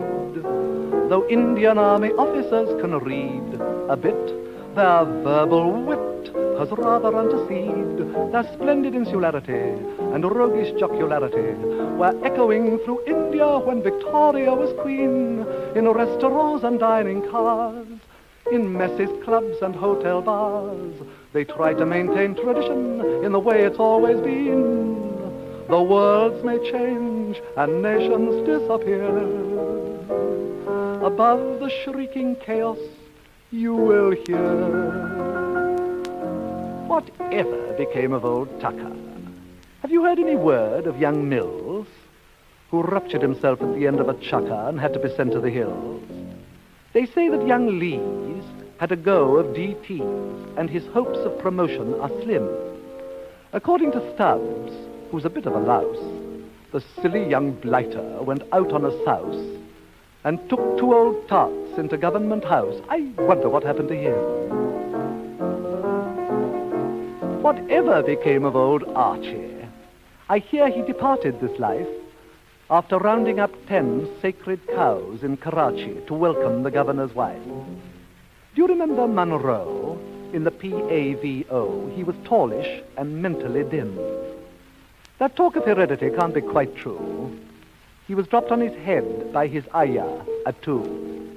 Though 1.11 1.27
Indian 1.29 1.77
Army 1.77 2.13
officers 2.13 2.81
can 2.81 2.97
read 3.01 3.61
a 3.91 3.97
bit, 3.97 4.46
their 4.77 5.05
verbal 5.25 5.73
wit 5.87 6.27
has 6.59 6.71
rather 6.73 7.17
anteceded 7.19 7.97
their 8.31 8.45
splendid 8.53 8.95
insularity 8.95 9.73
and 10.13 10.23
roguish 10.23 10.71
jocularity 10.79 11.55
were 11.97 12.15
echoing 12.27 12.79
through 12.81 13.03
India 13.07 13.59
when 13.59 13.83
Victoria 13.83 14.53
was 14.55 14.79
queen, 14.83 15.47
in 15.75 15.89
restaurants 15.89 16.63
and 16.63 16.79
dining 16.79 17.23
cars, 17.31 17.87
in 18.53 18.71
messes, 18.71 19.09
clubs 19.25 19.57
and 19.63 19.75
hotel 19.75 20.21
bars. 20.21 20.93
They 21.33 21.45
try 21.45 21.73
to 21.73 21.87
maintain 21.87 22.35
tradition 22.35 23.01
in 23.25 23.33
the 23.33 23.41
way 23.41 23.63
it's 23.63 23.79
always 23.79 24.21
been. 24.21 24.95
The 25.69 25.83
worlds 25.83 26.45
may 26.45 26.59
change 26.71 27.41
and 27.57 27.81
nations 27.81 28.47
disappear. 28.47 29.09
Above 31.03 31.61
the 31.61 31.71
shrieking 31.83 32.37
chaos, 32.37 32.79
you 33.51 33.75
will 33.75 34.11
hear 34.27 35.17
Whatever 36.87 37.75
became 37.75 38.13
of 38.13 38.25
old 38.25 38.61
Tucker? 38.61 38.93
Have 39.83 39.93
you 39.93 40.03
heard 40.03 40.19
any 40.19 40.35
word 40.35 40.87
of 40.87 40.99
young 40.99 41.29
Mills, 41.29 41.87
who 42.71 42.83
ruptured 42.83 43.23
himself 43.23 43.63
at 43.63 43.75
the 43.75 43.87
end 43.87 44.01
of 44.01 44.09
a 44.09 44.15
chucker 44.15 44.69
and 44.69 44.81
had 44.81 44.93
to 44.95 44.99
be 44.99 45.15
sent 45.15 45.33
to 45.33 45.41
the 45.41 45.51
hills? 45.51 46.03
They 46.93 47.07
say 47.07 47.29
that 47.29 47.47
young 47.47 47.79
Lees 47.79 48.45
had 48.79 48.91
a 48.91 48.97
go 48.97 49.37
of 49.37 49.55
DTs, 49.55 50.59
and 50.59 50.69
his 50.69 50.87
hopes 50.87 51.19
of 51.19 51.39
promotion 51.39 51.95
are 52.01 52.11
slim. 52.23 52.49
According 53.53 53.93
to 53.93 54.15
Stubbs, 54.15 54.73
who's 55.11 55.25
a 55.25 55.31
bit 55.31 55.47
of 55.47 55.55
a 55.55 55.61
louse, 55.61 56.05
the 56.73 56.83
silly 57.01 57.29
young 57.29 57.53
blighter 57.53 58.23
went 58.23 58.43
out 58.53 58.73
on 58.73 58.85
a 58.85 59.05
souse 59.05 59.59
and 60.25 60.39
took 60.49 60.79
two 60.79 60.93
old 60.93 61.29
tarts 61.29 61.66
into 61.79 61.97
Government 61.97 62.45
House. 62.45 62.81
I 62.89 63.01
wonder 63.19 63.49
what 63.49 63.63
happened 63.63 63.89
to 63.89 63.97
him. 63.97 64.17
Whatever 67.43 68.03
became 68.03 68.45
of 68.45 68.57
old 68.57 68.85
Archie? 68.95 69.55
I 70.29 70.39
hear 70.39 70.69
he 70.69 70.83
departed 70.83 71.41
this 71.41 71.59
life 71.59 71.87
after 72.69 72.99
rounding 72.99 73.39
up 73.39 73.53
ten 73.69 74.09
sacred 74.21 74.61
cows 74.69 75.23
in 75.23 75.37
Karachi 75.37 76.01
to 76.07 76.15
welcome 76.15 76.63
the 76.63 76.71
governor's 76.71 77.15
wife. 77.15 77.43
Do 77.45 78.63
you 78.63 78.67
remember 78.67 79.07
Monroe 79.07 79.99
in 80.33 80.45
the 80.45 80.51
PAVO? 80.51 81.95
He 81.95 82.03
was 82.03 82.17
tallish 82.25 82.83
and 82.97 83.23
mentally 83.23 83.63
dim. 83.63 83.97
That 85.19 85.37
talk 85.37 85.57
of 85.57 85.65
heredity 85.65 86.11
can't 86.11 86.35
be 86.35 86.41
quite 86.41 86.75
true. 86.77 87.39
He 88.09 88.15
was 88.15 88.27
dropped 88.27 88.51
on 88.51 88.61
his 88.61 88.75
head 88.83 89.33
by 89.33 89.47
his 89.47 89.65
ayah 89.75 90.23
at 90.47 90.61
two. 90.63 91.36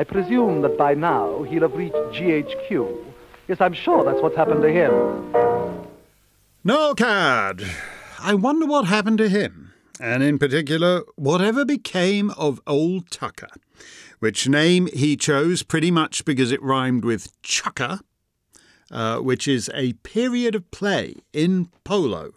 I 0.00 0.04
presume 0.04 0.62
that 0.62 0.78
by 0.78 0.94
now 0.94 1.42
he'll 1.42 1.60
have 1.60 1.74
reached 1.74 1.94
GHQ 1.94 3.04
Yes, 3.48 3.60
I'm 3.60 3.74
sure 3.74 4.02
that's 4.02 4.22
what's 4.22 4.34
happened 4.34 4.62
to 4.62 4.72
him. 4.72 5.86
No, 6.64 6.94
Cad. 6.94 7.62
I 8.18 8.32
wonder 8.32 8.64
what 8.64 8.86
happened 8.86 9.18
to 9.18 9.28
him, 9.28 9.74
and 10.00 10.22
in 10.22 10.38
particular, 10.38 11.02
whatever 11.16 11.66
became 11.66 12.30
of 12.30 12.62
old 12.66 13.10
Tucker, 13.10 13.50
which 14.20 14.48
name 14.48 14.86
he 14.94 15.18
chose 15.18 15.62
pretty 15.62 15.90
much 15.90 16.24
because 16.24 16.50
it 16.50 16.62
rhymed 16.62 17.04
with 17.04 17.38
chucker, 17.42 18.00
uh, 18.90 19.18
which 19.18 19.46
is 19.46 19.70
a 19.74 19.92
period 20.02 20.54
of 20.54 20.70
play 20.70 21.16
in 21.34 21.68
polo. 21.84 22.30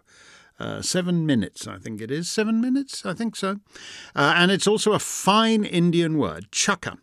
Uh, 0.59 0.81
seven 0.81 1.25
minutes, 1.25 1.65
I 1.65 1.77
think 1.77 2.01
it 2.01 2.11
is. 2.11 2.29
Seven 2.29 2.59
minutes? 2.59 3.05
I 3.05 3.13
think 3.13 3.37
so. 3.37 3.61
Uh, 4.13 4.33
and 4.35 4.51
it's 4.51 4.67
also 4.67 4.91
a 4.91 4.99
fine 4.99 5.63
Indian 5.63 6.17
word, 6.17 6.51
chucker. 6.51 6.97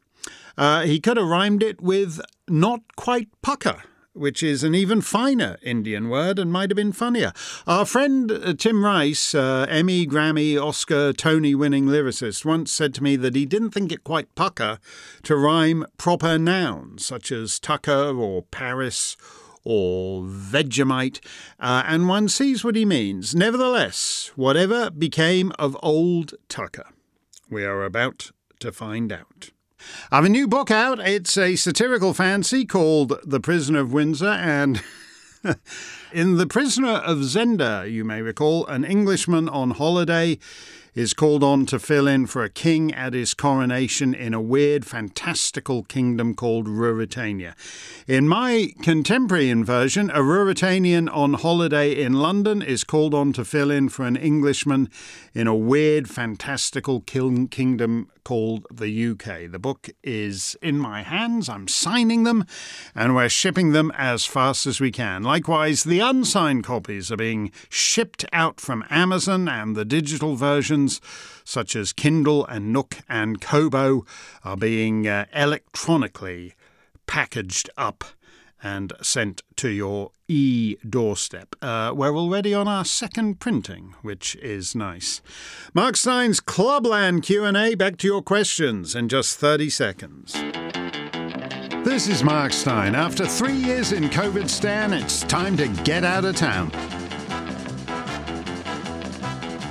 Uh, 0.57 0.83
he 0.83 1.01
could 1.01 1.17
have 1.17 1.27
rhymed 1.27 1.63
it 1.63 1.81
with 1.81 2.21
not 2.49 2.81
quite 2.97 3.29
pukka, 3.43 3.83
which 4.13 4.43
is 4.43 4.65
an 4.65 4.75
even 4.75 5.01
finer 5.01 5.57
Indian 5.63 6.09
word 6.09 6.39
and 6.39 6.53
might 6.53 6.71
have 6.71 6.77
been 6.77 6.93
funnier. 6.93 7.33
Our 7.67 7.85
friend 7.85 8.31
uh, 8.31 8.55
Tim 8.55 8.85
Rice, 8.85 9.35
uh, 9.35 9.67
Emmy, 9.69 10.07
Grammy, 10.07 10.61
Oscar, 10.61 11.13
Tony 11.13 11.55
winning 11.55 11.87
lyricist, 11.87 12.45
once 12.45 12.73
said 12.73 12.93
to 12.95 13.03
me 13.03 13.17
that 13.17 13.35
he 13.37 13.47
didn't 13.47 13.71
think 13.71 13.93
it 13.93 14.05
quite 14.05 14.35
pukka 14.35 14.79
to 15.23 15.37
rhyme 15.37 15.87
proper 15.97 16.39
nouns 16.39 17.07
such 17.07 17.31
as 17.31 17.59
Tucker 17.59 18.17
or 18.17 18.43
Paris 18.43 19.17
or 19.65 20.23
Vegemite, 20.23 21.21
uh, 21.59 21.83
and 21.87 22.09
one 22.09 22.29
sees 22.29 22.65
what 22.65 22.77
he 22.77 22.85
means. 22.85 23.35
Nevertheless, 23.35 24.33
whatever 24.35 24.91
became 24.91 25.53
of 25.59 25.77
old 25.83 26.35
Tucker? 26.49 26.87
We 27.51 27.65
are 27.65 27.85
about 27.85 28.31
to 28.61 28.73
find 28.73 29.13
out. 29.13 29.51
I 30.11 30.17
have 30.17 30.25
a 30.25 30.29
new 30.29 30.49
book 30.49 30.71
out. 30.71 31.01
It's 31.01 31.37
a 31.37 31.57
satirical 31.57 32.15
fancy 32.15 32.65
called 32.65 33.19
The 33.25 33.41
Prisoner 33.41 33.81
of 33.81 33.93
Windsor, 33.93 34.27
and 34.27 34.83
in 36.13 36.37
The 36.37 36.47
Prisoner 36.47 36.97
of 36.97 37.19
Zenda, 37.19 37.91
you 37.91 38.05
may 38.05 38.23
recall, 38.23 38.67
an 38.67 38.85
Englishman 38.85 39.49
on 39.49 39.73
holiday 39.73 40.39
is 40.95 41.15
called 41.15 41.45
on 41.45 41.67
to 41.67 41.79
fill 41.79 42.09
in 42.09 42.27
for 42.27 42.43
a 42.43 42.51
king 42.51 42.93
at 42.93 43.15
his 43.15 43.35
coronation 43.35 44.13
in 44.13 44.35
a 44.35 44.41
weird, 44.41 44.85
fantastical 44.85 45.85
kingdom 45.85 46.35
called 46.35 46.67
Ruritania. 46.67 47.55
In 48.07 48.27
my 48.29 48.73
contemporary 48.83 49.53
version, 49.63 50.11
a 50.11 50.19
Ruritanian 50.19 51.09
on 51.15 51.35
holiday 51.35 51.93
in 51.93 52.15
London 52.15 52.61
is 52.63 52.85
called 52.85 53.15
on 53.15 53.33
to 53.35 53.45
fill 53.45 53.71
in 53.71 53.89
for 53.89 54.05
an 54.05 54.17
Englishman 54.17 54.89
in 55.35 55.47
a 55.47 55.55
weird, 55.55 56.09
fantastical 56.09 57.01
kingdom 57.01 58.11
called 58.25 58.67
the 58.71 59.11
UK. 59.11 59.51
The 59.51 59.59
book 59.59 59.91
is 60.03 60.57
in 60.63 60.79
my 60.79 61.03
hands. 61.03 61.49
I'm 61.49 61.69
signing 61.69 62.25
them 62.25 62.45
and 62.95 63.15
we're 63.15 63.29
shipping 63.29 63.73
them 63.73 63.93
as 63.97 64.27
fast 64.27 64.67
as 64.67 64.81
we 64.81 64.91
can. 64.91 65.23
Likewise, 65.23 65.85
the 65.85 66.01
unsigned 66.01 66.65
copies 66.65 67.11
are 67.11 67.17
being 67.17 67.53
shipped 67.69 68.25
out 68.33 68.61
from 68.61 68.85
Amazon 68.91 69.49
and 69.49 69.77
the 69.77 69.85
digital 69.85 70.37
versions 70.37 71.01
such 71.45 71.75
as 71.75 71.93
Kindle 71.93 72.47
and 72.47 72.73
Nook 72.73 72.99
and 73.09 73.41
Kobo 73.41 74.05
are 74.45 74.57
being 74.57 75.07
uh, 75.07 75.27
electronically 75.35 76.55
packaged 77.07 77.69
up 77.77 78.05
and 78.63 78.93
sent 79.03 79.43
to 79.57 79.69
your 79.69 80.13
e 80.29 80.77
doorstep. 80.89 81.57
Uh, 81.61 81.93
we're 81.95 82.17
already 82.17 82.55
on 82.55 82.69
our 82.69 82.85
second 82.85 83.41
printing, 83.41 83.95
which 84.03 84.37
is 84.37 84.75
nice. 84.75 85.21
Mark 85.75 85.97
Steyn's 85.97 86.41
Clubland 86.41 87.23
Q&A. 87.23 87.75
Back 87.75 87.97
to 87.99 88.07
your 88.07 88.23
questions 88.23 88.95
in 88.95 89.09
just 89.09 89.39
30 89.39 89.71
seconds. 89.71 90.35
This 91.85 92.09
is 92.09 92.23
Mark 92.23 92.53
Stein. 92.53 92.95
After 92.95 93.27
three 93.27 93.55
years 93.55 93.93
in 93.93 94.05
COVID 94.05 94.49
Stan, 94.49 94.93
it's 94.93 95.23
time 95.23 95.57
to 95.57 95.67
get 95.83 96.05
out 96.05 96.25
of 96.27 96.37
town. 96.37 96.71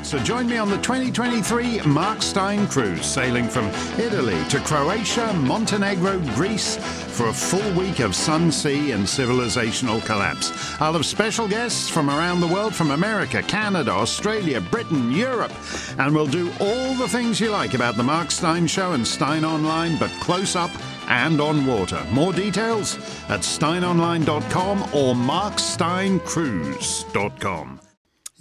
So 0.10 0.18
join 0.18 0.50
me 0.50 0.58
on 0.58 0.72
the 0.72 0.78
2023 0.78 1.82
Mark 1.82 2.24
Steyn 2.24 2.66
cruise, 2.66 3.06
sailing 3.06 3.48
from 3.48 3.68
Italy 4.00 4.44
to 4.46 4.60
Croatia, 4.62 5.32
Montenegro, 5.34 6.18
Greece, 6.34 6.78
for 7.16 7.28
a 7.28 7.34
full 7.34 7.72
week 7.74 8.00
of 8.00 8.16
sun, 8.16 8.52
sea, 8.52 8.94
and 8.94 9.06
civilizational 9.06 10.04
collapse. 10.04 10.52
I'll 10.82 10.94
have 10.94 11.06
special 11.06 11.48
guests 11.48 11.90
from 11.90 12.10
around 12.10 12.40
the 12.40 12.48
world, 12.48 12.74
from 12.74 12.90
America, 12.90 13.44
Canada, 13.44 13.92
Australia, 13.92 14.60
Britain, 14.60 15.12
Europe, 15.12 15.54
and 16.00 16.16
we'll 16.16 16.26
do 16.26 16.52
all 16.60 16.96
the 16.96 17.08
things 17.08 17.40
you 17.40 17.52
like 17.52 17.76
about 17.76 17.96
the 17.96 18.02
Mark 18.02 18.32
Steyn 18.32 18.66
Show 18.66 18.94
and 18.94 19.06
Steyn 19.06 19.46
Online, 19.46 19.96
but 20.00 20.10
close 20.22 20.56
up 20.56 20.72
and 21.08 21.40
on 21.40 21.68
water. 21.68 22.04
More 22.12 22.34
details 22.34 22.96
at 23.30 23.42
steynonline.com 23.42 24.82
or 24.92 25.14
marksteyncruise.com. 25.14 27.79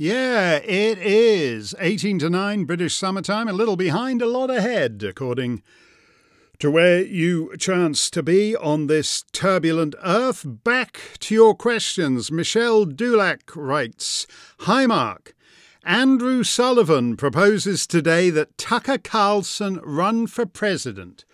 Yeah, 0.01 0.59
it 0.59 0.99
is 0.99 1.75
18 1.81 2.21
to 2.21 2.31
9 2.31 2.67
British 2.67 2.95
summertime, 2.95 3.49
a 3.49 3.53
little 3.53 3.75
behind, 3.75 4.23
a 4.23 4.27
lot 4.27 4.49
ahead, 4.49 5.03
according 5.03 5.61
to 6.61 6.71
where 6.71 7.03
you 7.03 7.57
chance 7.57 8.09
to 8.11 8.23
be 8.23 8.55
on 8.55 8.87
this 8.87 9.25
turbulent 9.33 9.97
earth. 10.05 10.47
Back 10.47 11.01
to 11.19 11.35
your 11.35 11.53
questions. 11.53 12.31
Michelle 12.31 12.85
Dulac 12.85 13.57
writes 13.57 14.29
Hi, 14.61 14.87
Mark. 14.87 15.35
Andrew 15.83 16.45
Sullivan 16.45 17.17
proposes 17.17 17.85
today 17.85 18.31
that 18.31 18.57
Tucker 18.57 18.99
Carlson 18.99 19.81
run 19.83 20.29
for 20.29 20.47
president, 20.47 21.25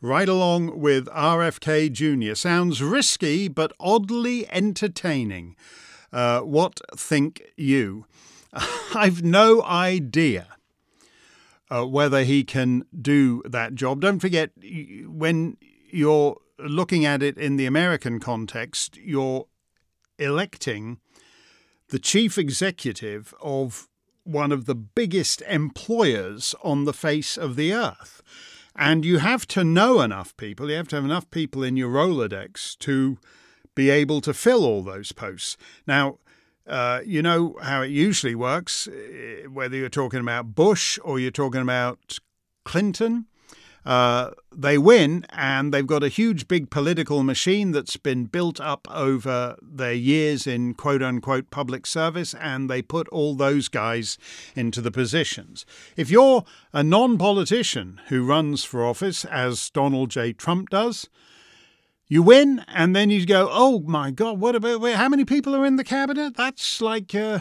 right 0.00 0.28
along 0.28 0.78
with 0.78 1.06
RFK 1.06 1.90
Jr. 1.90 2.36
Sounds 2.36 2.84
risky, 2.84 3.48
but 3.48 3.72
oddly 3.80 4.48
entertaining. 4.48 5.56
Uh, 6.12 6.40
what 6.42 6.80
think 6.96 7.42
you? 7.56 8.06
I've 8.94 9.22
no 9.22 9.62
idea 9.62 10.46
uh, 11.70 11.86
whether 11.86 12.24
he 12.24 12.44
can 12.44 12.84
do 13.00 13.42
that 13.46 13.74
job. 13.74 14.00
Don't 14.00 14.20
forget, 14.20 14.50
when 15.06 15.56
you're 15.90 16.38
looking 16.58 17.04
at 17.04 17.22
it 17.22 17.38
in 17.38 17.56
the 17.56 17.66
American 17.66 18.20
context, 18.20 18.96
you're 18.98 19.46
electing 20.18 20.98
the 21.88 21.98
chief 21.98 22.38
executive 22.38 23.34
of 23.40 23.88
one 24.24 24.52
of 24.52 24.66
the 24.66 24.74
biggest 24.74 25.42
employers 25.42 26.54
on 26.62 26.84
the 26.84 26.92
face 26.92 27.36
of 27.36 27.56
the 27.56 27.72
earth. 27.72 28.22
And 28.76 29.04
you 29.04 29.18
have 29.18 29.46
to 29.48 29.64
know 29.64 30.00
enough 30.00 30.36
people, 30.36 30.70
you 30.70 30.76
have 30.76 30.88
to 30.88 30.96
have 30.96 31.04
enough 31.04 31.30
people 31.30 31.62
in 31.62 31.76
your 31.76 31.90
Rolodex 31.90 32.78
to 32.78 33.18
be 33.74 33.90
able 33.90 34.20
to 34.22 34.34
fill 34.34 34.64
all 34.64 34.82
those 34.82 35.12
posts. 35.12 35.56
Now, 35.86 36.18
uh, 36.66 37.00
you 37.04 37.22
know 37.22 37.56
how 37.62 37.82
it 37.82 37.90
usually 37.90 38.34
works, 38.34 38.88
eh, 38.88 39.46
whether 39.46 39.76
you're 39.76 39.88
talking 39.88 40.20
about 40.20 40.54
Bush 40.54 40.98
or 41.02 41.18
you're 41.18 41.30
talking 41.30 41.62
about 41.62 42.18
Clinton. 42.64 43.26
Uh, 43.84 44.30
they 44.54 44.78
win, 44.78 45.26
and 45.30 45.74
they've 45.74 45.86
got 45.86 46.04
a 46.04 46.08
huge, 46.08 46.46
big 46.46 46.70
political 46.70 47.24
machine 47.24 47.72
that's 47.72 47.96
been 47.96 48.26
built 48.26 48.60
up 48.60 48.86
over 48.90 49.56
their 49.60 49.92
years 49.92 50.46
in 50.46 50.74
quote 50.74 51.02
unquote 51.02 51.50
public 51.50 51.84
service, 51.84 52.32
and 52.34 52.70
they 52.70 52.80
put 52.80 53.08
all 53.08 53.34
those 53.34 53.68
guys 53.68 54.18
into 54.54 54.80
the 54.80 54.92
positions. 54.92 55.66
If 55.96 56.10
you're 56.10 56.44
a 56.72 56.84
non 56.84 57.18
politician 57.18 58.00
who 58.08 58.24
runs 58.24 58.62
for 58.62 58.84
office, 58.84 59.24
as 59.24 59.68
Donald 59.70 60.10
J. 60.10 60.32
Trump 60.32 60.70
does, 60.70 61.08
you 62.12 62.22
win, 62.22 62.62
and 62.68 62.94
then 62.94 63.08
you 63.08 63.24
go, 63.24 63.48
oh 63.50 63.80
my 63.86 64.10
God, 64.10 64.38
what 64.38 64.54
about, 64.54 64.82
how 64.82 65.08
many 65.08 65.24
people 65.24 65.56
are 65.56 65.64
in 65.64 65.76
the 65.76 65.84
cabinet? 65.84 66.36
That's 66.36 66.82
like, 66.82 67.14
uh, 67.14 67.40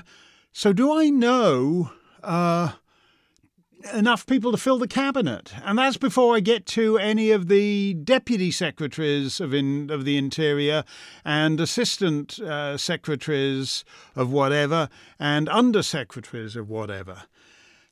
so 0.54 0.72
do 0.72 0.98
I 0.98 1.10
know? 1.10 1.92
Uh, 2.24 2.72
enough 3.94 4.26
people 4.26 4.52
to 4.52 4.58
fill 4.58 4.78
the 4.78 4.88
cabinet. 4.88 5.54
And 5.66 5.78
that's 5.78 5.98
before 5.98 6.38
I 6.38 6.40
get 6.40 6.66
to 6.68 6.98
any 6.98 7.32
of 7.32 7.50
the 7.50 7.96
deputy 7.96 8.50
secretaries 8.50 9.42
of, 9.42 9.54
in, 9.54 9.90
of 9.90 10.06
the 10.06 10.18
Interior 10.18 10.86
and 11.26 11.60
assistant 11.60 12.40
uh, 12.40 12.78
secretaries 12.78 13.84
of 14.16 14.32
whatever 14.32 14.88
and 15.20 15.50
under 15.50 15.84
secretaries 15.84 16.56
of 16.56 16.70
whatever. 16.70 17.24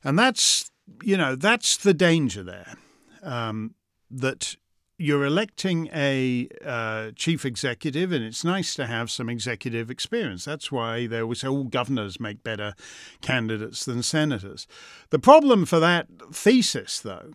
And 0.02 0.18
that's, 0.18 0.70
you 1.02 1.18
know, 1.18 1.36
that's 1.36 1.76
the 1.76 1.92
danger 1.92 2.42
there. 2.42 2.74
Um, 3.22 3.74
that 4.10 4.56
you're 5.00 5.24
electing 5.24 5.88
a 5.94 6.46
uh, 6.62 7.10
chief 7.16 7.46
executive, 7.46 8.12
and 8.12 8.22
it's 8.22 8.44
nice 8.44 8.74
to 8.74 8.86
have 8.86 9.10
some 9.10 9.30
executive 9.30 9.90
experience. 9.90 10.44
That's 10.44 10.70
why 10.70 11.06
they 11.06 11.20
always 11.20 11.40
say 11.40 11.48
all 11.48 11.64
governors 11.64 12.20
make 12.20 12.44
better 12.44 12.74
candidates 13.22 13.86
than 13.86 14.02
senators. 14.02 14.66
The 15.08 15.18
problem 15.18 15.64
for 15.64 15.80
that 15.80 16.08
thesis, 16.30 17.00
though, 17.00 17.32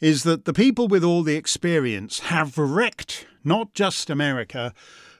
is 0.00 0.22
that 0.22 0.46
the 0.46 0.54
people 0.54 0.88
with 0.88 1.04
all 1.04 1.22
the 1.22 1.36
experience 1.36 2.20
have 2.20 2.56
wrecked 2.56 3.26
not 3.44 3.74
just 3.74 4.08
America, 4.08 4.72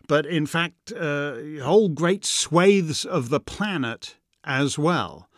but 0.09 0.25
in 0.25 0.47
fact, 0.47 0.91
uh, 0.91 1.37
whole 1.63 1.91
great 1.91 2.25
swathes 2.25 3.05
of 3.05 3.29
the 3.29 3.41
planet 3.41 4.17
as 4.43 4.79
well. 4.79 5.29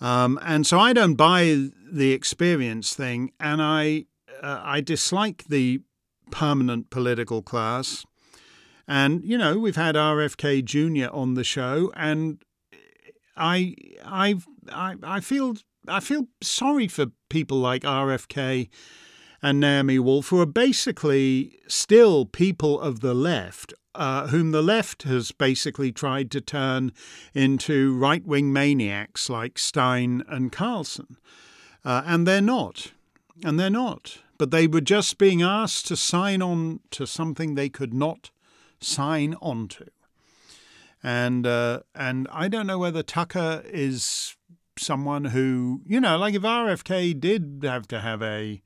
Um, 0.00 0.38
and 0.42 0.66
so 0.66 0.78
I 0.78 0.92
don't 0.92 1.14
buy 1.14 1.68
the 1.92 2.12
experience 2.12 2.94
thing, 2.94 3.32
and 3.40 3.60
I 3.60 4.06
uh, 4.42 4.60
I 4.62 4.80
dislike 4.80 5.44
the 5.44 5.80
permanent 6.30 6.90
political 6.90 7.42
class. 7.42 8.04
And, 8.88 9.24
you 9.24 9.38
know, 9.38 9.58
we've 9.58 9.76
had 9.76 9.94
RFK 9.94 10.64
Jr. 10.64 11.14
on 11.14 11.34
the 11.34 11.44
show, 11.44 11.92
and 11.94 12.42
I, 13.36 13.76
I, 14.04 14.36
I, 14.70 14.96
I 15.02 15.20
feel 15.20 15.54
I 15.88 15.98
feel 16.00 16.28
sorry 16.40 16.86
for 16.86 17.06
people 17.28 17.58
like 17.58 17.82
RFK 17.82 18.68
and 19.42 19.58
Naomi 19.58 19.98
Wolf, 19.98 20.28
who 20.28 20.40
are 20.40 20.46
basically 20.46 21.58
still 21.66 22.24
people 22.24 22.80
of 22.80 23.00
the 23.00 23.14
left, 23.14 23.74
uh, 23.94 24.28
whom 24.28 24.52
the 24.52 24.62
left 24.62 25.02
has 25.02 25.32
basically 25.32 25.90
tried 25.90 26.30
to 26.30 26.40
turn 26.40 26.92
into 27.34 27.96
right 27.96 28.24
wing 28.24 28.52
maniacs 28.52 29.28
like 29.28 29.58
Steyn 29.58 30.22
and 30.28 30.52
Carlson. 30.52 31.16
Uh, 31.84 32.02
and 32.06 32.26
they're 32.26 32.40
not. 32.40 32.92
And 33.44 33.58
they're 33.58 33.70
not 33.70 34.18
but 34.42 34.50
they 34.50 34.66
were 34.66 34.80
just 34.80 35.18
being 35.18 35.40
asked 35.40 35.86
to 35.86 35.96
sign 35.96 36.42
on 36.42 36.80
to 36.90 37.06
something 37.06 37.54
they 37.54 37.68
could 37.68 37.94
not 37.94 38.32
sign 38.80 39.36
on 39.40 39.68
to. 39.68 39.86
And 41.00 41.46
uh, 41.46 41.82
and 41.94 42.26
I 42.32 42.48
don't 42.48 42.66
know 42.66 42.80
whether 42.80 43.04
Tucker 43.04 43.62
is 43.66 44.36
someone 44.76 45.26
who 45.26 45.82
you 45.86 46.00
know, 46.00 46.18
like 46.18 46.34
if 46.34 46.42
RFK 46.42 47.20
did 47.20 47.60
have 47.62 47.86
to 47.86 48.00
have 48.00 48.20
a 48.20 48.60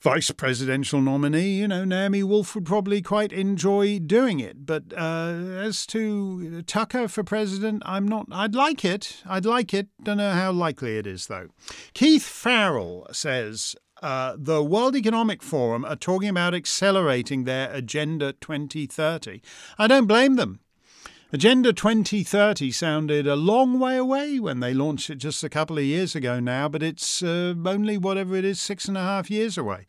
vice 0.00 0.30
presidential 0.30 1.00
nominee, 1.00 1.52
you 1.52 1.66
know, 1.66 1.86
Naomi 1.86 2.22
Wolf 2.22 2.54
would 2.54 2.66
probably 2.66 3.00
quite 3.00 3.32
enjoy 3.32 3.98
doing 3.98 4.40
it. 4.40 4.66
But 4.66 4.92
uh, 4.94 5.34
as 5.56 5.86
to 5.86 6.60
Tucker 6.66 7.08
for 7.08 7.24
president, 7.24 7.82
I'm 7.86 8.06
not. 8.06 8.26
I'd 8.30 8.54
like 8.54 8.84
it. 8.84 9.22
I'd 9.24 9.46
like 9.46 9.72
it. 9.72 9.88
Don't 10.02 10.18
know 10.18 10.32
how 10.32 10.52
likely 10.52 10.98
it 10.98 11.06
is, 11.06 11.28
though. 11.28 11.48
Keith 11.94 12.24
Farrell 12.24 13.06
says 13.10 13.74
uh, 14.02 14.36
the 14.38 14.62
World 14.62 14.96
Economic 14.96 15.42
Forum 15.42 15.84
are 15.84 15.96
talking 15.96 16.28
about 16.28 16.54
accelerating 16.54 17.44
their 17.44 17.72
Agenda 17.72 18.32
2030. 18.34 19.40
I 19.78 19.86
don't 19.86 20.06
blame 20.06 20.36
them. 20.36 20.60
Agenda 21.32 21.72
2030 21.72 22.72
sounded 22.72 23.26
a 23.26 23.36
long 23.36 23.78
way 23.78 23.96
away 23.96 24.40
when 24.40 24.58
they 24.58 24.74
launched 24.74 25.10
it 25.10 25.16
just 25.16 25.44
a 25.44 25.48
couple 25.48 25.78
of 25.78 25.84
years 25.84 26.16
ago 26.16 26.40
now, 26.40 26.68
but 26.68 26.82
it's 26.82 27.22
uh, 27.22 27.54
only 27.64 27.96
whatever 27.96 28.34
it 28.34 28.44
is, 28.44 28.60
six 28.60 28.88
and 28.88 28.96
a 28.96 29.02
half 29.02 29.30
years 29.30 29.56
away. 29.56 29.86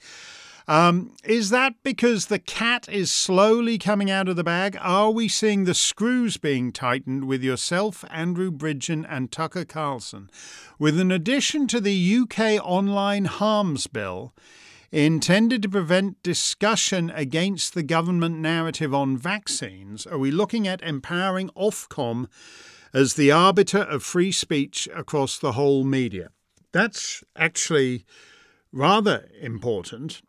Um, 0.68 1.16
is 1.24 1.49
that 1.49 1.76
because 1.84 2.28
the 2.28 2.39
cat 2.39 2.88
is 2.89 3.12
slowly 3.12 3.78
coming 3.78 4.12
out 4.12 4.30
of 4.30 4.36
the 4.36 4.43
bag? 4.43 4.78
Are 4.80 5.12
we 5.12 5.28
seeing 5.28 5.64
the 5.64 5.74
screws 5.74 6.38
being 6.38 6.72
tightened 6.72 7.26
with 7.26 7.43
yourself, 7.43 8.05
Andrew 8.09 8.51
Bridgen, 8.51 9.05
and 9.09 9.32
Tucker 9.32 9.66
Carlson? 9.66 10.30
With 10.78 10.99
an 10.99 11.12
addition 11.12 11.68
to 11.68 11.82
the 11.82 12.18
UK 12.18 12.64
online 12.64 13.26
harms 13.26 13.88
bill, 13.88 14.34
intended 14.91 15.62
to 15.64 15.70
prevent 15.70 16.22
discussion 16.22 17.09
against 17.12 17.74
the 17.74 17.84
government 17.84 18.38
narrative 18.38 18.93
on 18.93 19.18
vaccines, 19.18 20.05
are 20.05 20.18
we 20.18 20.32
looking 20.32 20.68
at 20.68 20.82
empowering 20.82 21.49
Ofcom 21.55 22.28
as 22.93 23.14
the 23.14 23.32
arbiter 23.32 23.80
of 23.80 24.03
free 24.03 24.32
speech 24.32 24.88
across 24.93 25.39
the 25.39 25.53
whole 25.53 25.84
media? 25.84 26.30
That's 26.74 27.24
actually 27.36 28.05
rather 28.72 29.30
important 29.41 30.22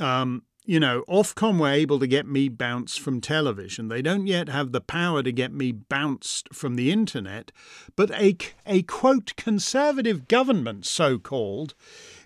um, 0.00 0.42
you 0.68 0.78
know, 0.78 1.02
Ofcom 1.08 1.58
were 1.58 1.70
able 1.70 1.98
to 1.98 2.06
get 2.06 2.26
me 2.26 2.50
bounced 2.50 3.00
from 3.00 3.22
television. 3.22 3.88
They 3.88 4.02
don't 4.02 4.26
yet 4.26 4.50
have 4.50 4.72
the 4.72 4.82
power 4.82 5.22
to 5.22 5.32
get 5.32 5.50
me 5.50 5.72
bounced 5.72 6.52
from 6.52 6.76
the 6.76 6.92
internet, 6.92 7.52
but 7.96 8.10
a, 8.10 8.36
a 8.66 8.82
quote, 8.82 9.32
conservative 9.38 10.28
government, 10.28 10.84
so 10.84 11.18
called, 11.18 11.74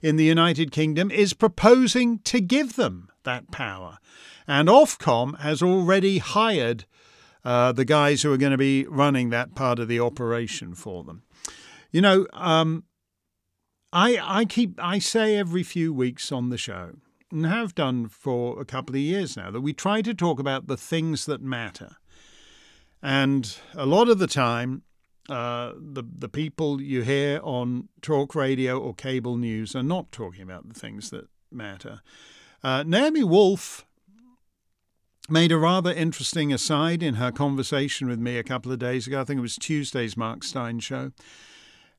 in 0.03 0.17
the 0.17 0.25
United 0.25 0.73
Kingdom 0.73 1.09
is 1.09 1.35
proposing 1.35 2.19
to 2.25 2.41
give 2.41 2.75
them 2.75 3.11
that 3.23 3.53
power. 3.53 3.99
And 4.49 4.69
Ofcom 4.69 5.39
has 5.39 5.63
already 5.63 6.19
hired 6.19 6.85
uh, 7.45 7.71
the 7.71 7.85
guys 7.85 8.23
who 8.23 8.33
are 8.33 8.39
going 8.39 8.51
to 8.51 8.59
be 8.59 8.87
running 8.87 9.31
that 9.31 9.55
part 9.55 9.79
of 9.79 9.87
the 9.87 10.01
operation 10.01 10.75
for 10.75 11.05
them. 11.05 11.23
You 11.93 12.01
know, 12.01 12.27
um, 12.33 12.83
I, 13.93 14.19
I 14.21 14.45
keep 14.47 14.81
I 14.83 14.99
say 14.99 15.37
every 15.37 15.63
few 15.63 15.93
weeks 15.93 16.33
on 16.33 16.49
the 16.49 16.59
show 16.59 16.95
and 17.33 17.47
have 17.47 17.75
done 17.75 18.09
for 18.09 18.61
a 18.61 18.65
couple 18.65 18.95
of 18.95 19.01
years 19.01 19.37
now, 19.37 19.51
that 19.51 19.61
we 19.63 19.73
try 19.73 20.03
to 20.03 20.15
talk 20.15 20.39
about 20.39 20.67
the 20.67 20.77
things 20.77 21.27
that 21.27 21.43
matter. 21.43 21.97
And 23.03 23.57
a 23.75 23.87
lot 23.87 24.09
of 24.09 24.19
the 24.19 24.27
time, 24.29 24.83
uh, 25.29 25.73
the 25.77 26.05
the 26.19 26.29
people 26.29 26.81
you 26.81 27.03
hear 27.03 27.41
on 27.43 27.89
talk 28.01 28.35
radio 28.35 28.79
or 28.79 28.95
cable 28.95 29.37
news 29.37 29.75
are 29.75 29.83
not 29.83 30.13
talking 30.13 30.43
about 30.43 30.69
the 30.69 30.79
things 30.79 31.11
that 31.11 31.29
matter. 31.51 32.01
Uh, 32.63 32.85
Naomi 32.85 33.25
Wolf 33.25 33.85
made 35.29 35.53
a 35.53 35.59
rather 35.59 35.93
interesting 35.93 36.53
aside 36.53 37.03
in 37.03 37.15
her 37.15 37.33
conversation 37.33 38.09
with 38.09 38.19
me 38.19 38.39
a 38.39 38.45
couple 38.45 38.73
of 38.73 38.79
days 38.79 39.07
ago. 39.07 39.21
I 39.21 39.25
think 39.25 39.39
it 39.39 39.43
was 39.43 39.57
Tuesday's 39.57 40.17
Mark 40.17 40.45
Steyn 40.45 40.81
show. 40.81 41.13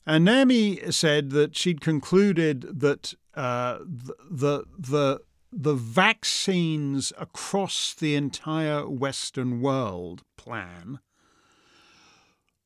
And 0.06 0.24
Naomi 0.24 0.80
said 0.90 1.30
that 1.30 1.56
she'd 1.56 1.80
concluded 1.80 2.80
that 2.80 3.14
uh, 3.36 3.78
the 3.84 4.64
the 4.78 5.20
the 5.52 5.74
vaccines 5.74 7.12
across 7.18 7.94
the 7.94 8.16
entire 8.16 8.88
Western 8.88 9.60
world 9.60 10.22
plan 10.36 10.98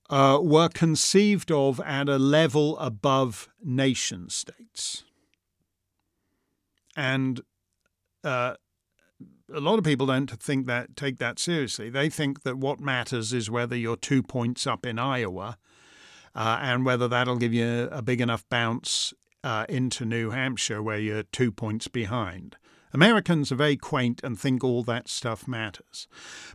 uh, 0.09 0.39
were 0.43 0.69
conceived 0.71 1.53
of 1.53 1.81
at 1.81 2.09
a 2.09 2.19
level 2.19 2.79
above 2.79 3.49
nation 3.63 4.31
states. 4.31 5.05
And 6.97 7.43
uh, 8.25 8.55
a 9.53 9.61
lot 9.61 9.79
of 9.79 9.85
people 9.85 10.07
don't 10.07 10.31
think 10.31 10.67
that 10.67 10.97
take 10.97 11.19
that 11.19 11.39
seriously. 11.39 11.91
They 11.91 12.09
think 12.09 12.43
that 12.43 12.57
what 12.57 12.81
matters 12.81 13.33
is 13.33 13.51
whether 13.51 13.77
you're 13.77 13.97
two 13.97 14.23
points 14.23 14.67
up 14.67 14.87
in 14.87 14.99
Iowa 14.99 15.59
uh, 16.35 16.59
and 16.61 16.85
whether 16.85 17.07
that'll 17.07 17.37
give 17.37 17.53
you 17.53 17.89
a 17.93 18.03
big 18.03 18.21
enough 18.21 18.49
bounce 18.49 19.13
uh, 19.43 19.67
into 19.69 20.05
New 20.05 20.31
Hampshire 20.31 20.83
where 20.83 20.99
you're 20.99 21.23
two 21.23 21.51
points 21.51 21.89
behind. 21.89 22.57
Americans 22.93 23.53
are 23.53 23.57
very 23.57 23.77
quaint 23.77 24.21
and 24.25 24.39
think 24.39 24.65
all 24.65 24.83
that 24.85 25.09
stuff 25.09 25.47
matters. 25.47 26.09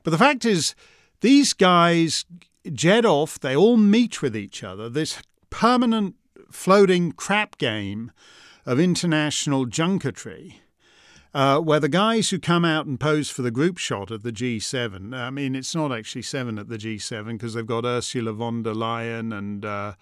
But 0.03 0.11
the 0.11 0.17
fact 0.17 0.45
is, 0.45 0.75
these 1.21 1.53
guys 1.53 2.25
jet 2.71 3.05
off, 3.05 3.39
they 3.39 3.55
all 3.55 3.77
meet 3.77 4.21
with 4.21 4.35
each 4.35 4.63
other, 4.63 4.89
this 4.89 5.21
permanent 5.49 6.15
floating 6.51 7.11
crap 7.11 7.57
game 7.57 8.11
of 8.65 8.79
international 8.79 9.65
junketry. 9.65 10.55
Uh, 11.35 11.59
where 11.59 11.79
the 11.79 11.89
guys 11.89 12.29
who 12.29 12.37
come 12.37 12.63
out 12.63 12.85
and 12.85 12.99
pose 12.99 13.27
for 13.27 13.41
the 13.41 13.49
group 13.49 13.79
shot 13.79 14.11
at 14.11 14.21
the 14.21 14.31
G7, 14.31 15.15
I 15.15 15.31
mean, 15.31 15.55
it's 15.55 15.73
not 15.73 15.91
actually 15.91 16.21
seven 16.21 16.59
at 16.59 16.69
the 16.69 16.77
G7 16.77 17.25
because 17.31 17.55
they've 17.55 17.65
got 17.65 17.85
Ursula 17.85 18.33
von 18.33 18.61
der 18.61 18.73
Leyen 18.73 19.35
and 19.35 19.65
uh, 19.65 19.93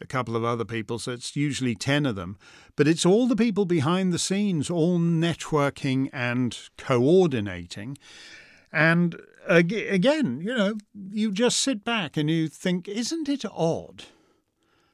a 0.00 0.06
couple 0.06 0.36
of 0.36 0.44
other 0.44 0.64
people, 0.64 0.98
so 0.98 1.12
it's 1.12 1.34
usually 1.36 1.74
10 1.74 2.06
of 2.06 2.16
them. 2.16 2.36
But 2.76 2.88
it's 2.88 3.06
all 3.06 3.26
the 3.26 3.36
people 3.36 3.64
behind 3.64 4.12
the 4.12 4.18
scenes, 4.18 4.70
all 4.70 4.98
networking 4.98 6.08
and 6.12 6.56
coordinating. 6.76 7.98
And 8.72 9.20
again, 9.46 10.40
you 10.42 10.54
know, 10.54 10.74
you 11.10 11.32
just 11.32 11.58
sit 11.58 11.84
back 11.84 12.16
and 12.16 12.30
you 12.30 12.48
think, 12.48 12.86
isn't 12.86 13.28
it 13.28 13.44
odd 13.50 14.04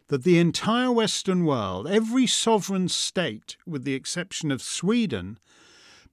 that 0.08 0.22
the 0.22 0.38
entire 0.38 0.92
Western 0.92 1.44
world, 1.44 1.88
every 1.88 2.26
sovereign 2.26 2.88
state, 2.88 3.56
with 3.66 3.84
the 3.84 3.94
exception 3.94 4.50
of 4.50 4.62
Sweden, 4.62 5.38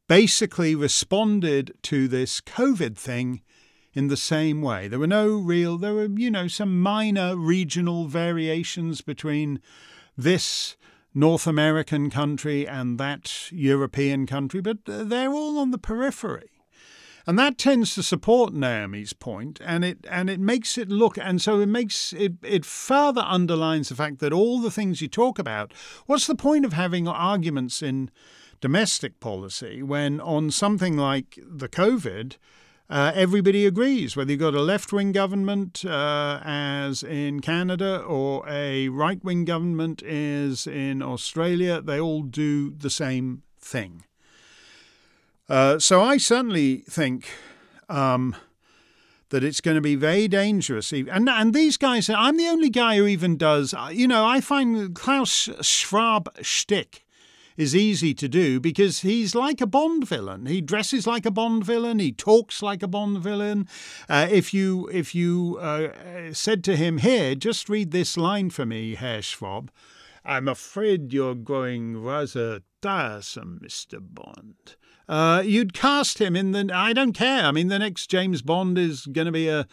basically 0.07 0.75
responded 0.75 1.73
to 1.83 2.07
this 2.07 2.41
COVID 2.41 2.97
thing 2.97 3.41
in 3.93 4.07
the 4.07 4.17
same 4.17 4.61
way. 4.61 4.87
There 4.87 4.99
were 4.99 5.07
no 5.07 5.27
real, 5.27 5.77
there 5.77 5.93
were, 5.93 6.09
you 6.09 6.31
know, 6.31 6.47
some 6.47 6.81
minor 6.81 7.35
regional 7.35 8.07
variations 8.07 9.01
between 9.01 9.59
this 10.17 10.77
North 11.13 11.45
American 11.45 12.09
country 12.09 12.67
and 12.67 12.97
that 12.97 13.51
European 13.51 14.25
country, 14.25 14.61
but 14.61 14.77
they're 14.85 15.33
all 15.33 15.57
on 15.59 15.71
the 15.71 15.77
periphery. 15.77 16.49
And 17.27 17.37
that 17.37 17.57
tends 17.57 17.93
to 17.95 18.03
support 18.03 18.53
Naomi's 18.53 19.13
point, 19.13 19.61
and 19.63 19.85
it 19.85 19.99
and 20.09 20.27
it 20.27 20.39
makes 20.39 20.75
it 20.77 20.89
look 20.89 21.19
and 21.19 21.39
so 21.39 21.59
it 21.59 21.67
makes 21.67 22.13
it 22.13 22.33
it 22.41 22.65
further 22.65 23.21
underlines 23.21 23.89
the 23.89 23.95
fact 23.95 24.19
that 24.19 24.33
all 24.33 24.59
the 24.59 24.71
things 24.71 25.01
you 25.01 25.07
talk 25.07 25.37
about, 25.37 25.71
what's 26.07 26.25
the 26.25 26.33
point 26.35 26.65
of 26.65 26.73
having 26.73 27.07
arguments 27.07 27.83
in 27.83 28.09
domestic 28.59 29.19
policy 29.19 29.83
when 29.83 30.19
on 30.19 30.49
something 30.49 30.97
like 30.97 31.37
the 31.45 31.69
COVID, 31.69 32.37
uh, 32.91 33.13
everybody 33.15 33.65
agrees, 33.65 34.17
whether 34.17 34.31
you've 34.31 34.41
got 34.41 34.53
a 34.53 34.61
left 34.61 34.91
wing 34.91 35.13
government, 35.13 35.85
uh, 35.85 36.41
as 36.43 37.03
in 37.03 37.39
Canada, 37.39 38.01
or 38.01 38.43
a 38.49 38.89
right 38.89 39.23
wing 39.23 39.45
government, 39.45 40.03
as 40.03 40.67
in 40.67 41.01
Australia, 41.01 41.81
they 41.81 42.01
all 42.01 42.21
do 42.21 42.69
the 42.69 42.89
same 42.89 43.43
thing. 43.57 44.03
Uh, 45.47 45.79
so 45.79 46.01
I 46.01 46.17
certainly 46.17 46.83
think 46.89 47.29
um, 47.87 48.35
that 49.29 49.41
it's 49.41 49.61
going 49.61 49.75
to 49.75 49.81
be 49.81 49.95
very 49.95 50.27
dangerous. 50.27 50.91
And, 50.91 51.29
and 51.29 51.53
these 51.53 51.77
guys, 51.77 52.09
I'm 52.09 52.35
the 52.35 52.47
only 52.47 52.69
guy 52.69 52.97
who 52.97 53.07
even 53.07 53.37
does, 53.37 53.73
uh, 53.73 53.89
you 53.89 54.05
know, 54.05 54.25
I 54.25 54.41
find 54.41 54.93
Klaus 54.93 55.47
Schwab 55.61 56.29
shtick 56.41 57.05
is 57.57 57.75
easy 57.75 58.13
to 58.13 58.27
do 58.27 58.59
because 58.59 59.01
he's 59.01 59.35
like 59.35 59.61
a 59.61 59.67
Bond 59.67 60.07
villain. 60.07 60.45
He 60.45 60.61
dresses 60.61 61.05
like 61.05 61.25
a 61.25 61.31
Bond 61.31 61.63
villain. 61.65 61.99
He 61.99 62.11
talks 62.11 62.61
like 62.61 62.83
a 62.83 62.87
Bond 62.87 63.19
villain. 63.19 63.67
Uh, 64.09 64.27
if 64.29 64.53
you 64.53 64.89
if 64.91 65.13
you 65.15 65.57
uh, 65.59 66.33
said 66.33 66.63
to 66.65 66.75
him, 66.75 66.99
"Here, 66.99 67.35
just 67.35 67.69
read 67.69 67.91
this 67.91 68.17
line 68.17 68.49
for 68.49 68.65
me, 68.65 68.95
Herr 68.95 69.21
Schwab," 69.21 69.71
I'm 70.23 70.47
afraid 70.47 71.13
you're 71.13 71.35
growing 71.35 72.01
rather 72.01 72.61
tiresome, 72.81 73.59
Mister 73.61 73.99
Bond. 73.99 74.75
Uh, 75.09 75.41
you'd 75.45 75.73
cast 75.73 76.19
him 76.19 76.37
in 76.37 76.51
the. 76.51 76.69
I 76.73 76.93
don't 76.93 77.11
care. 77.11 77.43
I 77.43 77.51
mean, 77.51 77.67
the 77.67 77.79
next 77.79 78.07
James 78.09 78.41
Bond 78.41 78.77
is 78.77 79.05
going 79.05 79.25
to 79.25 79.31
be 79.31 79.49
a 79.49 79.67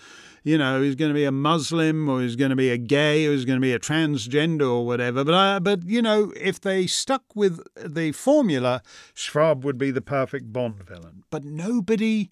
you 0.49 0.57
know, 0.57 0.80
he's 0.80 0.94
going 0.94 1.11
to 1.11 1.14
be 1.14 1.26
a 1.26 1.32
Muslim 1.32 2.09
or 2.09 2.22
he's 2.22 2.34
going 2.34 2.49
to 2.49 2.57
be 2.57 2.70
a 2.70 2.78
gay 2.78 3.26
or 3.26 3.32
he's 3.32 3.44
going 3.44 3.59
to 3.59 3.61
be 3.61 3.74
a 3.74 3.78
transgender 3.78 4.62
or 4.62 4.86
whatever. 4.86 5.22
But 5.22 5.34
uh, 5.34 5.61
but 5.61 5.84
you 5.84 6.01
know, 6.01 6.32
if 6.36 6.59
they 6.59 6.86
stuck 6.86 7.22
with 7.34 7.61
the 7.76 8.12
formula, 8.12 8.80
Schwab 9.12 9.62
would 9.62 9.76
be 9.76 9.90
the 9.90 10.01
perfect 10.01 10.51
Bond 10.51 10.82
villain. 10.82 11.24
But 11.30 11.44
nobody. 11.44 12.30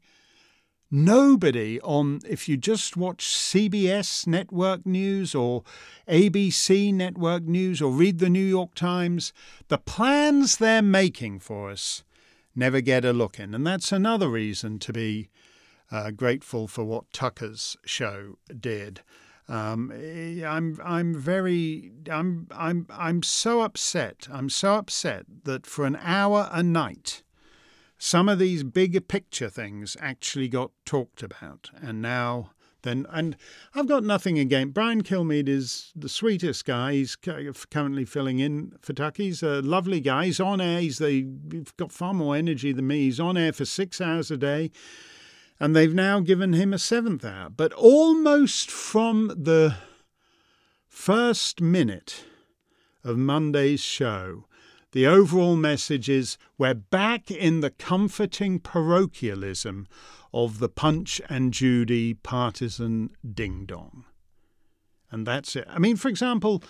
Nobody 0.89 1.81
on, 1.81 2.21
if 2.29 2.49
you 2.49 2.57
just 2.57 2.97
watch 2.97 3.27
CBS 3.27 4.25
network 4.25 4.87
news 4.87 5.35
or 5.35 5.65
ABC 6.09 6.95
network 6.95 7.43
news 7.43 7.83
or 7.83 7.91
read 7.91 8.21
the 8.21 8.31
New 8.31 8.39
York 8.39 8.73
Times, 8.77 9.33
the 9.67 9.79
plans 9.79 10.59
they're 10.59 10.83
making 10.83 11.41
for 11.41 11.71
us 11.71 12.05
never 12.55 12.81
get 12.81 13.05
a 13.05 13.13
look 13.13 13.41
in. 13.41 13.53
And 13.53 13.67
that's 13.67 13.91
another 13.91 14.29
reason 14.29 14.79
to 14.79 14.93
be 14.93 15.29
uh, 15.91 16.11
grateful 16.11 16.67
for 16.67 16.85
what 16.85 17.13
Tucker's 17.13 17.77
show 17.85 18.39
did. 18.59 19.03
Um, 19.49 19.93
I'm 20.45 20.79
I'm 20.85 21.15
very 21.15 21.93
I'm 22.11 22.49
I'm 22.51 22.87
I'm 22.91 23.23
so 23.23 23.61
upset. 23.61 24.27
I'm 24.31 24.51
so 24.51 24.75
upset 24.75 25.27
that 25.45 25.67
for 25.67 25.85
an 25.85 25.99
hour 26.03 26.49
a 26.53 26.63
night, 26.65 27.23
some 27.97 28.29
of 28.29 28.41
these 28.41 28.65
bigger 28.65 29.01
picture 29.01 29.49
things 29.49 29.97
actually 30.01 30.49
got 30.49 30.73
talked 30.85 31.23
about, 31.23 31.71
and 31.81 32.03
now 32.03 32.51
then 32.83 33.07
and 33.11 33.37
I've 33.73 33.87
got 33.87 34.03
nothing 34.03 34.37
against 34.37 34.75
Brian 34.75 35.05
Kilmeade 35.05 35.49
is 35.49 35.93
the 35.95 36.09
sweetest 36.09 36.65
guy. 36.65 36.95
He's 36.95 37.15
currently 37.15 38.05
filling 38.05 38.41
in 38.41 38.73
for 38.81 38.95
Tucker. 38.95 39.23
He's 39.23 39.45
a 39.45 39.63
lovely 39.63 40.01
guy. 40.01 40.27
He's 40.27 40.41
on 40.41 40.61
air. 40.61 40.81
He's 40.81 40.99
the, 40.99 41.27
he's 41.53 41.71
got 41.77 41.93
far 41.93 42.15
more 42.15 42.35
energy 42.35 42.73
than 42.73 42.89
me. 42.89 43.03
He's 43.03 43.21
on 43.21 43.37
air 43.37 43.53
for 43.53 43.65
six 43.65 44.01
hours 44.01 44.31
a 44.33 44.37
day 44.37 44.71
and 45.59 45.75
they've 45.75 45.95
now 45.95 46.21
given 46.21 46.53
him 46.53 46.73
a 46.73 46.79
seventh 46.79 47.25
hour. 47.25 47.49
But 47.51 47.73
almost 47.73 48.71
from 48.71 49.29
the 49.29 49.77
first 50.87 51.61
minute 51.61 52.25
of 53.05 53.17
Monday's 53.17 53.81
show, 53.81 54.47
the 54.93 55.07
overall 55.07 55.57
message 55.57 56.09
is 56.09 56.39
we're 56.57 56.75
back 56.75 57.31
in 57.31 57.61
the 57.61 57.71
comforting 57.71 58.59
parochialism 58.59 59.87
of 60.33 60.59
the 60.59 60.69
Punch 60.69 61.21
and 61.29 61.53
Judy 61.53 62.15
partisan 62.15 63.11
ding 63.35 63.67
dong. 63.67 64.05
And 65.11 65.27
that's 65.27 65.55
it. 65.57 65.67
I 65.69 65.79
mean, 65.79 65.97
for 65.97 66.09
example, 66.09 66.63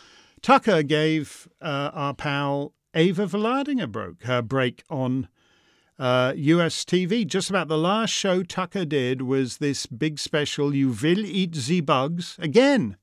Tucker 0.43 0.83
gave 0.83 1.49
uh, 1.61 1.91
our 1.93 2.15
pal 2.15 2.75
Ava 2.95 3.27
Vlaardingerbroek 3.27 4.25
her 4.25 4.43
break 4.43 4.85
on 4.89 5.29
uh, 5.99 6.33
US 6.37 6.85
TV. 6.85 7.27
Just 7.27 7.51
about 7.51 7.69
the 7.69 7.79
last 7.79 8.11
show 8.11 8.43
Tucker 8.43 8.85
did 8.85 9.23
was 9.23 9.59
this 9.59 9.87
big 9.87 10.19
special, 10.19 10.75
You 10.75 10.89
Will 10.89 11.25
Eat 11.25 11.53
the 11.53 11.81
Bugs. 11.81 12.37
Again, 12.39 12.97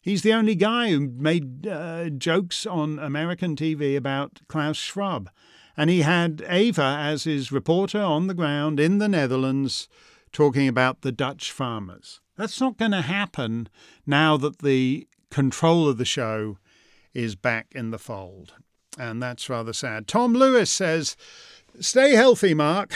he's 0.00 0.22
the 0.22 0.32
only 0.32 0.54
guy 0.54 0.90
who 0.90 1.00
made 1.00 1.66
uh, 1.66 2.10
jokes 2.10 2.66
on 2.66 2.98
American 2.98 3.56
TV 3.56 3.96
about 3.96 4.40
Klaus 4.48 4.76
Schwab. 4.76 5.30
And 5.76 5.90
he 5.90 6.02
had 6.02 6.44
Ava 6.48 6.98
as 7.00 7.24
his 7.24 7.50
reporter 7.50 8.00
on 8.00 8.28
the 8.28 8.34
ground 8.34 8.78
in 8.78 8.98
the 8.98 9.08
Netherlands 9.08 9.88
talking 10.30 10.68
about 10.68 11.00
the 11.00 11.12
Dutch 11.12 11.50
farmers. 11.50 12.20
That's 12.36 12.60
not 12.60 12.76
going 12.76 12.90
to 12.92 13.02
happen 13.02 13.68
now 14.06 14.36
that 14.36 14.58
the 14.58 15.06
control 15.30 15.88
of 15.88 15.98
the 15.98 16.04
show 16.04 16.58
is 17.12 17.34
back 17.34 17.68
in 17.74 17.90
the 17.90 17.98
fold. 17.98 18.54
And 18.98 19.22
that's 19.22 19.48
rather 19.48 19.72
sad. 19.72 20.06
Tom 20.06 20.32
Lewis 20.32 20.70
says, 20.70 21.16
Stay 21.80 22.12
healthy, 22.12 22.54
Mark. 22.54 22.94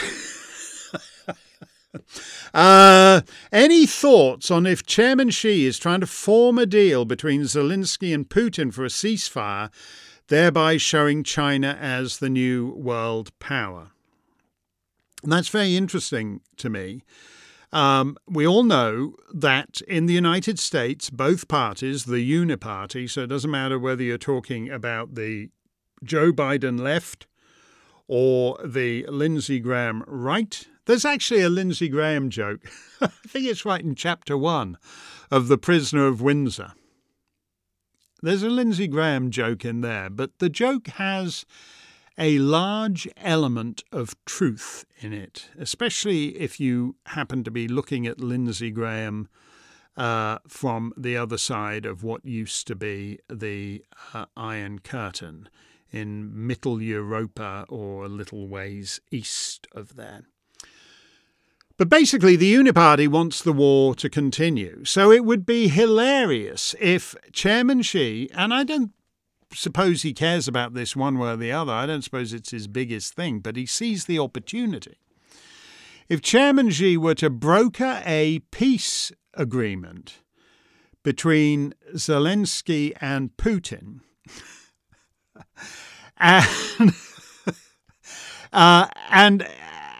uh, 2.53 3.21
any 3.51 3.85
thoughts 3.85 4.49
on 4.49 4.65
if 4.65 4.85
Chairman 4.85 5.29
Xi 5.29 5.65
is 5.65 5.77
trying 5.77 5.99
to 5.99 6.07
form 6.07 6.57
a 6.57 6.65
deal 6.65 7.03
between 7.05 7.41
Zelensky 7.41 8.13
and 8.13 8.29
Putin 8.29 8.73
for 8.73 8.85
a 8.85 8.89
ceasefire, 8.89 9.69
thereby 10.27 10.77
showing 10.77 11.23
China 11.23 11.77
as 11.79 12.19
the 12.19 12.29
new 12.29 12.73
world 12.75 13.37
power? 13.39 13.91
And 15.23 15.31
that's 15.31 15.49
very 15.49 15.75
interesting 15.75 16.39
to 16.57 16.69
me. 16.69 17.03
Um, 17.71 18.17
we 18.27 18.47
all 18.47 18.63
know 18.63 19.15
that 19.33 19.81
in 19.81 20.05
the 20.05 20.13
United 20.13 20.57
States, 20.57 21.09
both 21.09 21.47
parties, 21.47 22.05
the 22.05 22.17
uniparty, 22.17 23.09
so 23.09 23.23
it 23.23 23.27
doesn't 23.27 23.51
matter 23.51 23.77
whether 23.77 24.01
you're 24.01 24.17
talking 24.17 24.69
about 24.69 25.15
the 25.15 25.49
Joe 26.03 26.31
Biden 26.31 26.79
left 26.79 27.27
or 28.09 28.57
the 28.65 29.05
Lindsey 29.07 29.59
Graham 29.59 30.03
right. 30.07 30.67
There's 30.85 31.05
actually 31.05 31.41
a 31.41 31.49
Lindsey 31.49 31.87
Graham 31.87 32.31
joke. 32.31 32.61
I 33.01 33.07
think 33.27 33.45
it's 33.45 33.65
right 33.65 33.81
in 33.81 33.93
chapter 33.93 34.35
one 34.35 34.77
of 35.29 35.47
The 35.47 35.59
Prisoner 35.59 36.07
of 36.07 36.19
Windsor. 36.19 36.73
There's 38.23 38.41
a 38.41 38.49
Lindsey 38.49 38.87
Graham 38.87 39.29
joke 39.29 39.63
in 39.63 39.81
there, 39.81 40.09
but 40.09 40.39
the 40.39 40.49
joke 40.49 40.87
has 40.87 41.45
a 42.17 42.39
large 42.39 43.07
element 43.15 43.83
of 43.91 44.15
truth 44.25 44.85
in 44.99 45.13
it, 45.13 45.49
especially 45.57 46.37
if 46.39 46.59
you 46.59 46.95
happen 47.05 47.43
to 47.43 47.51
be 47.51 47.67
looking 47.67 48.07
at 48.07 48.19
Lindsey 48.19 48.71
Graham 48.71 49.29
uh, 49.95 50.39
from 50.47 50.93
the 50.97 51.15
other 51.15 51.37
side 51.37 51.85
of 51.85 52.03
what 52.03 52.25
used 52.25 52.65
to 52.67 52.75
be 52.75 53.19
the 53.29 53.85
uh, 54.15 54.25
Iron 54.35 54.79
Curtain 54.79 55.47
in 55.91 56.47
Middle 56.47 56.81
Europa 56.81 57.65
or 57.69 58.05
a 58.05 58.09
little 58.09 58.47
ways 58.47 58.99
east 59.11 59.67
of 59.73 59.95
there. 59.95 60.23
But 61.77 61.87
basically, 61.87 62.35
the 62.35 62.53
Uniparty 62.53 63.07
wants 63.07 63.41
the 63.41 63.53
war 63.53 63.95
to 63.95 64.09
continue. 64.09 64.83
So 64.83 65.11
it 65.11 65.23
would 65.23 65.45
be 65.45 65.69
hilarious 65.69 66.75
if 66.77 67.15
Chairman 67.31 67.81
Xi, 67.83 68.29
and 68.33 68.53
I 68.53 68.65
don't 68.65 68.91
suppose 69.53 70.01
he 70.01 70.13
cares 70.13 70.47
about 70.47 70.73
this 70.73 70.95
one 70.95 71.17
way 71.17 71.31
or 71.31 71.37
the 71.37 71.51
other, 71.53 71.71
I 71.71 71.85
don't 71.85 72.03
suppose 72.03 72.33
it's 72.33 72.51
his 72.51 72.67
biggest 72.67 73.13
thing, 73.13 73.39
but 73.39 73.55
he 73.55 73.65
sees 73.65 74.05
the 74.05 74.19
opportunity. 74.19 74.97
If 76.09 76.21
Chairman 76.21 76.69
Xi 76.69 76.97
were 76.97 77.15
to 77.15 77.29
broker 77.29 78.01
a 78.05 78.39
peace 78.51 79.11
agreement 79.33 80.15
between 81.03 81.73
Zelensky 81.93 82.93
and 82.99 83.35
Putin, 83.37 84.01
and 86.17 86.47
uh, 88.53 88.87
and 89.09 89.47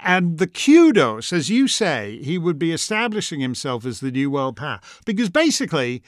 and 0.04 0.38
the 0.38 0.48
kudos, 0.48 1.34
as 1.34 1.50
you 1.50 1.68
say, 1.68 2.20
he 2.24 2.38
would 2.38 2.58
be 2.58 2.72
establishing 2.72 3.42
himself 3.42 3.86
as 3.86 4.00
the 4.00 4.12
new 4.12 4.32
world 4.32 4.56
power 4.56 4.80
because 5.06 5.30
basically, 5.30 6.02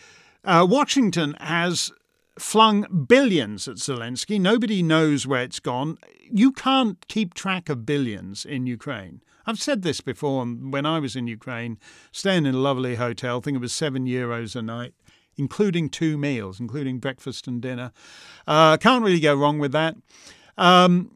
uh, 0.44 0.66
Washington 0.70 1.36
has 1.40 1.92
flung 2.40 3.06
billions 3.08 3.68
at 3.68 3.76
Zelensky. 3.76 4.40
Nobody 4.40 4.82
knows 4.82 5.28
where 5.28 5.44
it's 5.44 5.60
gone. 5.60 5.98
You 6.32 6.52
can't 6.52 7.06
keep 7.08 7.34
track 7.34 7.70
of 7.70 7.86
billions 7.86 8.46
in 8.46 8.66
Ukraine. 8.66 9.22
I've 9.46 9.60
said 9.60 9.82
this 9.82 10.02
before 10.02 10.46
when 10.46 10.86
I 10.86 11.00
was 11.00 11.16
in 11.16 11.28
Ukraine, 11.28 11.78
staying 12.12 12.46
in 12.46 12.56
a 12.56 12.60
lovely 12.60 12.96
hotel, 12.96 13.38
I 13.38 13.42
think 13.42 13.56
it 13.56 13.62
was 13.62 13.74
seven 13.74 14.06
euros 14.06 14.56
a 14.56 14.62
night, 14.62 14.94
including 15.38 15.90
two 15.90 16.18
meals, 16.18 16.60
including 16.60 17.00
breakfast 17.00 17.48
and 17.48 17.62
dinner. 17.62 17.92
Uh, 18.48 18.78
can't 18.78 19.04
really 19.04 19.20
go 19.20 19.36
wrong 19.36 19.60
with 19.60 19.72
that. 19.72 19.96
Um, 20.58 21.12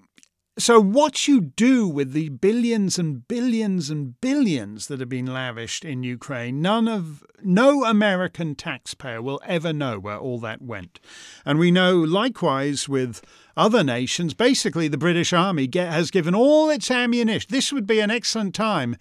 so, 0.57 0.79
what 0.79 1.27
you 1.27 1.41
do 1.41 1.85
with 1.85 2.13
the 2.13 2.29
billions 2.29 2.97
and 2.97 3.27
billions 3.27 3.89
and 3.89 4.19
billions 4.21 4.87
that 4.87 5.01
have 5.01 5.09
been 5.09 5.25
lavished 5.25 5.83
in 5.83 6.03
Ukraine, 6.03 6.61
none 6.61 6.87
of 6.87 7.25
no 7.43 7.83
American 7.83 8.55
taxpayer 8.55 9.21
will 9.21 9.41
ever 9.45 9.73
know 9.73 9.99
where 9.99 10.17
all 10.17 10.39
that 10.39 10.61
went. 10.61 11.01
And 11.45 11.59
we 11.59 11.71
know 11.71 11.97
likewise 11.97 12.87
with 12.87 13.21
other 13.57 13.83
nations, 13.83 14.33
basically 14.33 14.87
the 14.87 14.97
British 14.97 15.33
Army 15.33 15.67
get, 15.67 15.91
has 15.91 16.09
given 16.09 16.33
all 16.33 16.69
its 16.69 16.89
ammunition. 16.89 17.49
This 17.51 17.73
would 17.73 17.85
be 17.85 17.99
an 17.99 18.09
excellent 18.09 18.55
time. 18.55 18.95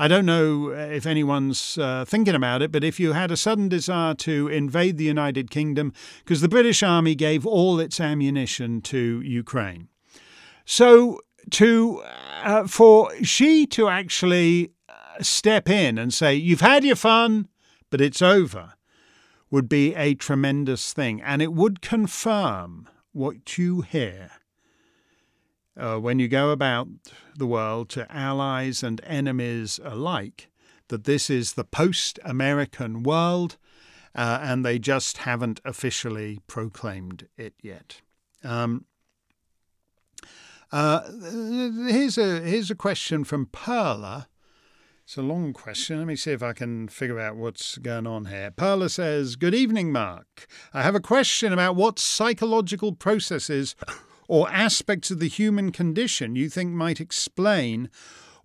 I 0.00 0.08
don't 0.08 0.26
know 0.26 0.70
if 0.70 1.06
anyone's 1.06 1.78
uh, 1.78 2.04
thinking 2.04 2.34
about 2.34 2.62
it, 2.62 2.72
but 2.72 2.82
if 2.82 2.98
you 2.98 3.12
had 3.12 3.30
a 3.30 3.36
sudden 3.36 3.68
desire 3.68 4.14
to 4.14 4.48
invade 4.48 4.98
the 4.98 5.04
United 5.04 5.52
Kingdom, 5.52 5.92
because 6.24 6.40
the 6.40 6.48
British 6.48 6.82
Army 6.82 7.14
gave 7.14 7.46
all 7.46 7.78
its 7.78 8.00
ammunition 8.00 8.80
to 8.82 9.20
Ukraine. 9.20 9.86
So 10.66 11.20
to 11.52 12.02
uh, 12.42 12.66
for 12.66 13.10
Xi 13.22 13.66
to 13.68 13.88
actually 13.88 14.72
uh, 14.88 15.22
step 15.22 15.68
in 15.68 15.96
and 15.96 16.12
say 16.12 16.34
you've 16.34 16.60
had 16.60 16.84
your 16.84 16.96
fun, 16.96 17.48
but 17.88 18.00
it's 18.00 18.20
over, 18.20 18.74
would 19.48 19.68
be 19.68 19.94
a 19.94 20.14
tremendous 20.14 20.92
thing, 20.92 21.22
and 21.22 21.40
it 21.40 21.52
would 21.52 21.80
confirm 21.80 22.88
what 23.12 23.56
you 23.56 23.82
hear. 23.82 24.32
Uh, 25.78 25.98
when 25.98 26.18
you 26.18 26.26
go 26.26 26.50
about 26.50 26.88
the 27.36 27.46
world 27.46 27.88
to 27.90 28.10
allies 28.10 28.82
and 28.82 29.00
enemies 29.04 29.78
alike, 29.84 30.48
that 30.88 31.04
this 31.04 31.30
is 31.30 31.52
the 31.52 31.64
post 31.64 32.18
American 32.24 33.04
world, 33.04 33.56
uh, 34.16 34.40
and 34.42 34.64
they 34.64 34.78
just 34.78 35.18
haven't 35.18 35.60
officially 35.64 36.40
proclaimed 36.46 37.28
it 37.36 37.54
yet. 37.62 38.00
Um, 38.42 38.86
uh, 40.72 41.00
here's 41.88 42.18
a 42.18 42.40
here's 42.40 42.70
a 42.70 42.74
question 42.74 43.24
from 43.24 43.46
Perla. 43.46 44.28
It's 45.04 45.16
a 45.16 45.22
long 45.22 45.52
question. 45.52 45.98
Let 45.98 46.08
me 46.08 46.16
see 46.16 46.32
if 46.32 46.42
I 46.42 46.52
can 46.52 46.88
figure 46.88 47.20
out 47.20 47.36
what's 47.36 47.78
going 47.78 48.08
on 48.08 48.24
here. 48.24 48.50
Perla 48.50 48.88
says, 48.88 49.36
Good 49.36 49.54
evening, 49.54 49.92
Mark. 49.92 50.48
I 50.74 50.82
have 50.82 50.96
a 50.96 51.00
question 51.00 51.52
about 51.52 51.76
what 51.76 52.00
psychological 52.00 52.92
processes 52.92 53.76
or 54.26 54.50
aspects 54.50 55.12
of 55.12 55.20
the 55.20 55.28
human 55.28 55.70
condition 55.70 56.34
you 56.34 56.48
think 56.48 56.72
might 56.72 57.00
explain 57.00 57.88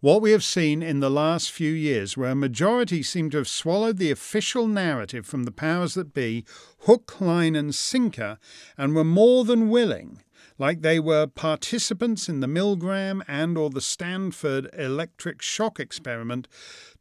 what 0.02 0.22
we 0.22 0.32
have 0.32 0.44
seen 0.44 0.84
in 0.84 1.00
the 1.00 1.10
last 1.10 1.52
few 1.52 1.72
years, 1.72 2.16
where 2.16 2.32
a 2.32 2.36
majority 2.36 3.02
seem 3.02 3.32
to 3.32 3.38
have 3.38 3.48
swallowed 3.48 3.98
the 3.98 4.12
official 4.12 4.68
narrative 4.68 5.26
from 5.26 5.46
the 5.46 5.52
powers 5.52 5.96
that 5.96 6.14
be, 6.14 6.46
hook, 6.82 7.20
line, 7.20 7.56
and 7.56 7.74
sinker, 7.74 8.38
and 8.78 8.96
were 8.96 9.04
more 9.04 9.46
than 9.46 9.70
willing 9.70 10.22
like 10.62 10.84
they 10.84 10.99
were 10.99 11.26
participants 11.26 12.30
in 12.30 12.39
the 12.39 12.45
Milgram 12.45 13.24
and 13.28 13.57
or 13.57 13.72
the 13.72 13.82
Stanford 13.82 14.70
electric 14.78 15.41
shock 15.41 15.80
experiment 15.80 16.47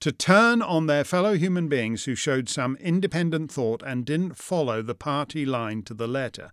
to 0.01 0.11
turn 0.11 0.63
on 0.63 0.87
their 0.87 1.05
fellow 1.05 1.35
human 1.35 1.69
beings 1.69 2.07
who 2.07 2.15
showed 2.15 2.49
some 2.49 2.75
independent 2.77 3.53
thought 3.53 3.83
and 3.85 4.07
didn't 4.07 4.39
follow 4.39 4.81
the 4.81 4.95
party 4.95 5.45
line 5.45 5.83
to 5.83 5.93
the 5.93 6.09
letter. 6.09 6.53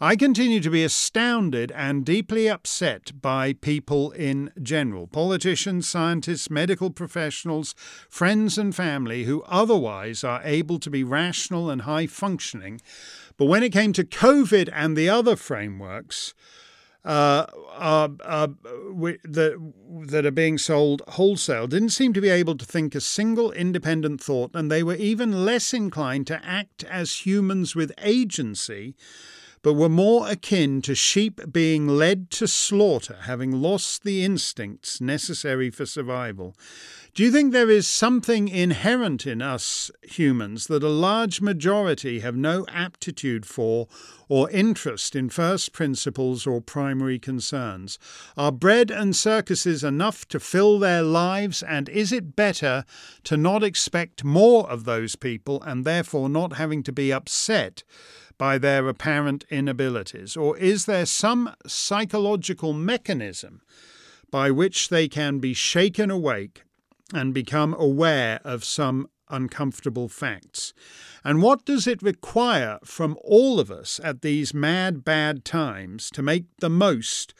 I 0.00 0.16
continue 0.16 0.58
to 0.58 0.70
be 0.70 0.82
astounded 0.82 1.70
and 1.70 2.04
deeply 2.04 2.50
upset 2.50 3.12
by 3.22 3.52
people 3.52 4.10
in 4.10 4.50
general, 4.60 5.06
politicians, 5.06 5.88
scientists, 5.88 6.50
medical 6.50 6.90
professionals, 6.90 7.76
friends 8.08 8.58
and 8.58 8.74
family 8.74 9.22
who 9.22 9.42
otherwise 9.42 10.24
are 10.24 10.40
able 10.42 10.80
to 10.80 10.90
be 10.90 11.04
rational 11.04 11.70
and 11.70 11.82
high 11.82 12.08
functioning 12.08 12.80
but 13.40 13.46
when 13.46 13.62
it 13.62 13.72
came 13.72 13.94
to 13.94 14.04
COVID 14.04 14.68
and 14.70 14.94
the 14.94 15.08
other 15.08 15.34
frameworks 15.34 16.34
uh, 17.06 17.46
uh, 17.72 18.08
uh, 18.22 18.48
that, 19.24 19.72
that 20.08 20.26
are 20.26 20.30
being 20.30 20.58
sold 20.58 21.00
wholesale, 21.08 21.66
didn't 21.66 21.88
seem 21.88 22.12
to 22.12 22.20
be 22.20 22.28
able 22.28 22.54
to 22.58 22.66
think 22.66 22.94
a 22.94 23.00
single 23.00 23.50
independent 23.52 24.20
thought, 24.22 24.50
and 24.52 24.70
they 24.70 24.82
were 24.82 24.96
even 24.96 25.46
less 25.46 25.72
inclined 25.72 26.26
to 26.26 26.44
act 26.44 26.84
as 26.84 27.24
humans 27.24 27.74
with 27.74 27.94
agency 28.02 28.94
but 29.62 29.74
were 29.74 29.90
more 29.90 30.28
akin 30.28 30.80
to 30.80 30.94
sheep 30.94 31.40
being 31.52 31.86
led 31.86 32.30
to 32.30 32.48
slaughter, 32.48 33.18
having 33.22 33.52
lost 33.52 34.04
the 34.04 34.24
instincts 34.24 35.00
necessary 35.00 35.70
for 35.70 35.84
survival. 35.84 36.56
Do 37.12 37.24
you 37.24 37.32
think 37.32 37.52
there 37.52 37.68
is 37.68 37.88
something 37.88 38.46
inherent 38.46 39.26
in 39.26 39.42
us 39.42 39.90
humans 40.02 40.68
that 40.68 40.84
a 40.84 40.88
large 40.88 41.40
majority 41.40 42.20
have 42.20 42.36
no 42.36 42.64
aptitude 42.68 43.44
for 43.44 43.88
or 44.28 44.48
interest 44.50 45.16
in 45.16 45.28
first 45.28 45.72
principles 45.72 46.46
or 46.46 46.60
primary 46.60 47.18
concerns? 47.18 47.98
Are 48.36 48.52
bread 48.52 48.92
and 48.92 49.16
circuses 49.16 49.82
enough 49.82 50.28
to 50.28 50.38
fill 50.38 50.78
their 50.78 51.02
lives, 51.02 51.64
and 51.64 51.88
is 51.88 52.12
it 52.12 52.36
better 52.36 52.84
to 53.24 53.36
not 53.36 53.64
expect 53.64 54.22
more 54.22 54.70
of 54.70 54.84
those 54.84 55.16
people 55.16 55.60
and 55.62 55.84
therefore 55.84 56.28
not 56.28 56.54
having 56.54 56.84
to 56.84 56.92
be 56.92 57.12
upset? 57.12 57.82
by 58.38 58.56
their 58.56 58.88
apparent 58.88 59.44
inabilities? 59.50 60.34
Or 60.34 60.56
is 60.56 60.86
there 60.86 61.04
some 61.04 61.54
psychological 61.66 62.72
mechanism 62.72 63.60
by 64.30 64.50
which 64.50 64.88
they 64.88 65.08
can 65.08 65.40
be 65.40 65.52
shaken 65.52 66.10
awake 66.10 66.62
and 67.12 67.34
become 67.34 67.74
aware 67.74 68.40
of 68.44 68.64
some 68.64 69.08
uncomfortable 69.28 70.08
facts? 70.08 70.72
And 71.24 71.42
what 71.42 71.64
does 71.64 71.86
it 71.86 72.02
require 72.02 72.78
from 72.84 73.16
all 73.22 73.60
of 73.60 73.70
us 73.70 74.00
at 74.02 74.22
these 74.22 74.54
mad, 74.54 75.04
bad 75.04 75.44
times 75.44 76.10
to 76.10 76.22
make 76.22 76.44
the 76.58 76.70
most 76.70 77.34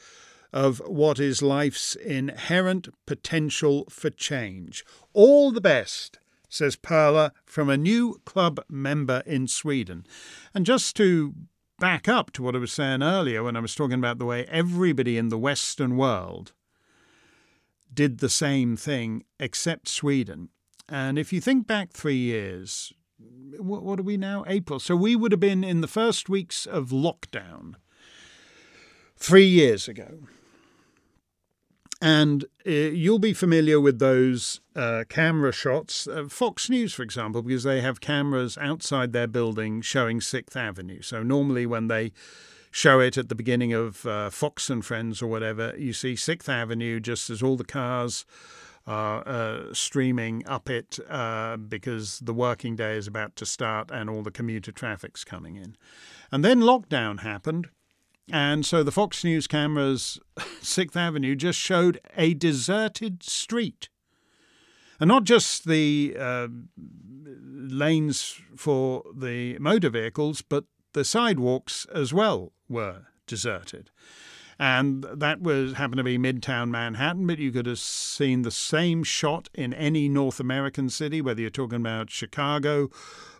of 0.53 0.79
what 0.85 1.19
is 1.19 1.41
life's 1.41 1.95
inherent 1.95 2.89
potential 3.05 3.85
for 3.89 4.09
change? 4.09 4.83
All 5.13 5.51
the 5.51 5.61
best 5.61 6.19
says 6.49 6.75
Perla 6.75 7.31
from 7.45 7.69
a 7.69 7.77
new 7.77 8.19
club 8.25 8.59
member 8.69 9.23
in 9.25 9.47
Sweden. 9.47 10.05
And 10.53 10.65
just 10.65 10.95
to 10.97 11.33
back 11.79 12.07
up 12.07 12.31
to 12.31 12.43
what 12.43 12.55
I 12.55 12.59
was 12.59 12.73
saying 12.73 13.01
earlier 13.01 13.43
when 13.43 13.55
I 13.55 13.61
was 13.61 13.73
talking 13.73 13.97
about 13.97 14.19
the 14.19 14.25
way 14.25 14.45
everybody 14.45 15.17
in 15.17 15.29
the 15.29 15.37
Western 15.37 15.97
world 15.97 16.53
did 17.93 18.19
the 18.19 18.29
same 18.29 18.75
thing 18.77 19.23
except 19.39 19.87
Sweden. 19.87 20.49
And 20.87 21.17
if 21.17 21.31
you 21.31 21.41
think 21.41 21.67
back 21.67 21.91
three 21.93 22.17
years, 22.17 22.93
what, 23.57 23.83
what 23.83 23.99
are 23.99 24.03
we 24.03 24.17
now? 24.17 24.43
April. 24.47 24.79
So 24.79 24.95
we 24.95 25.15
would 25.15 25.31
have 25.31 25.39
been 25.39 25.63
in 25.63 25.81
the 25.81 25.87
first 25.87 26.29
weeks 26.29 26.65
of 26.65 26.89
lockdown 26.89 27.75
three 29.15 29.45
years 29.45 29.87
ago. 29.87 30.19
And 32.03 32.45
uh, 32.65 32.71
you'll 32.71 33.19
be 33.19 33.33
familiar 33.33 33.79
with 33.79 33.99
those 33.99 34.59
uh, 34.75 35.03
camera 35.07 35.51
shots. 35.51 36.07
Uh, 36.07 36.25
Fox 36.27 36.67
News, 36.67 36.95
for 36.95 37.03
example, 37.03 37.43
because 37.43 37.63
they 37.63 37.81
have 37.81 38.01
cameras 38.01 38.57
outside 38.57 39.13
their 39.13 39.27
building 39.27 39.81
showing 39.81 40.19
Sixth 40.19 40.57
Avenue. 40.57 41.03
So 41.03 41.21
normally 41.21 41.67
when 41.67 41.87
they 41.89 42.11
show 42.71 43.01
it 43.01 43.17
at 43.17 43.29
the 43.29 43.35
beginning 43.35 43.73
of 43.73 44.05
uh, 44.05 44.29
Fox 44.29 44.69
and 44.69 44.83
Friends 44.83 45.21
or 45.21 45.27
whatever, 45.27 45.75
you 45.77 45.93
see 45.93 46.15
Sixth 46.15 46.49
Avenue 46.49 46.99
just 46.99 47.29
as 47.29 47.43
all 47.43 47.57
the 47.57 47.65
cars 47.65 48.25
are 48.87 49.27
uh, 49.27 49.73
streaming 49.73 50.45
up 50.47 50.69
it 50.69 50.97
uh, 51.09 51.57
because 51.57 52.19
the 52.19 52.33
working 52.33 52.75
day 52.75 52.95
is 52.95 53.07
about 53.07 53.35
to 53.35 53.45
start 53.45 53.91
and 53.91 54.09
all 54.09 54.23
the 54.23 54.31
commuter 54.31 54.71
traffic's 54.71 55.23
coming 55.23 55.55
in. 55.55 55.75
And 56.31 56.43
then 56.43 56.61
lockdown 56.61 57.19
happened. 57.19 57.69
And 58.31 58.65
so 58.65 58.81
the 58.81 58.91
Fox 58.91 59.23
News 59.23 59.45
cameras, 59.45 60.19
6th 60.37 60.95
Avenue, 60.95 61.35
just 61.35 61.59
showed 61.59 61.99
a 62.15 62.33
deserted 62.33 63.23
street. 63.23 63.89
And 64.99 65.09
not 65.09 65.25
just 65.25 65.67
the 65.67 66.15
uh, 66.17 66.47
lanes 67.25 68.39
for 68.55 69.03
the 69.13 69.57
motor 69.59 69.89
vehicles, 69.89 70.41
but 70.41 70.65
the 70.93 71.03
sidewalks 71.03 71.85
as 71.93 72.13
well 72.13 72.51
were 72.71 73.07
deserted 73.27 73.91
and 74.61 75.07
that 75.11 75.41
was 75.41 75.73
happened 75.73 75.97
to 75.97 76.03
be 76.03 76.19
Midtown 76.19 76.69
Manhattan. 76.69 77.25
But 77.25 77.39
you 77.39 77.51
could 77.51 77.65
have 77.65 77.79
seen 77.79 78.43
the 78.43 78.51
same 78.51 79.03
shot 79.03 79.49
in 79.55 79.73
any 79.73 80.07
North 80.07 80.39
American 80.39 80.87
city, 80.91 81.19
whether 81.19 81.41
you're 81.41 81.49
talking 81.49 81.77
about 81.77 82.11
Chicago 82.11 82.91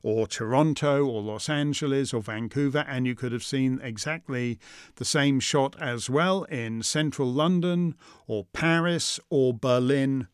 or 0.01 0.25
Toronto 0.25 1.05
or 1.05 1.21
Los 1.21 1.47
Angeles 1.47 2.11
or 2.11 2.23
Vancouver, 2.23 2.83
and 2.87 3.05
you 3.05 3.13
could 3.13 3.31
have 3.33 3.43
seen 3.43 3.79
exactly 3.83 4.57
the 4.95 5.05
same 5.05 5.39
shot 5.39 5.79
as 5.79 6.09
well 6.09 6.45
in 6.45 6.81
central 6.81 7.31
London 7.31 7.93
or 8.25 8.45
Paris 8.51 9.19
or 9.29 9.53
Berlin 9.53 10.27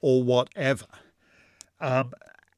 or 0.00 0.24
whatever. 0.24 0.86
Um, 1.80 2.14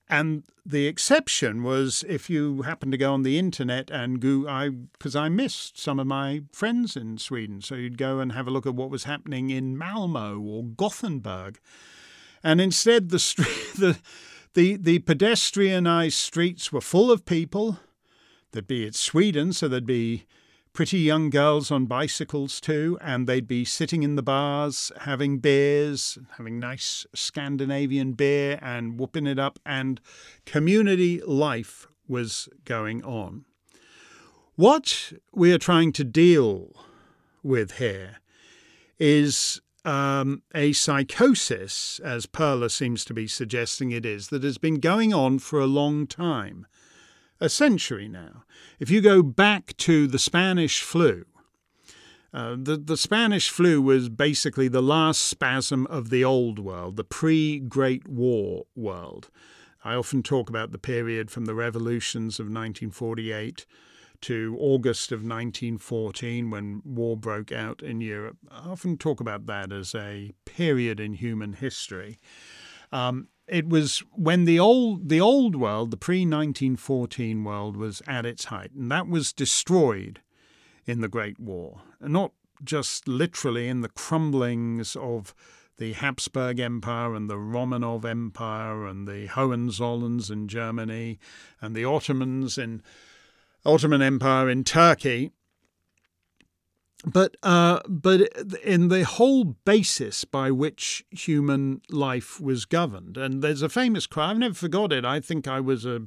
and 0.08 0.44
the 0.66 0.86
exception 0.86 1.62
was 1.62 2.04
if 2.08 2.28
you 2.28 2.62
happen 2.62 2.90
to 2.90 2.98
go 2.98 3.14
on 3.14 3.22
the 3.22 3.38
internet 3.38 3.90
and 3.90 4.20
go, 4.20 4.46
I 4.48 4.68
because 4.68 5.16
I 5.16 5.28
missed 5.28 5.78
some 5.78 5.98
of 5.98 6.06
my 6.06 6.42
friends 6.52 6.96
in 6.96 7.18
Sweden, 7.18 7.62
so 7.62 7.74
you'd 7.74 7.98
go 7.98 8.20
and 8.20 8.32
have 8.32 8.46
a 8.46 8.50
look 8.50 8.66
at 8.66 8.74
what 8.74 8.90
was 8.90 9.04
happening 9.04 9.50
in 9.50 9.78
Malmo 9.78 10.38
or 10.38 10.62
Gothenburg, 10.64 11.58
and 12.42 12.60
instead 12.60 13.08
the 13.08 13.18
street, 13.18 13.48
the 13.78 13.98
the 14.52 14.76
the 14.76 14.98
pedestrianized 15.00 16.12
streets 16.12 16.70
were 16.72 16.82
full 16.82 17.10
of 17.10 17.24
people. 17.24 17.78
There'd 18.52 18.66
be 18.66 18.84
it's 18.84 19.00
Sweden, 19.00 19.52
so 19.52 19.68
there'd 19.68 19.86
be 19.86 20.26
pretty 20.74 20.98
young 20.98 21.30
girls 21.30 21.70
on 21.70 21.86
bicycles 21.86 22.60
too, 22.60 22.98
and 23.00 23.26
they'd 23.26 23.46
be 23.46 23.64
sitting 23.64 24.02
in 24.02 24.16
the 24.16 24.22
bars 24.22 24.90
having 25.02 25.38
beers, 25.38 26.18
having 26.36 26.58
nice 26.58 27.06
Scandinavian 27.14 28.12
beer 28.12 28.58
and 28.60 28.98
whooping 28.98 29.26
it 29.26 29.38
up, 29.38 29.58
and 29.64 30.00
community 30.44 31.22
life 31.22 31.86
was 32.08 32.48
going 32.64 33.02
on. 33.04 33.44
What 34.56 35.12
we 35.32 35.52
are 35.52 35.58
trying 35.58 35.92
to 35.92 36.04
deal 36.04 36.74
with 37.42 37.78
here 37.78 38.16
is 38.98 39.60
um, 39.84 40.42
a 40.54 40.72
psychosis, 40.72 42.00
as 42.02 42.26
Perler 42.26 42.70
seems 42.70 43.04
to 43.04 43.14
be 43.14 43.28
suggesting 43.28 43.92
it 43.92 44.04
is, 44.04 44.28
that 44.28 44.42
has 44.42 44.58
been 44.58 44.80
going 44.80 45.14
on 45.14 45.38
for 45.38 45.60
a 45.60 45.66
long 45.66 46.06
time 46.06 46.66
a 47.40 47.48
century 47.48 48.08
now. 48.08 48.44
If 48.78 48.90
you 48.90 49.00
go 49.00 49.22
back 49.22 49.76
to 49.78 50.06
the 50.06 50.18
Spanish 50.18 50.80
flu, 50.80 51.24
uh, 52.32 52.56
the, 52.58 52.76
the 52.76 52.96
Spanish 52.96 53.48
flu 53.48 53.80
was 53.80 54.08
basically 54.08 54.66
the 54.66 54.82
last 54.82 55.22
spasm 55.22 55.86
of 55.86 56.10
the 56.10 56.24
old 56.24 56.58
world, 56.58 56.96
the 56.96 57.04
pre 57.04 57.60
Great 57.60 58.08
War 58.08 58.64
world. 58.74 59.30
I 59.84 59.94
often 59.94 60.22
talk 60.22 60.48
about 60.48 60.72
the 60.72 60.78
period 60.78 61.30
from 61.30 61.44
the 61.44 61.54
revolutions 61.54 62.40
of 62.40 62.46
1948 62.46 63.66
to 64.22 64.56
August 64.58 65.12
of 65.12 65.18
1914 65.18 66.50
when 66.50 66.80
war 66.84 67.16
broke 67.16 67.52
out 67.52 67.82
in 67.82 68.00
Europe. 68.00 68.38
I 68.50 68.70
often 68.70 68.96
talk 68.96 69.20
about 69.20 69.46
that 69.46 69.70
as 69.70 69.94
a 69.94 70.32
period 70.46 70.98
in 70.98 71.12
human 71.12 71.52
history. 71.52 72.18
Um, 72.90 73.28
it 73.46 73.68
was 73.68 74.02
when 74.12 74.44
the 74.44 74.58
old 74.58 75.08
the 75.08 75.20
old 75.20 75.56
world, 75.56 75.90
the 75.90 75.96
pre 75.96 76.20
1914 76.20 77.44
world, 77.44 77.76
was 77.76 78.02
at 78.06 78.26
its 78.26 78.46
height, 78.46 78.72
and 78.72 78.90
that 78.90 79.08
was 79.08 79.32
destroyed 79.32 80.20
in 80.86 81.00
the 81.00 81.08
Great 81.08 81.38
War, 81.38 81.82
not 82.00 82.32
just 82.62 83.08
literally 83.08 83.68
in 83.68 83.80
the 83.80 83.88
crumblings 83.88 84.96
of 84.96 85.34
the 85.76 85.92
Habsburg 85.92 86.60
Empire 86.60 87.14
and 87.14 87.28
the 87.28 87.36
Romanov 87.36 88.04
Empire 88.04 88.86
and 88.86 89.08
the 89.08 89.26
Hohenzollerns 89.26 90.30
in 90.30 90.46
Germany 90.46 91.18
and 91.60 91.74
the 91.74 91.84
Ottomans 91.84 92.56
in 92.56 92.82
Ottoman 93.66 94.00
Empire 94.00 94.48
in 94.48 94.62
Turkey 94.62 95.32
but 97.04 97.36
uh, 97.42 97.80
but 97.88 98.20
in 98.64 98.88
the 98.88 99.04
whole 99.04 99.44
basis 99.44 100.24
by 100.24 100.50
which 100.50 101.04
human 101.10 101.82
life 101.90 102.40
was 102.40 102.64
governed, 102.64 103.16
and 103.16 103.42
there's 103.42 103.62
a 103.62 103.68
famous 103.68 104.06
quote. 104.06 104.30
I've 104.30 104.38
never 104.38 104.54
forgot 104.54 104.92
it. 104.92 105.04
I 105.04 105.20
think 105.20 105.46
I 105.46 105.60
was 105.60 105.84
a 105.84 106.02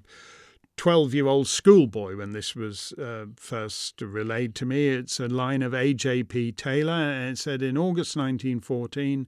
12 0.78 1.14
year 1.14 1.28
old 1.28 1.48
schoolboy 1.48 2.16
when 2.16 2.32
this 2.32 2.56
was 2.56 2.94
uh, 2.94 3.26
first 3.36 4.02
relayed 4.02 4.56
to 4.56 4.66
me. 4.66 4.90
It's 4.90 5.20
a 5.20 5.28
line 5.28 5.62
of 5.62 5.74
A.J.P. 5.74 6.54
Taylor, 6.54 6.94
and 6.94 7.32
it 7.32 7.38
said 7.38 7.62
in 7.62 7.78
August 7.78 8.16
1914, 8.16 9.28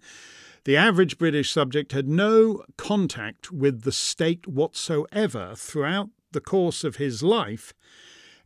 the 0.66 0.78
average 0.78 1.18
British 1.18 1.52
subject 1.52 1.92
had 1.92 2.08
no 2.08 2.64
contact 2.78 3.52
with 3.52 3.82
the 3.82 3.92
state 3.92 4.48
whatsoever 4.48 5.54
throughout 5.56 6.10
the 6.32 6.42
course 6.42 6.84
of 6.84 6.98
his 6.98 7.24
life 7.24 7.74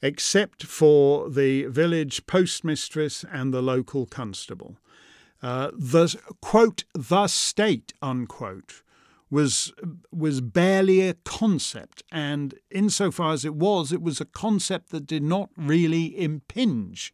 except 0.04 0.66
for 0.66 1.30
the 1.30 1.64
village 1.68 2.28
postmistress 2.28 3.24
and 3.32 3.54
the 3.54 3.62
local 3.62 4.06
constable. 4.06 4.76
Uh, 5.42 5.72
the 5.74 6.16
quote 6.42 6.84
the 6.94 7.26
state 7.28 7.94
unquote 8.02 8.84
was 9.32 9.74
was 10.12 10.42
barely 10.42 11.08
a 11.08 11.16
concept, 11.26 12.04
and 12.12 12.54
insofar 12.70 13.32
as 13.34 13.46
it 13.46 13.56
was, 13.56 13.92
it 13.92 14.02
was 14.02 14.20
a 14.22 14.26
concept 14.26 14.90
that 14.90 15.08
did 15.08 15.24
not 15.24 15.50
really 15.58 16.20
impinge 16.20 17.14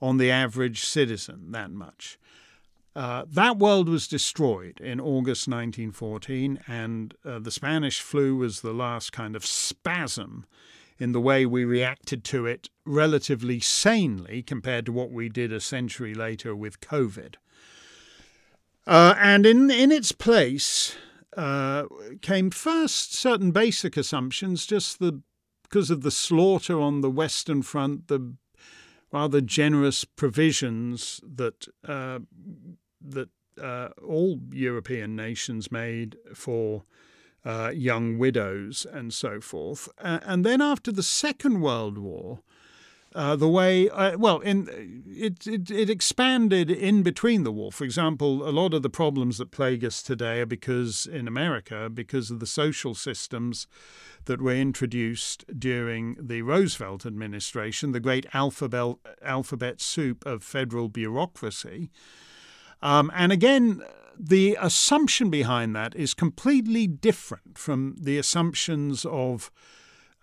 on 0.00 0.16
the 0.16 0.30
average 0.30 0.84
citizen 0.84 1.50
that 1.50 1.70
much. 1.70 2.18
Uh, 2.94 3.24
that 3.28 3.58
world 3.58 3.88
was 3.88 4.06
destroyed 4.06 4.80
in 4.80 5.00
August 5.00 5.48
1914, 5.48 6.60
and 6.68 7.14
uh, 7.24 7.40
the 7.40 7.50
Spanish 7.50 8.00
flu 8.00 8.36
was 8.36 8.60
the 8.60 8.72
last 8.72 9.12
kind 9.12 9.34
of 9.34 9.44
spasm 9.44 10.46
in 11.04 11.12
the 11.12 11.20
way 11.20 11.44
we 11.44 11.66
reacted 11.66 12.24
to 12.24 12.46
it 12.46 12.70
relatively 12.86 13.60
sanely 13.60 14.42
compared 14.42 14.86
to 14.86 14.92
what 14.92 15.10
we 15.10 15.28
did 15.28 15.52
a 15.52 15.60
century 15.60 16.14
later 16.14 16.56
with 16.56 16.80
COVID. 16.80 17.34
Uh, 18.86 19.14
and 19.18 19.44
in, 19.44 19.70
in 19.70 19.92
its 19.92 20.12
place 20.12 20.96
uh, 21.36 21.84
came 22.22 22.50
first 22.50 23.14
certain 23.14 23.50
basic 23.50 23.98
assumptions, 23.98 24.64
just 24.64 24.98
the 24.98 25.20
because 25.64 25.90
of 25.90 26.00
the 26.00 26.10
slaughter 26.10 26.80
on 26.80 27.02
the 27.02 27.10
Western 27.10 27.60
Front, 27.60 28.08
the 28.08 28.36
rather 29.12 29.42
generous 29.42 30.06
provisions 30.06 31.20
that 31.22 31.68
uh, 31.86 32.20
that 33.02 33.28
uh, 33.60 33.88
all 34.02 34.40
European 34.52 35.14
nations 35.14 35.70
made 35.70 36.16
for 36.34 36.84
uh, 37.44 37.70
young 37.74 38.18
widows 38.18 38.86
and 38.90 39.12
so 39.12 39.40
forth. 39.40 39.88
Uh, 39.98 40.20
and 40.22 40.44
then 40.44 40.60
after 40.60 40.90
the 40.90 41.02
Second 41.02 41.60
World 41.60 41.98
War, 41.98 42.40
uh, 43.14 43.36
the 43.36 43.48
way 43.48 43.88
uh, 43.90 44.18
well, 44.18 44.40
in 44.40 45.04
it, 45.06 45.46
it 45.46 45.70
it 45.70 45.88
expanded 45.88 46.68
in 46.68 47.04
between 47.04 47.44
the 47.44 47.52
war. 47.52 47.70
For 47.70 47.84
example, 47.84 48.48
a 48.48 48.50
lot 48.50 48.74
of 48.74 48.82
the 48.82 48.90
problems 48.90 49.38
that 49.38 49.52
plague 49.52 49.84
us 49.84 50.02
today 50.02 50.40
are 50.40 50.46
because 50.46 51.06
in 51.06 51.28
America, 51.28 51.88
because 51.88 52.32
of 52.32 52.40
the 52.40 52.46
social 52.46 52.92
systems 52.92 53.68
that 54.24 54.42
were 54.42 54.54
introduced 54.54 55.44
during 55.56 56.16
the 56.20 56.42
Roosevelt 56.42 57.06
administration, 57.06 57.92
the 57.92 58.00
great 58.00 58.26
alphabet 58.34 58.96
alphabet 59.22 59.80
soup 59.80 60.26
of 60.26 60.42
federal 60.42 60.88
bureaucracy. 60.88 61.90
Um, 62.82 63.12
and 63.14 63.30
again, 63.30 63.82
the 64.18 64.56
assumption 64.60 65.30
behind 65.30 65.74
that 65.76 65.94
is 65.94 66.14
completely 66.14 66.86
different 66.86 67.58
from 67.58 67.96
the 68.00 68.18
assumptions 68.18 69.04
of 69.04 69.50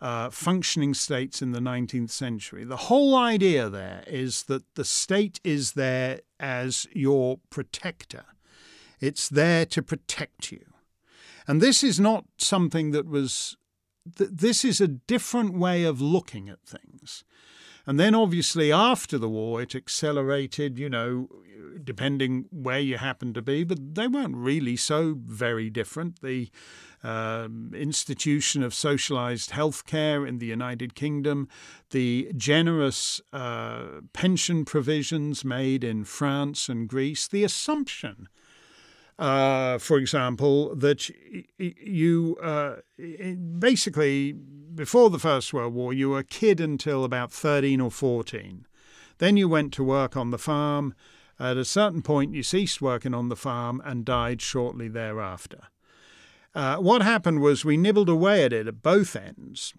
uh, 0.02 0.30
functioning 0.30 0.94
states 0.94 1.42
in 1.42 1.52
the 1.52 1.60
19th 1.60 2.10
century. 2.10 2.64
The 2.64 2.78
whole 2.78 3.16
idea 3.16 3.70
there 3.70 4.04
is 4.08 4.44
that 4.44 4.64
the 4.76 4.84
state 4.84 5.40
is 5.44 5.74
there 5.74 6.22
as 6.40 6.88
your 6.92 7.40
protector, 7.50 8.26
it's 9.00 9.30
there 9.30 9.66
to 9.68 9.82
protect 9.84 10.52
you. 10.52 10.66
And 11.48 11.62
this 11.62 11.84
is 11.84 12.00
not 12.00 12.26
something 12.38 12.92
that 12.92 13.08
was, 13.08 13.58
th- 14.16 14.30
this 14.34 14.66
is 14.66 14.82
a 14.82 14.88
different 14.88 15.54
way 15.54 15.84
of 15.84 16.02
looking 16.02 16.50
at 16.50 16.62
things. 16.62 17.24
And 17.86 18.00
then 18.00 18.14
obviously 18.14 18.72
after 18.72 19.18
the 19.18 19.30
war, 19.30 19.62
it 19.62 19.76
accelerated, 19.76 20.78
you 20.78 20.90
know, 20.90 21.28
depending 21.84 22.46
where 22.52 22.80
you 22.80 22.98
happen 22.98 23.34
to 23.34 23.42
be, 23.42 23.64
but 23.64 23.96
they 23.96 24.08
weren't 24.08 24.36
really 24.36 24.76
so 24.76 25.16
very 25.18 25.70
different. 25.70 26.22
The 26.22 26.50
um, 27.04 27.72
institution 27.74 28.62
of 28.62 28.74
socialized 28.74 29.52
healthcare 29.52 30.28
in 30.28 30.38
the 30.38 30.46
United 30.46 30.94
Kingdom, 30.94 31.48
the 31.90 32.32
generous 32.38 33.22
uh, 33.34 34.02
pension 34.14 34.66
provisions 34.66 35.44
made 35.44 35.84
in 35.84 36.04
France 36.04 36.70
and 36.70 36.88
Greece, 36.88 37.28
the 37.28 37.44
assumption 37.44 38.30
uh, 39.20 39.78
for 39.78 39.98
example, 39.98 40.76
that 40.76 41.10
you 41.58 42.38
uh, 42.42 42.78
basically, 43.60 44.34
before 44.34 45.10
the 45.10 45.20
First 45.20 45.54
World 45.54 45.74
War, 45.74 45.94
you 45.94 46.10
were 46.10 46.20
a 46.20 46.24
kid 46.24 46.60
until 46.60 47.04
about 47.04 47.32
13 47.32 47.80
or 47.82 47.92
14. 47.92 48.66
Then 49.20 49.38
you 49.38 49.48
went 49.48 49.74
to 49.74 49.84
work 49.84 50.18
on 50.18 50.32
the 50.32 50.40
farm. 50.40 50.96
At 51.40 51.58
a 51.58 51.66
certain 51.66 52.02
point, 52.02 52.34
you 52.34 52.44
ceased 52.44 52.82
working 52.82 53.14
on 53.14 53.30
the 53.30 53.36
farm 53.36 53.82
and 53.86 54.06
died 54.06 54.42
shortly 54.42 54.88
thereafter. 54.88 55.68
Uh, 56.54 56.78
what 56.78 57.02
happened 57.02 57.42
was 57.42 57.64
we 57.64 57.78
nibbled 57.78 58.10
away 58.10 58.44
at 58.44 58.54
it 58.54 58.68
at 58.68 58.82
both 58.82 59.16
ends, 59.16 59.74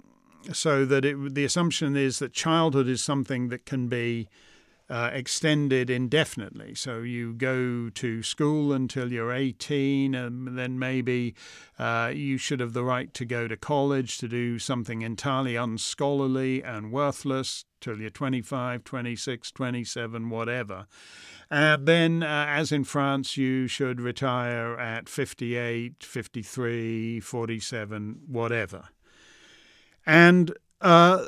so 0.53 0.85
that 0.85 1.05
it, 1.05 1.35
the 1.35 1.45
assumption 1.45 1.97
is 1.97 2.19
that 2.19 2.33
childhood 2.33 2.89
is 2.89 3.03
something 3.03 3.49
that 3.49 3.67
can 3.67 3.89
be 3.89 4.29
uh, 4.93 5.09
extended 5.15 5.89
indefinitely. 5.89 6.75
So 6.75 7.01
you 7.01 7.33
go 7.33 7.89
to 7.89 8.23
school 8.23 8.75
until 8.75 9.11
you're 9.11 9.33
18, 9.33 10.15
and 10.15 10.59
then 10.59 10.79
maybe 10.79 11.35
uh, 11.79 12.13
you 12.15 12.37
should 12.37 12.61
have 12.61 12.75
the 12.75 12.85
right 12.85 13.13
to 13.15 13.25
go 13.25 13.49
to 13.49 13.57
college 13.57 14.19
to 14.19 14.29
do 14.29 14.59
something 14.59 15.01
entirely 15.01 15.57
unscholarly 15.57 16.63
and 16.63 16.93
worthless 16.93 17.65
till 17.81 18.03
you're 18.03 18.11
25, 18.11 18.85
26, 18.85 19.51
27, 19.51 20.29
whatever. 20.29 20.87
And 21.51 21.87
then, 21.87 22.23
uh, 22.23 22.45
as 22.51 22.71
in 22.71 22.85
France, 22.85 23.39
you 23.39 23.69
should 23.69 23.99
retire 23.99 24.79
at 24.79 25.09
58, 25.09 26.05
53, 26.05 27.21
47, 27.21 28.21
whatever. 28.27 28.89
And 30.05 30.53
uh, 30.83 31.25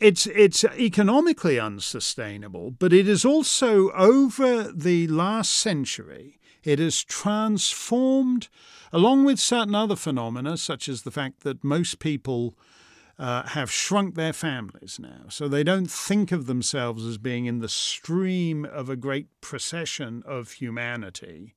it's 0.00 0.26
it's 0.26 0.64
economically 0.64 1.58
unsustainable, 1.58 2.70
but 2.72 2.92
it 2.92 3.08
is 3.08 3.24
also 3.24 3.90
over 3.92 4.64
the 4.72 5.06
last 5.08 5.52
century. 5.52 6.38
It 6.62 6.78
has 6.78 7.02
transformed, 7.04 8.48
along 8.92 9.24
with 9.24 9.38
certain 9.38 9.74
other 9.74 9.96
phenomena, 9.96 10.56
such 10.56 10.88
as 10.88 11.02
the 11.02 11.10
fact 11.10 11.40
that 11.40 11.62
most 11.62 11.98
people 11.98 12.56
uh, 13.18 13.44
have 13.48 13.70
shrunk 13.70 14.14
their 14.14 14.32
families 14.32 14.98
now. 14.98 15.26
So 15.28 15.46
they 15.46 15.62
don't 15.62 15.90
think 15.90 16.32
of 16.32 16.46
themselves 16.46 17.04
as 17.04 17.18
being 17.18 17.46
in 17.46 17.60
the 17.60 17.68
stream 17.68 18.64
of 18.64 18.88
a 18.88 18.96
great 18.96 19.28
procession 19.40 20.22
of 20.26 20.52
humanity, 20.52 21.54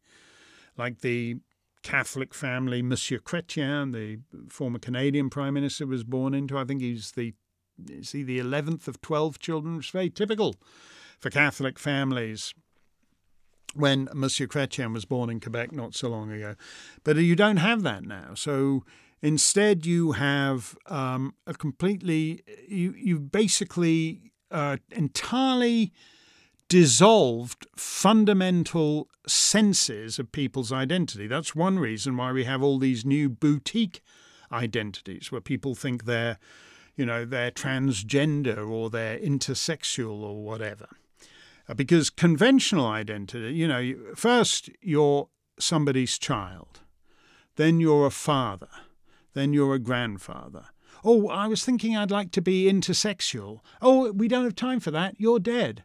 like 0.78 1.00
the 1.00 1.38
Catholic 1.84 2.34
family 2.34 2.82
Monsieur 2.82 3.20
Chrétien, 3.20 3.94
the 3.94 4.20
former 4.50 4.78
Canadian 4.80 5.30
Prime 5.30 5.54
Minister, 5.54 5.88
was 5.88 6.04
born 6.04 6.34
into. 6.34 6.58
I 6.58 6.66
think 6.66 6.82
he's 6.82 7.12
the 7.12 7.34
is 7.90 8.12
he 8.12 8.24
the 8.24 8.40
eleventh 8.40 8.88
of 8.88 9.02
twelve 9.02 9.40
children. 9.40 9.78
It's 9.78 9.90
very 9.90 10.10
typical 10.10 10.56
for 11.20 11.30
Catholic 11.30 11.80
families 11.80 12.54
when 13.74 14.10
Monsieur 14.14 14.48
Chrétien 14.48 14.94
was 14.94 15.06
born 15.06 15.30
in 15.30 15.40
Quebec 15.40 15.72
not 15.72 15.96
so 15.96 16.10
long 16.10 16.32
ago. 16.32 16.56
But 17.04 17.18
you 17.18 17.36
don't 17.36 17.58
have 17.58 17.84
that 17.84 18.04
now. 18.04 18.34
So 18.34 18.84
Instead, 19.22 19.86
you 19.86 20.12
have 20.12 20.78
um, 20.86 21.34
a 21.48 21.54
completely, 21.54 22.44
you, 22.68 22.94
you've 22.96 23.32
basically 23.32 24.32
uh, 24.52 24.78
entirely 24.92 25.92
dissolved 26.70 27.66
fundamental 27.76 29.08
senses 29.26 30.20
of 30.20 30.32
people's 30.32 30.72
identity. 30.72 31.26
That's 31.26 31.56
one 31.56 31.80
reason 31.80 32.16
why 32.16 32.32
we 32.32 32.44
have 32.44 32.62
all 32.62 32.78
these 32.78 33.06
new 33.06 33.28
boutique 33.28 34.02
identities 34.52 35.32
where 35.32 35.42
people 35.42 35.74
think 35.74 36.06
they're, 36.06 36.38
you 36.98 37.06
know, 37.06 37.24
they're 37.24 37.52
transgender 37.52 38.70
or 38.70 38.90
they're 38.90 39.18
intersexual 39.18 40.22
or 40.22 40.44
whatever. 40.44 40.90
Uh, 41.70 41.74
because 41.74 42.10
conventional 42.10 42.86
identity, 42.86 43.54
you 43.54 43.68
know, 43.68 43.94
first 44.16 44.70
you're 44.82 45.30
somebody's 45.58 46.18
child, 46.18 46.82
then 47.56 47.80
you're 47.80 48.06
a 48.06 48.12
father 48.12 48.70
then 49.38 49.54
you're 49.54 49.76
a 49.76 49.80
grandfather. 49.80 50.66
Oh, 51.04 51.30
I 51.30 51.48
was 51.48 51.64
thinking 51.64 51.96
I'd 51.96 52.12
like 52.12 52.32
to 52.32 52.42
be 52.42 52.72
intersexual. 52.72 53.60
Oh, 53.82 54.12
we 54.12 54.28
don't 54.28 54.44
have 54.44 54.56
time 54.56 54.80
for 54.80 54.92
that. 54.92 55.20
You're 55.20 55.40
dead. 55.40 55.84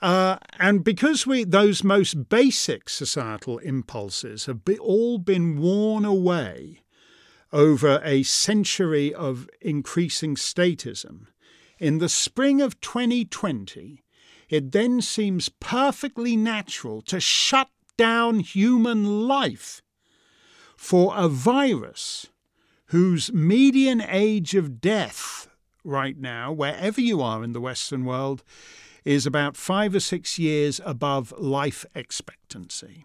Uh, 0.00 0.36
and 0.58 0.82
because 0.82 1.24
we 1.24 1.44
those 1.44 1.84
most 1.84 2.28
basic 2.28 2.88
societal 2.88 3.58
impulses 3.58 4.46
have 4.46 4.64
be, 4.64 4.76
all 4.78 5.18
been 5.18 5.56
worn 5.56 6.04
away 6.04 6.81
over 7.52 8.00
a 8.04 8.22
century 8.22 9.12
of 9.12 9.48
increasing 9.60 10.34
statism, 10.36 11.26
in 11.78 11.98
the 11.98 12.08
spring 12.08 12.60
of 12.60 12.80
2020, 12.80 14.02
it 14.48 14.72
then 14.72 15.00
seems 15.00 15.48
perfectly 15.48 16.36
natural 16.36 17.02
to 17.02 17.18
shut 17.18 17.68
down 17.96 18.40
human 18.40 19.26
life 19.26 19.82
for 20.76 21.12
a 21.16 21.28
virus 21.28 22.28
whose 22.86 23.32
median 23.32 24.00
age 24.00 24.54
of 24.54 24.80
death 24.80 25.48
right 25.84 26.18
now, 26.18 26.52
wherever 26.52 27.00
you 27.00 27.22
are 27.22 27.42
in 27.42 27.52
the 27.52 27.60
Western 27.60 28.04
world, 28.04 28.42
is 29.04 29.26
about 29.26 29.56
five 29.56 29.94
or 29.94 30.00
six 30.00 30.38
years 30.38 30.80
above 30.84 31.32
life 31.38 31.84
expectancy. 31.94 33.04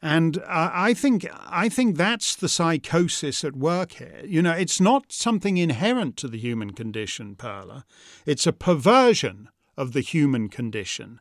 And 0.00 0.42
I 0.46 0.94
think 0.94 1.26
I 1.34 1.68
think 1.68 1.96
that's 1.96 2.36
the 2.36 2.48
psychosis 2.48 3.44
at 3.44 3.56
work 3.56 3.92
here. 3.92 4.22
You 4.24 4.42
know, 4.42 4.52
it's 4.52 4.80
not 4.80 5.10
something 5.12 5.56
inherent 5.56 6.16
to 6.18 6.28
the 6.28 6.38
human 6.38 6.72
condition, 6.72 7.34
Perla. 7.34 7.84
It's 8.24 8.46
a 8.46 8.52
perversion 8.52 9.48
of 9.76 9.92
the 9.92 10.00
human 10.00 10.48
condition 10.48 11.20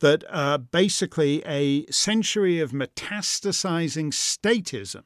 that 0.00 0.24
uh, 0.30 0.58
basically 0.58 1.42
a 1.46 1.86
century 1.86 2.60
of 2.60 2.70
metastasizing 2.70 4.12
statism 4.12 5.04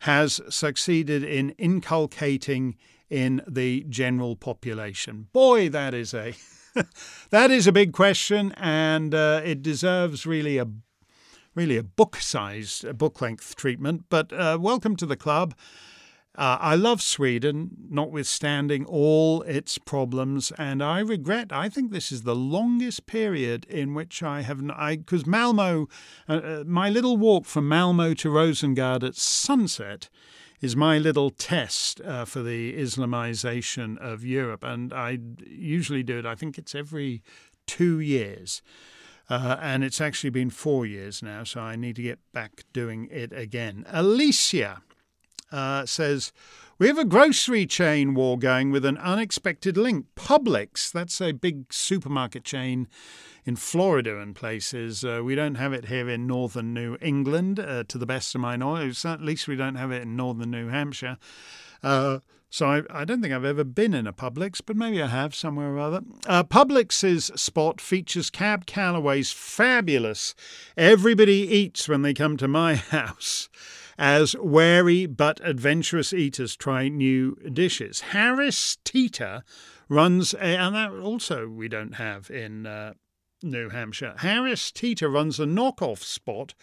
has 0.00 0.40
succeeded 0.48 1.22
in 1.22 1.50
inculcating 1.50 2.76
in 3.08 3.42
the 3.46 3.84
general 3.88 4.36
population. 4.36 5.28
Boy, 5.32 5.68
that 5.68 5.92
is 5.92 6.14
a 6.14 6.34
that 7.30 7.50
is 7.50 7.66
a 7.66 7.72
big 7.72 7.92
question, 7.92 8.52
and 8.56 9.14
uh, 9.14 9.42
it 9.44 9.62
deserves 9.62 10.24
really 10.24 10.56
a 10.56 10.66
really 11.54 11.76
a 11.76 11.82
book-sized, 11.82 12.84
a 12.84 12.94
book 12.94 13.20
length 13.20 13.56
treatment. 13.56 14.04
But 14.08 14.32
uh, 14.32 14.58
welcome 14.60 14.96
to 14.96 15.06
the 15.06 15.16
club. 15.16 15.54
Uh, 16.34 16.56
I 16.60 16.76
love 16.76 17.02
Sweden, 17.02 17.72
notwithstanding 17.90 18.86
all 18.86 19.42
its 19.42 19.76
problems, 19.76 20.50
and 20.56 20.82
I 20.82 21.00
regret. 21.00 21.52
I 21.52 21.68
think 21.68 21.92
this 21.92 22.10
is 22.10 22.22
the 22.22 22.34
longest 22.34 23.04
period 23.04 23.66
in 23.66 23.92
which 23.92 24.22
I 24.22 24.40
have. 24.40 24.66
Because 24.66 25.26
Malmo, 25.26 25.88
uh, 26.26 26.32
uh, 26.32 26.64
my 26.66 26.88
little 26.88 27.18
walk 27.18 27.44
from 27.44 27.68
Malmo 27.68 28.14
to 28.14 28.30
Rosengard 28.30 29.02
at 29.02 29.14
sunset 29.14 30.08
is 30.62 30.74
my 30.74 30.96
little 30.96 31.28
test 31.28 32.00
uh, 32.00 32.24
for 32.24 32.42
the 32.42 32.72
Islamization 32.78 33.98
of 33.98 34.24
Europe, 34.24 34.64
and 34.64 34.94
I 34.94 35.18
usually 35.46 36.02
do 36.02 36.18
it. 36.18 36.24
I 36.24 36.34
think 36.34 36.56
it's 36.56 36.74
every 36.74 37.22
two 37.66 38.00
years. 38.00 38.62
Uh, 39.30 39.56
and 39.60 39.84
it's 39.84 40.00
actually 40.00 40.30
been 40.30 40.50
four 40.50 40.84
years 40.84 41.22
now, 41.22 41.44
so 41.44 41.60
I 41.60 41.76
need 41.76 41.96
to 41.96 42.02
get 42.02 42.18
back 42.32 42.64
doing 42.72 43.08
it 43.10 43.32
again. 43.32 43.84
Alicia 43.88 44.82
uh, 45.50 45.86
says, 45.86 46.32
We 46.78 46.88
have 46.88 46.98
a 46.98 47.04
grocery 47.04 47.66
chain 47.66 48.14
war 48.14 48.38
going 48.38 48.70
with 48.70 48.84
an 48.84 48.98
unexpected 48.98 49.76
link. 49.76 50.06
Publix, 50.16 50.90
that's 50.90 51.20
a 51.20 51.32
big 51.32 51.72
supermarket 51.72 52.44
chain 52.44 52.88
in 53.44 53.56
Florida 53.56 54.18
and 54.18 54.34
places. 54.34 55.04
Uh, 55.04 55.20
we 55.24 55.34
don't 55.34 55.56
have 55.56 55.72
it 55.72 55.86
here 55.86 56.08
in 56.08 56.26
northern 56.26 56.72
New 56.72 56.96
England, 57.00 57.58
uh, 57.58 57.84
to 57.88 57.98
the 57.98 58.06
best 58.06 58.34
of 58.34 58.40
my 58.40 58.56
knowledge. 58.56 59.04
At 59.04 59.20
least 59.20 59.48
we 59.48 59.56
don't 59.56 59.74
have 59.74 59.90
it 59.90 60.02
in 60.02 60.16
northern 60.16 60.50
New 60.50 60.68
Hampshire. 60.68 61.18
Uh, 61.82 62.20
so 62.50 62.66
I, 62.66 62.82
I, 62.90 63.04
don't 63.04 63.22
think 63.22 63.32
I've 63.32 63.46
ever 63.46 63.64
been 63.64 63.94
in 63.94 64.06
a 64.06 64.12
Publix, 64.12 64.60
but 64.64 64.76
maybe 64.76 65.02
I 65.02 65.06
have 65.06 65.34
somewhere 65.34 65.74
or 65.74 65.78
other. 65.78 66.02
Uh, 66.26 66.44
Publix's 66.44 67.30
spot 67.34 67.80
features 67.80 68.28
Cab 68.28 68.66
Calloway's 68.66 69.32
fabulous 69.32 70.34
"Everybody 70.76 71.48
Eats 71.48 71.88
When 71.88 72.02
They 72.02 72.14
Come 72.14 72.36
to 72.36 72.48
My 72.48 72.74
House." 72.90 73.48
as 73.98 74.34
wary 74.38 75.06
but 75.06 75.40
adventurous 75.44 76.12
eaters 76.12 76.56
try 76.56 76.88
new 76.88 77.36
dishes. 77.52 78.00
Harris 78.00 78.78
Teeter 78.84 79.44
runs, 79.88 80.34
a, 80.34 80.38
and 80.42 80.74
that 80.74 80.90
also 80.92 81.46
we 81.46 81.68
don't 81.68 81.94
have 81.94 82.30
in 82.30 82.66
uh, 82.66 82.94
New 83.42 83.68
Hampshire. 83.70 84.14
Harris 84.18 84.70
Teeter 84.70 85.08
runs 85.08 85.40
a 85.40 85.44
knockoff 85.44 86.02
spot, 86.02 86.54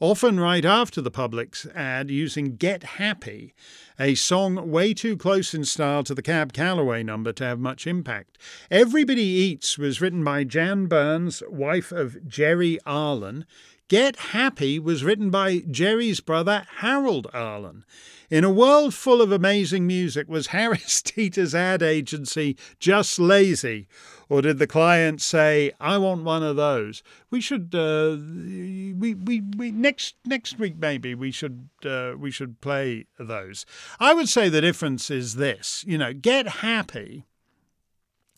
often 0.00 0.40
right 0.40 0.64
after 0.64 1.00
the 1.00 1.10
Publix 1.10 1.66
ad, 1.74 2.10
using 2.10 2.56
Get 2.56 2.82
Happy, 2.82 3.54
a 3.98 4.14
song 4.14 4.70
way 4.70 4.94
too 4.94 5.16
close 5.16 5.54
in 5.54 5.64
style 5.64 6.02
to 6.04 6.14
the 6.14 6.22
Cab 6.22 6.52
Calloway 6.52 7.02
number 7.02 7.32
to 7.32 7.44
have 7.44 7.58
much 7.58 7.86
impact. 7.86 8.38
Everybody 8.70 9.22
Eats 9.22 9.78
was 9.78 10.00
written 10.00 10.24
by 10.24 10.44
Jan 10.44 10.86
Burns, 10.86 11.42
wife 11.48 11.92
of 11.92 12.28
Jerry 12.28 12.78
Arlen, 12.84 13.46
Get 13.88 14.16
Happy 14.16 14.78
was 14.78 15.04
written 15.04 15.28
by 15.28 15.58
Jerry's 15.70 16.20
brother 16.20 16.66
Harold 16.76 17.26
Arlen. 17.34 17.84
In 18.30 18.42
a 18.42 18.50
world 18.50 18.94
full 18.94 19.20
of 19.20 19.30
amazing 19.30 19.86
music, 19.86 20.26
was 20.26 20.46
Harris 20.56 21.02
Teeter's 21.02 21.54
ad 21.54 21.82
agency 21.82 22.56
just 22.80 23.18
lazy? 23.18 23.86
Or 24.28 24.42
did 24.42 24.58
the 24.58 24.66
client 24.66 25.20
say, 25.20 25.72
I 25.80 25.98
want 25.98 26.24
one 26.24 26.42
of 26.42 26.56
those? 26.56 27.02
We 27.30 27.40
should, 27.40 27.74
uh, 27.74 28.16
we, 28.18 29.14
we, 29.14 29.42
we, 29.56 29.70
next, 29.70 30.16
next 30.24 30.58
week 30.58 30.76
maybe 30.78 31.14
we 31.14 31.30
should, 31.30 31.68
uh, 31.84 32.12
we 32.18 32.30
should 32.30 32.60
play 32.60 33.06
those. 33.18 33.66
I 34.00 34.14
would 34.14 34.28
say 34.28 34.48
the 34.48 34.60
difference 34.60 35.10
is 35.10 35.34
this, 35.34 35.84
you 35.86 35.98
know, 35.98 36.12
Get 36.12 36.46
Happy, 36.46 37.24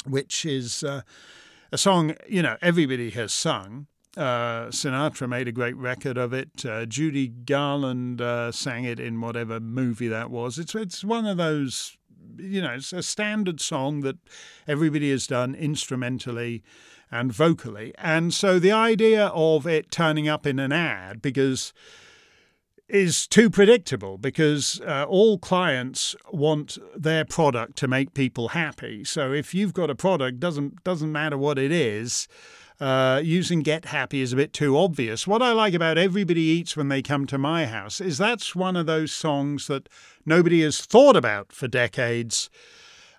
which 0.05 0.45
is 0.45 0.83
uh, 0.83 1.03
a 1.73 1.79
song, 1.79 2.15
you 2.29 2.43
know, 2.43 2.57
everybody 2.61 3.11
has 3.11 3.33
sung 3.33 3.87
uh, 4.17 4.69
Sinatra 4.69 5.29
made 5.29 5.47
a 5.49 5.53
great 5.53 5.77
record 5.77 6.17
of 6.17 6.33
it. 6.33 6.65
Uh, 6.65 6.87
Judy 6.87 7.29
Garland 7.29 8.21
uh, 8.21 8.51
sang 8.51 8.85
it 8.85 8.99
in 8.99 9.21
whatever 9.21 9.61
movie 9.61 10.09
that 10.09 10.31
was. 10.31 10.59
It's 10.59 10.75
it's 10.75 11.05
one 11.05 11.27
of 11.27 11.37
those, 11.37 11.96
you 12.39 12.61
know, 12.61 12.75
it's 12.75 12.93
a 12.93 13.03
standard 13.03 13.61
song 13.61 14.01
that 14.01 14.17
everybody 14.67 15.11
has 15.11 15.27
done 15.27 15.55
instrumentally 15.55 16.63
and 17.11 17.33
vocally. 17.33 17.95
And 17.99 18.35
so 18.35 18.59
the 18.59 18.73
idea 18.73 19.27
of 19.29 19.67
it 19.67 19.91
turning 19.91 20.29
up 20.29 20.47
in 20.47 20.59
an 20.59 20.73
ad 20.73 21.23
because 21.23 21.73
is 22.89 23.27
too 23.27 23.51
predictable 23.51 24.17
because 24.17 24.81
uh, 24.83 25.05
all 25.09 25.39
clients 25.39 26.15
want 26.31 26.79
their 26.97 27.25
product 27.25 27.77
to 27.77 27.89
make 27.89 28.15
people 28.15 28.49
happy. 28.49 29.03
So 29.03 29.33
if 29.33 29.55
you've 29.55 29.75
got 29.75 29.91
a 29.91 29.95
product, 29.95 30.39
doesn't 30.39 30.85
doesn't 30.85 31.11
matter 31.11 31.37
what 31.37 31.59
it 31.59 31.73
is 31.73 32.29
uh, 32.81 33.21
using 33.25 33.61
Get 33.61 33.87
Happy 33.87 34.21
is 34.21 34.33
a 34.33 34.37
bit 34.37 34.53
too 34.53 34.77
obvious. 34.77 35.27
What 35.27 35.43
I 35.43 35.53
like 35.53 35.75
about 35.75 35.99
Everybody 35.99 36.43
Eats 36.43 36.77
when 36.77 36.89
they 36.89 37.03
come 37.03 37.27
to 37.27 37.39
my 37.39 37.67
house 37.67 38.01
is 38.01 38.19
that's 38.19 38.55
one 38.55 38.77
of 38.77 38.87
those 38.87 39.13
songs 39.13 39.67
that 39.67 39.89
nobody 40.25 40.63
has 40.63 40.81
thought 40.81 41.17
about 41.17 41.53
for 41.53 41.69
decades. 41.69 42.51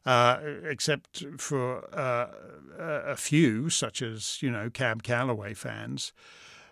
Uh, 0.06 0.40
except 0.64 1.26
for 1.38 1.84
uh, 1.94 2.28
a 2.80 3.18
few, 3.18 3.70
such 3.70 4.02
as 4.02 4.42
you 4.42 4.50
know 4.50 4.70
Cab 4.70 5.04
Calloway 5.04 5.54
fans. 5.54 6.14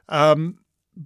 Um, 0.08 0.60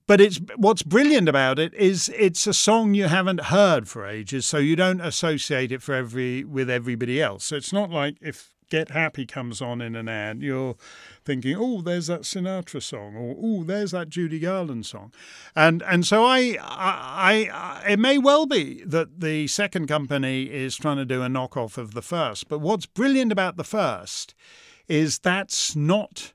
but 0.06 0.22
it's 0.22 0.39
what's 0.56 0.84
brilliant 0.84 1.27
about 1.27 1.57
it 1.57 1.73
is 1.73 2.10
it's 2.15 2.45
a 2.45 2.53
song 2.53 2.93
you 2.93 3.06
haven't 3.06 3.45
heard 3.45 3.88
for 3.88 4.06
ages, 4.06 4.45
so 4.45 4.57
you 4.57 4.76
don't 4.76 5.01
associate 5.01 5.72
it 5.72 5.81
for 5.81 5.95
every 5.95 6.43
with 6.43 6.69
everybody 6.69 7.19
else. 7.22 7.45
So 7.45 7.56
it's 7.56 7.73
not 7.73 7.89
like 7.89 8.18
if 8.22 8.53
Get 8.69 8.91
Happy 8.91 9.26
comes 9.26 9.61
on 9.61 9.81
in 9.81 9.95
an 9.95 10.07
ad, 10.07 10.43
you're 10.43 10.76
thinking, 11.30 11.56
oh, 11.56 11.80
there's 11.81 12.07
that 12.07 12.22
Sinatra 12.22 12.81
song, 12.81 13.15
or 13.15 13.35
oh, 13.39 13.64
there's 13.64 13.91
that 13.91 14.10
Judy 14.10 14.39
Garland 14.39 14.88
song, 14.88 15.14
and 15.56 15.84
and 15.84 16.03
so 16.03 16.23
I, 16.26 16.57
I, 16.60 17.51
I, 17.53 17.91
it 17.91 17.99
may 17.99 18.18
well 18.18 18.47
be 18.47 18.84
that 18.84 19.19
the 19.19 19.45
second 19.45 19.85
company 19.85 20.45
is 20.45 20.76
trying 20.76 20.97
to 20.97 21.06
do 21.06 21.22
a 21.22 21.27
knockoff 21.27 21.77
of 21.77 21.93
the 21.93 22.01
first, 22.01 22.49
but 22.49 22.61
what's 22.61 22.88
brilliant 22.88 23.31
about 23.31 23.57
the 23.57 23.64
first 23.64 24.34
is 24.88 25.19
that's 25.19 25.76
not 25.76 26.34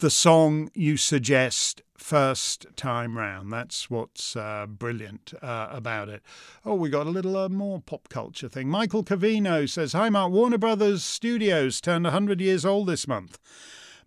the 0.00 0.10
song 0.10 0.70
you 0.74 0.98
suggest 0.98 1.80
first 1.96 2.66
time 2.76 3.18
round. 3.18 3.50
That's 3.50 3.90
what's 3.90 4.36
uh, 4.36 4.66
brilliant 4.66 5.32
uh, 5.42 5.68
about 5.70 6.08
it. 6.08 6.22
Oh, 6.64 6.74
we 6.74 6.90
got 6.90 7.06
a 7.06 7.10
little 7.10 7.36
uh, 7.36 7.48
more 7.48 7.80
pop 7.80 8.08
culture 8.08 8.48
thing. 8.48 8.68
Michael 8.68 9.02
Cavino 9.02 9.68
says, 9.68 9.92
Hi, 9.92 10.08
Mark. 10.08 10.32
Warner 10.32 10.58
Brothers 10.58 11.04
Studios 11.04 11.80
turned 11.80 12.04
100 12.04 12.40
years 12.40 12.64
old 12.64 12.86
this 12.86 13.08
month. 13.08 13.38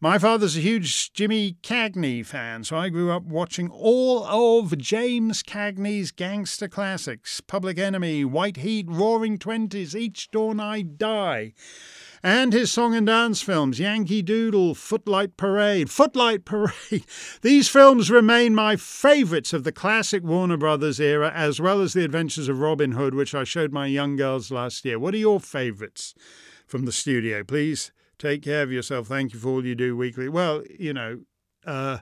My 0.04 0.18
father's 0.18 0.58
a 0.58 0.62
huge 0.62 1.14
Jimmy 1.14 1.58
Cagney 1.62 2.26
fan, 2.26 2.64
so 2.64 2.76
I 2.76 2.90
grew 2.90 3.12
up 3.12 3.22
watching 3.22 3.70
all 3.70 4.24
of 4.26 4.76
James 4.80 5.44
Cagney's 5.44 6.10
gangster 6.10 6.68
classics 6.68 7.40
Public 7.40 7.78
Enemy, 7.78 8.26
White 8.26 8.58
Heat, 8.58 8.88
Roaring 8.90 9.38
Twenties, 9.38 9.96
Each 9.96 10.32
Dawn 10.32 10.60
I 10.60 10.82
Die 10.82 11.54
and 12.24 12.52
his 12.52 12.72
song 12.72 12.96
and 12.96 13.06
dance 13.06 13.44
films 13.44 13.80
Yankee 13.80 14.24
Doodle, 14.24 14.74
Footlight 14.74 15.38
Parade, 15.38 15.92
Footlight 15.92 16.46
Parade. 16.46 17.06
These 17.44 17.70
films 17.70 18.10
remain 18.10 18.56
my 18.56 18.78
favourites 18.78 19.54
of 19.54 19.64
the 19.64 19.72
classic 19.72 20.24
Warner 20.24 20.58
Brothers 20.58 21.00
era, 21.00 21.32
as 21.36 21.62
well 21.62 21.80
as 21.80 21.94
The 21.94 22.04
Adventures 22.04 22.50
of 22.50 22.60
Robin 22.60 22.94
Hood, 22.94 23.14
which 23.14 23.36
I 23.36 23.44
showed 23.44 23.72
my 23.72 23.86
young 23.86 24.16
girls 24.16 24.50
last 24.50 24.84
year. 24.84 24.98
What 24.98 25.14
are 25.14 25.18
your 25.18 25.40
favourites 25.40 26.16
from 26.66 26.86
the 26.86 26.92
studio? 26.92 27.44
Please 27.44 27.92
take 28.22 28.44
care 28.44 28.62
of 28.62 28.72
yourself. 28.72 29.08
Thank 29.08 29.34
you 29.34 29.40
for 29.40 29.50
all 29.50 29.66
you 29.66 29.74
do 29.74 29.98
weekly. 29.98 30.30
Well, 30.30 30.64
you 30.80 30.94
know, 30.94 31.22
uh, 31.66 32.00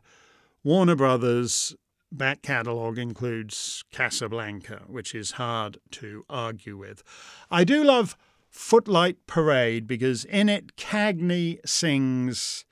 Warner 0.64 0.96
Brothers 0.96 1.76
back 2.12 2.42
catalogue 2.42 2.98
includes 2.98 3.84
Casablanca, 3.92 4.84
which 4.88 5.16
is 5.16 5.32
hard 5.34 5.78
to 5.92 6.26
argue 6.30 6.76
with. 6.76 7.04
I 7.50 7.64
do 7.64 7.84
love 7.84 8.18
Footlight 8.50 9.28
Parade 9.28 9.88
because 9.88 10.26
in 10.26 10.50
it 10.50 10.76
Cagney 10.76 11.60
sings 11.66 12.66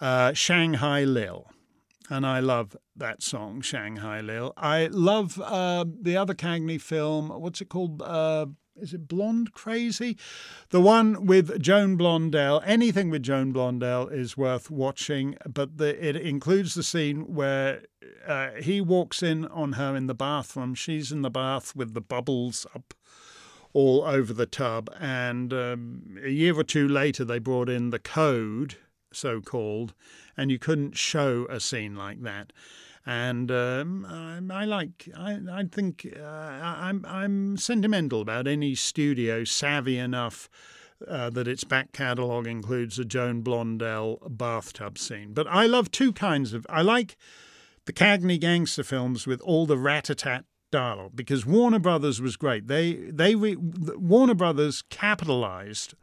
uh, 0.00 0.32
Shanghai 0.32 1.04
Lil. 1.04 1.46
And 2.10 2.26
I 2.26 2.40
love 2.40 2.76
that 2.96 3.22
song, 3.22 3.60
Shanghai 3.60 4.20
Lil. 4.20 4.52
I 4.56 4.88
love 4.88 5.40
uh, 5.40 5.84
the 5.88 6.16
other 6.16 6.34
Cagney 6.34 6.80
film. 6.80 7.28
What's 7.28 7.60
it 7.60 7.68
called? 7.68 8.02
Uh, 8.02 8.46
is 8.76 8.92
it 8.92 9.08
Blonde 9.08 9.52
Crazy? 9.52 10.16
The 10.70 10.80
one 10.80 11.26
with 11.26 11.60
Joan 11.60 11.96
Blondell. 11.96 12.62
Anything 12.66 13.10
with 13.10 13.22
Joan 13.22 13.52
Blondell 13.52 14.12
is 14.12 14.36
worth 14.36 14.70
watching, 14.70 15.36
but 15.46 15.78
the, 15.78 16.06
it 16.06 16.16
includes 16.16 16.74
the 16.74 16.82
scene 16.82 17.34
where 17.34 17.82
uh, 18.26 18.50
he 18.60 18.80
walks 18.80 19.22
in 19.22 19.46
on 19.46 19.72
her 19.72 19.96
in 19.96 20.06
the 20.06 20.14
bathroom. 20.14 20.74
She's 20.74 21.12
in 21.12 21.22
the 21.22 21.30
bath 21.30 21.74
with 21.76 21.94
the 21.94 22.00
bubbles 22.00 22.66
up 22.74 22.94
all 23.72 24.02
over 24.04 24.32
the 24.32 24.46
tub. 24.46 24.90
And 24.98 25.52
um, 25.52 26.18
a 26.22 26.30
year 26.30 26.58
or 26.58 26.64
two 26.64 26.88
later, 26.88 27.24
they 27.24 27.38
brought 27.38 27.68
in 27.68 27.90
the 27.90 27.98
code, 27.98 28.76
so 29.12 29.40
called, 29.40 29.94
and 30.36 30.50
you 30.50 30.58
couldn't 30.58 30.96
show 30.96 31.46
a 31.48 31.60
scene 31.60 31.94
like 31.94 32.22
that. 32.22 32.52
And 33.06 33.50
um, 33.50 34.06
I, 34.08 34.62
I, 34.62 34.64
like, 34.64 35.08
I, 35.16 35.38
I 35.52 35.64
think 35.70 36.06
uh, 36.18 36.24
I'm, 36.24 37.04
I'm 37.06 37.56
sentimental 37.56 38.20
about 38.20 38.46
any 38.46 38.74
studio 38.74 39.44
savvy 39.44 39.98
enough. 39.98 40.48
Uh, 41.08 41.28
that 41.28 41.48
its 41.48 41.64
back 41.64 41.92
catalogue 41.92 42.46
includes 42.46 42.98
a 42.98 43.04
Joan 43.04 43.42
Blondell 43.42 44.16
bathtub 44.30 44.96
scene. 44.96 45.34
But 45.34 45.46
I 45.48 45.66
love 45.66 45.90
two 45.90 46.12
kinds 46.12 46.54
of. 46.54 46.64
I 46.70 46.80
like 46.82 47.16
the 47.84 47.92
Cagney 47.92 48.40
gangster 48.40 48.84
films 48.84 49.26
with 49.26 49.40
all 49.42 49.66
the 49.66 49.76
rat 49.76 50.08
a 50.08 50.14
tat 50.14 50.44
dialogue 50.70 51.12
because 51.14 51.46
Warner 51.46 51.78
Brothers 51.78 52.20
was 52.20 52.36
great. 52.36 52.66
They 52.66 52.94
they 53.10 53.34
re, 53.34 53.56
Warner 53.56 54.34
Brothers 54.34 54.82
capitalized 54.90 55.94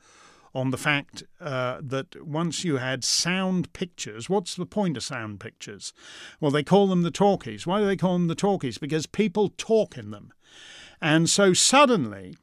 on 0.53 0.71
the 0.71 0.77
fact 0.77 1.23
uh, 1.39 1.79
that 1.81 2.25
once 2.25 2.63
you 2.63 2.77
had 2.77 3.03
sound 3.03 3.71
pictures, 3.73 4.29
what's 4.29 4.55
the 4.55 4.65
point 4.65 4.97
of 4.97 5.03
sound 5.03 5.39
pictures? 5.39 5.93
Well, 6.39 6.51
they 6.51 6.63
call 6.63 6.87
them 6.87 7.03
the 7.03 7.11
talkies. 7.11 7.65
Why 7.65 7.79
do 7.79 7.85
they 7.85 7.95
call 7.95 8.13
them 8.13 8.27
the 8.27 8.35
talkies? 8.35 8.77
Because 8.77 9.05
people 9.05 9.53
talk 9.57 9.97
in 9.97 10.11
them. 10.11 10.33
And 11.01 11.29
so 11.29 11.53
suddenly, 11.53 12.35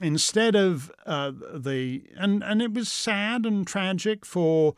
instead 0.00 0.54
of 0.54 0.92
uh, 1.06 1.32
the 1.54 2.04
and 2.16 2.44
and 2.44 2.62
it 2.62 2.72
was 2.72 2.90
sad 2.90 3.46
and 3.46 3.66
tragic 3.66 4.24
for 4.24 4.74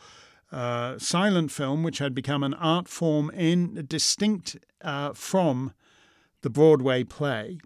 uh, 0.50 0.98
silent 0.98 1.50
film, 1.50 1.82
which 1.82 1.98
had 1.98 2.14
become 2.14 2.42
an 2.42 2.54
art 2.54 2.88
form 2.88 3.30
in 3.30 3.84
distinct 3.86 4.56
uh, 4.82 5.12
from 5.12 5.72
the 6.42 6.50
Broadway 6.50 7.04
play, 7.04 7.58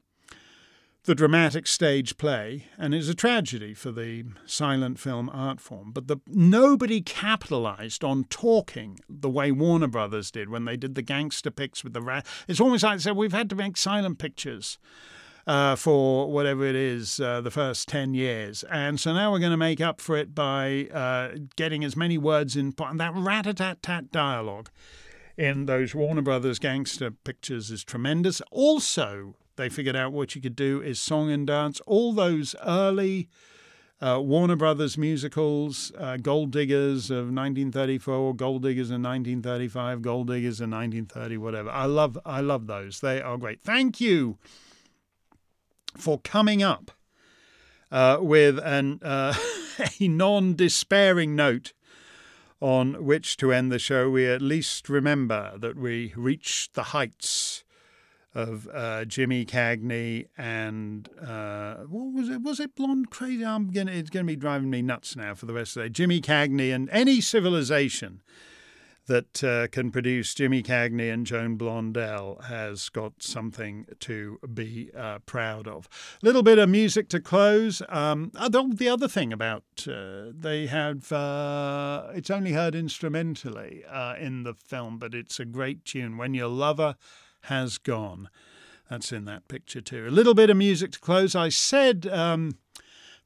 the 1.05 1.15
dramatic 1.17 1.67
stage 1.67 2.17
play, 2.17 2.67
and 2.79 2.95
is 2.95 3.09
a 3.09 3.15
tragedy 3.15 3.75
for 3.75 3.91
the 3.91 4.25
silent 4.47 5.01
film 5.01 5.29
art 5.33 5.61
form. 5.61 5.91
But 5.91 6.07
the, 6.07 6.19
nobody 6.27 7.01
capitalized 7.01 8.05
on 8.05 8.25
talking 8.25 9.01
the 9.09 9.29
way 9.29 9.51
Warner 9.51 9.89
Brothers 9.89 10.31
did 10.31 10.49
when 10.49 10.65
they 10.65 10.77
did 10.77 10.95
the 10.95 11.03
gangster 11.03 11.51
pics 11.51 11.83
with 11.83 11.93
the 11.93 12.03
rat. 12.03 12.25
It's 12.47 12.61
almost 12.61 12.85
like 12.85 12.99
they 12.99 13.03
said, 13.03 13.17
we've 13.17 13.33
had 13.33 13.51
to 13.51 13.57
make 13.57 13.77
silent 13.77 14.19
pictures. 14.19 14.79
Uh, 15.45 15.75
for 15.75 16.31
whatever 16.31 16.65
it 16.65 16.77
is, 16.77 17.19
uh, 17.19 17.41
the 17.41 17.51
first 17.51 17.89
10 17.89 18.15
years. 18.15 18.63
And 18.71 19.01
so 19.01 19.13
now 19.13 19.33
we're 19.33 19.41
going 19.41 19.51
to 19.51 19.57
make 19.57 19.81
up 19.81 20.01
for 20.01 20.17
it 20.17 20.37
by 20.37 20.87
uh, 20.93 21.37
getting 21.57 21.83
as 21.83 21.97
many 21.97 22.17
words 22.17 22.55
in. 22.55 22.73
And 22.79 23.01
that 23.01 23.13
rat 23.13 23.49
a 23.49 23.55
tat 23.55 23.83
tat 23.83 24.13
dialogue 24.13 24.71
in 25.37 25.67
those 25.67 25.97
Warner 25.97 26.23
Brothers 26.23 26.61
gangster 26.61 27.11
pictures 27.11 27.73
is 27.73 27.83
tremendous. 27.83 28.41
Also, 28.53 29.35
they 29.57 29.69
figured 29.69 29.97
out 29.97 30.13
what 30.13 30.35
you 30.35 30.41
could 30.41 30.57
do 30.57 30.81
is 30.81 31.01
song 31.01 31.31
and 31.31 31.47
dance. 31.47 31.81
All 31.87 32.13
those 32.13 32.55
early 32.65 33.29
uh, 34.01 34.21
Warner 34.21 34.57
Brothers 34.57 34.99
musicals, 34.99 35.93
uh, 35.97 36.17
Gold 36.17 36.51
Diggers 36.51 37.11
of 37.11 37.27
1934, 37.27 38.35
Gold 38.35 38.63
Diggers 38.63 38.91
in 38.91 39.03
1935, 39.03 40.03
Gold 40.03 40.27
Diggers 40.27 40.61
in 40.61 40.71
1930, 40.71 41.37
whatever. 41.37 41.71
I 41.71 41.85
love, 41.85 42.19
I 42.25 42.41
love 42.41 42.67
those. 42.67 43.01
They 43.01 43.21
are 43.21 43.37
great. 43.37 43.61
Thank 43.61 44.01
you 44.01 44.39
for 45.97 46.19
coming 46.19 46.63
up 46.63 46.91
uh, 47.93 48.19
with 48.21 48.59
an, 48.59 48.99
uh, 49.03 49.35
a 50.01 50.09
non-despairing 50.09 51.37
note 51.37 51.73
on 52.61 53.05
which 53.05 53.37
to 53.37 53.53
end 53.53 53.73
the 53.73 53.79
show, 53.79 54.09
we 54.09 54.27
at 54.27 54.41
least 54.41 54.89
remember 54.89 55.53
that 55.59 55.77
we 55.77 56.13
reached 56.17 56.75
the 56.75 56.85
heights 56.85 57.65
of 58.35 58.69
uh, 58.73 59.05
Jimmy 59.05 59.45
Cagney 59.45 60.27
and 60.39 61.09
uh, 61.21 61.77
what 61.89 62.13
was 62.13 62.29
it? 62.29 62.43
Was 62.43 62.61
it 62.61 62.75
Blonde 62.75 63.11
Crazy? 63.11 63.45
I'm 63.45 63.71
gonna, 63.71 63.93
it's 63.93 64.11
going 64.11 64.27
to 64.27 64.33
be 64.33 64.37
driving 64.37 64.71
me 64.71 64.83
nuts 64.83 65.17
now 65.17 65.35
for 65.35 65.47
the 65.47 65.53
rest 65.53 65.77
of 65.77 65.83
the 65.83 65.89
day. 65.89 65.93
Jimmy 65.93 66.21
Cagney 66.21 66.75
and 66.75 66.89
any 66.91 67.21
civilization 67.21 68.23
that 69.07 69.43
uh, 69.43 69.67
can 69.69 69.91
produce 69.91 70.35
Jimmy 70.35 70.63
Cagney 70.63 71.13
and 71.13 71.27
Joan 71.27 71.59
Blondell 71.59 72.43
has 72.45 72.89
got 72.89 73.23
something 73.23 73.87
to 74.01 74.39
be 74.55 74.91
uh, 74.97 75.19
proud 75.21 75.67
of. 75.67 75.89
A 76.23 76.27
little 76.27 76.43
bit 76.43 76.59
of 76.59 76.69
music 76.69 77.09
to 77.11 77.21
close. 77.21 77.83
Um, 77.89 78.31
the 78.33 78.89
other 78.89 79.09
thing 79.09 79.33
about 79.33 79.65
uh, 79.89 80.27
they 80.33 80.67
have 80.67 81.11
uh, 81.11 82.09
it's 82.15 82.31
only 82.31 82.53
heard 82.53 82.75
instrumentally 82.75 83.83
uh, 83.91 84.15
in 84.17 84.45
the 84.45 84.55
film, 84.55 84.99
but 84.99 85.15
it's 85.15 85.41
a 85.41 85.45
great 85.45 85.85
tune. 85.85 86.17
When 86.17 86.35
your 86.35 86.49
lover 86.49 86.97
has 87.43 87.79
gone. 87.79 88.29
That's 88.91 89.13
in 89.13 89.25
that 89.25 89.49
picture 89.49 89.81
too. 89.81 90.07
A 90.07 90.11
little 90.11 90.35
bit 90.35 90.51
of 90.51 90.57
music 90.57 90.93
to 90.93 91.01
close. 91.01 91.35
I 91.35 91.49
said 91.49 92.07
um, 92.11 92.59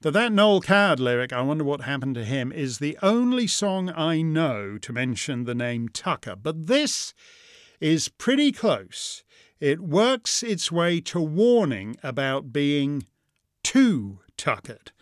that 0.02 0.12
that 0.12 0.32
Noel 0.32 0.60
Coward 0.60 1.00
lyric, 1.00 1.32
I 1.32 1.42
wonder 1.42 1.64
what 1.64 1.80
happened 1.82 2.14
to 2.16 2.24
him, 2.24 2.52
is 2.52 2.78
the 2.78 2.98
only 3.02 3.46
song 3.46 3.90
I 3.90 4.22
know 4.22 4.78
to 4.78 4.92
mention 4.92 5.44
the 5.44 5.54
name 5.54 5.88
Tucker. 5.88 6.36
But 6.36 6.66
this 6.66 7.14
is 7.80 8.08
pretty 8.08 8.52
close. 8.52 9.24
It 9.58 9.80
works 9.80 10.42
its 10.42 10.70
way 10.70 11.00
to 11.00 11.20
warning 11.20 11.96
about 12.02 12.52
being 12.52 13.06
too 13.62 14.20
tuckered. 14.36 14.92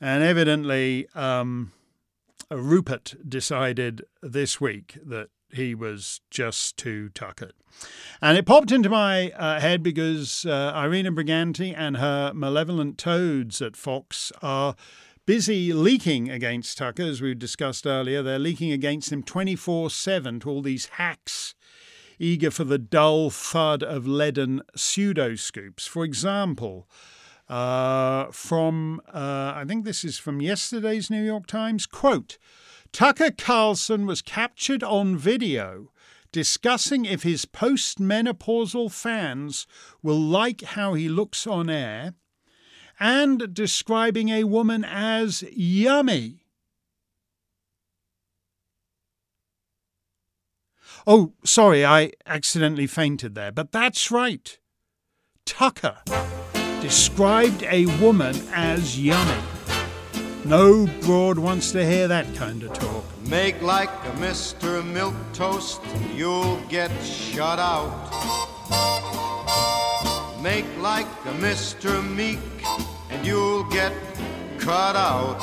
And 0.00 0.22
evidently, 0.22 1.06
um, 1.14 1.72
Rupert 2.50 3.14
decided 3.26 4.04
this 4.22 4.60
week 4.60 4.98
that 5.02 5.28
he 5.54 5.74
was 5.74 6.20
just 6.30 6.76
too 6.76 7.08
tuckered. 7.10 7.54
And 8.22 8.38
it 8.38 8.46
popped 8.46 8.70
into 8.70 8.88
my 8.88 9.30
uh, 9.30 9.60
head 9.60 9.82
because 9.82 10.46
uh, 10.46 10.72
Irena 10.74 11.12
Briganti 11.12 11.74
and 11.76 11.96
her 11.96 12.32
malevolent 12.34 12.98
toads 12.98 13.60
at 13.60 13.76
Fox 13.76 14.32
are 14.42 14.76
busy 15.26 15.72
leaking 15.72 16.30
against 16.30 16.78
Tucker, 16.78 17.02
as 17.02 17.20
we 17.20 17.34
discussed 17.34 17.86
earlier. 17.86 18.22
They're 18.22 18.38
leaking 18.38 18.72
against 18.72 19.12
him 19.12 19.22
24 19.22 19.90
7 19.90 20.40
to 20.40 20.50
all 20.50 20.62
these 20.62 20.86
hacks 20.86 21.54
eager 22.18 22.50
for 22.50 22.64
the 22.64 22.78
dull 22.78 23.30
thud 23.30 23.82
of 23.82 24.06
leaden 24.06 24.62
pseudo 24.76 25.34
scoops. 25.34 25.86
For 25.86 26.04
example, 26.04 26.88
uh, 27.48 28.26
from, 28.30 29.00
uh, 29.12 29.52
I 29.56 29.64
think 29.66 29.84
this 29.84 30.04
is 30.04 30.18
from 30.18 30.40
yesterday's 30.40 31.10
New 31.10 31.22
York 31.22 31.46
Times, 31.46 31.86
quote, 31.86 32.38
Tucker 32.94 33.32
Carlson 33.32 34.06
was 34.06 34.22
captured 34.22 34.84
on 34.84 35.16
video 35.16 35.90
discussing 36.30 37.04
if 37.04 37.24
his 37.24 37.44
postmenopausal 37.44 38.92
fans 38.92 39.66
will 40.00 40.20
like 40.20 40.62
how 40.62 40.94
he 40.94 41.08
looks 41.08 41.44
on 41.44 41.68
air 41.68 42.14
and 43.00 43.52
describing 43.52 44.28
a 44.28 44.44
woman 44.44 44.84
as 44.84 45.42
yummy. 45.56 46.44
Oh, 51.04 51.32
sorry, 51.42 51.84
I 51.84 52.12
accidentally 52.26 52.86
fainted 52.86 53.34
there, 53.34 53.50
but 53.50 53.72
that's 53.72 54.12
right. 54.12 54.56
Tucker 55.44 55.98
described 56.80 57.64
a 57.64 57.86
woman 58.00 58.36
as 58.52 59.00
yummy. 59.00 59.53
No 60.46 60.86
broad 61.00 61.38
wants 61.38 61.72
to 61.72 61.86
hear 61.86 62.06
that 62.08 62.34
kind 62.34 62.62
of 62.64 62.74
talk. 62.74 63.04
Make 63.28 63.62
like 63.62 63.88
a 63.88 64.10
Mr. 64.18 64.84
Milk 64.84 65.14
Toast, 65.32 65.80
you'll 66.14 66.60
get 66.68 66.90
shut 67.02 67.58
out. 67.58 67.90
Make 70.42 70.66
like 70.80 71.06
a 71.24 71.32
Mr. 71.40 72.06
Meek, 72.14 72.38
and 73.08 73.26
you'll 73.26 73.64
get 73.70 73.94
cut 74.58 74.96
out. 74.96 75.40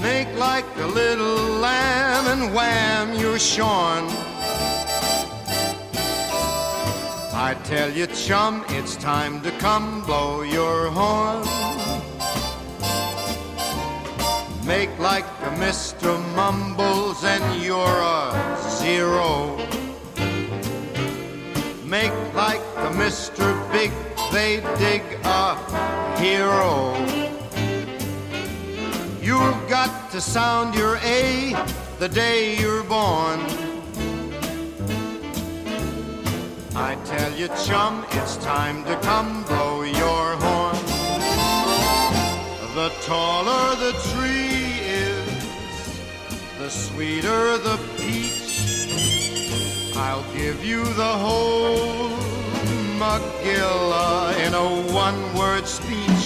Make 0.00 0.32
like 0.36 0.66
a 0.76 0.86
little 0.86 1.58
lamb, 1.58 2.28
and 2.28 2.54
wham, 2.54 3.18
you're 3.18 3.40
shorn. 3.40 4.06
I 7.34 7.56
tell 7.64 7.90
you, 7.90 8.06
chum, 8.06 8.64
it's 8.68 8.94
time 8.94 9.42
to 9.42 9.50
come 9.58 10.04
blow 10.04 10.42
your 10.42 10.90
horn. 10.90 11.81
Make 14.78 14.98
like 14.98 15.26
a 15.42 15.50
Mr. 15.60 16.10
Mumbles 16.34 17.24
and 17.24 17.62
you're 17.62 18.00
a 18.18 18.56
zero. 18.80 19.58
Make 21.84 22.16
like 22.32 22.62
a 22.76 22.88
Mr. 23.02 23.44
Big, 23.70 23.92
they 24.32 24.62
dig 24.78 25.02
a 25.24 25.56
hero. 26.18 26.96
You've 29.20 29.62
got 29.68 30.10
to 30.12 30.22
sound 30.22 30.74
your 30.74 30.96
A 31.04 31.52
the 31.98 32.08
day 32.08 32.56
you're 32.58 32.84
born. 32.84 33.40
I 36.74 36.96
tell 37.04 37.32
you, 37.34 37.48
chum, 37.66 38.06
it's 38.12 38.38
time 38.38 38.84
to 38.86 38.96
come 39.00 39.44
blow 39.44 39.82
your 39.82 40.36
horn. 40.40 40.92
The 42.74 42.88
taller 43.02 43.76
the 43.76 43.92
tree 44.08 44.31
sweeter 46.72 47.58
the 47.58 47.78
peach. 47.98 49.92
I'll 49.94 50.24
give 50.32 50.64
you 50.64 50.82
the 50.94 51.12
whole 51.24 52.08
Magilla 52.98 54.34
in 54.46 54.54
a 54.54 54.92
one-word 54.92 55.66
speech. 55.66 56.24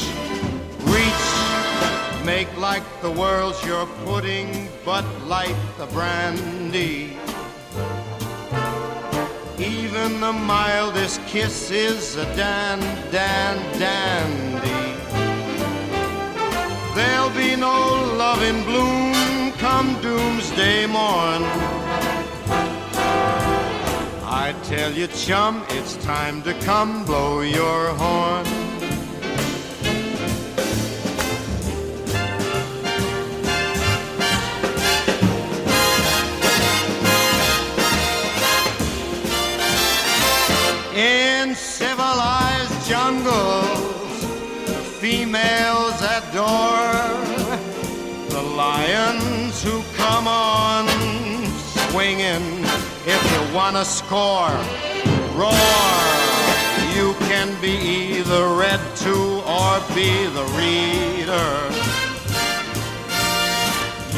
Reach, 0.94 1.26
make 2.24 2.50
like 2.58 2.84
the 3.02 3.10
world's 3.10 3.62
your 3.64 3.86
pudding, 4.04 4.68
but 4.84 5.04
light 5.24 5.60
the 5.78 5.86
brandy. 5.86 7.16
Even 9.58 10.20
the 10.20 10.32
mildest 10.32 11.20
kiss 11.26 11.70
is 11.72 12.16
a 12.16 12.24
dan, 12.36 12.78
dan, 13.10 13.56
dandy. 13.80 14.84
There'll 16.94 17.30
be 17.30 17.56
no 17.56 17.76
love 18.16 18.42
in 18.42 18.62
bloom 18.64 19.15
come 19.68 20.00
doomsday 20.00 20.86
morn. 20.86 21.42
I 24.44 24.54
tell 24.62 24.92
you, 24.92 25.08
chum, 25.08 25.64
it's 25.70 25.96
time 26.04 26.40
to 26.44 26.54
come 26.60 27.04
blow 27.04 27.40
your 27.40 27.88
horn. 28.00 28.46
In 40.94 41.56
civilized 41.56 42.88
jungles, 42.88 44.24
females 45.00 45.98
adore 46.16 46.95
who 49.66 49.82
come 49.96 50.28
on 50.28 50.86
swinging. 51.90 52.46
If 53.04 53.20
you 53.32 53.42
wanna 53.54 53.84
score, 53.84 54.54
roar. 55.34 56.06
You 56.94 57.14
can 57.30 57.48
be 57.60 57.74
either 58.06 58.42
read 58.62 58.82
to 59.04 59.14
or 59.58 59.72
be 59.98 60.10
the 60.38 60.46
reader. 60.60 61.50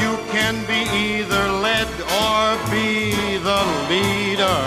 You 0.03 0.13
can 0.35 0.55
be 0.73 0.81
either 1.09 1.45
led 1.67 1.91
or 2.25 2.43
be 2.71 3.39
the 3.49 3.63
leader. 3.91 4.63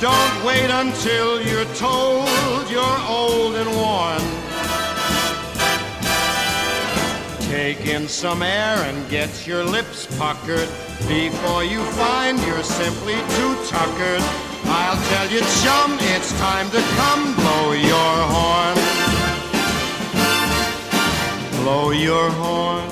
Don't 0.00 0.36
wait 0.44 0.70
until 0.82 1.40
you're 1.40 1.72
told 1.76 2.28
you're 2.68 3.00
old 3.08 3.54
and 3.54 3.70
worn. 3.76 4.43
Take 7.64 7.86
in 7.86 8.08
some 8.08 8.42
air 8.42 8.76
and 8.76 9.08
get 9.08 9.46
your 9.46 9.64
lips 9.64 10.04
puckered 10.18 10.68
before 11.08 11.64
you 11.64 11.82
find 11.96 12.38
you're 12.40 12.62
simply 12.62 13.14
too 13.14 13.54
tuckered. 13.64 14.20
I'll 14.66 15.02
tell 15.08 15.30
you, 15.30 15.40
chum, 15.62 15.96
it's 16.14 16.30
time 16.38 16.70
to 16.72 16.82
come 17.00 17.34
blow 17.34 17.72
your 17.72 18.16
horn. 18.34 18.76
Blow 21.62 21.90
your 21.92 22.30
horn. 22.32 22.84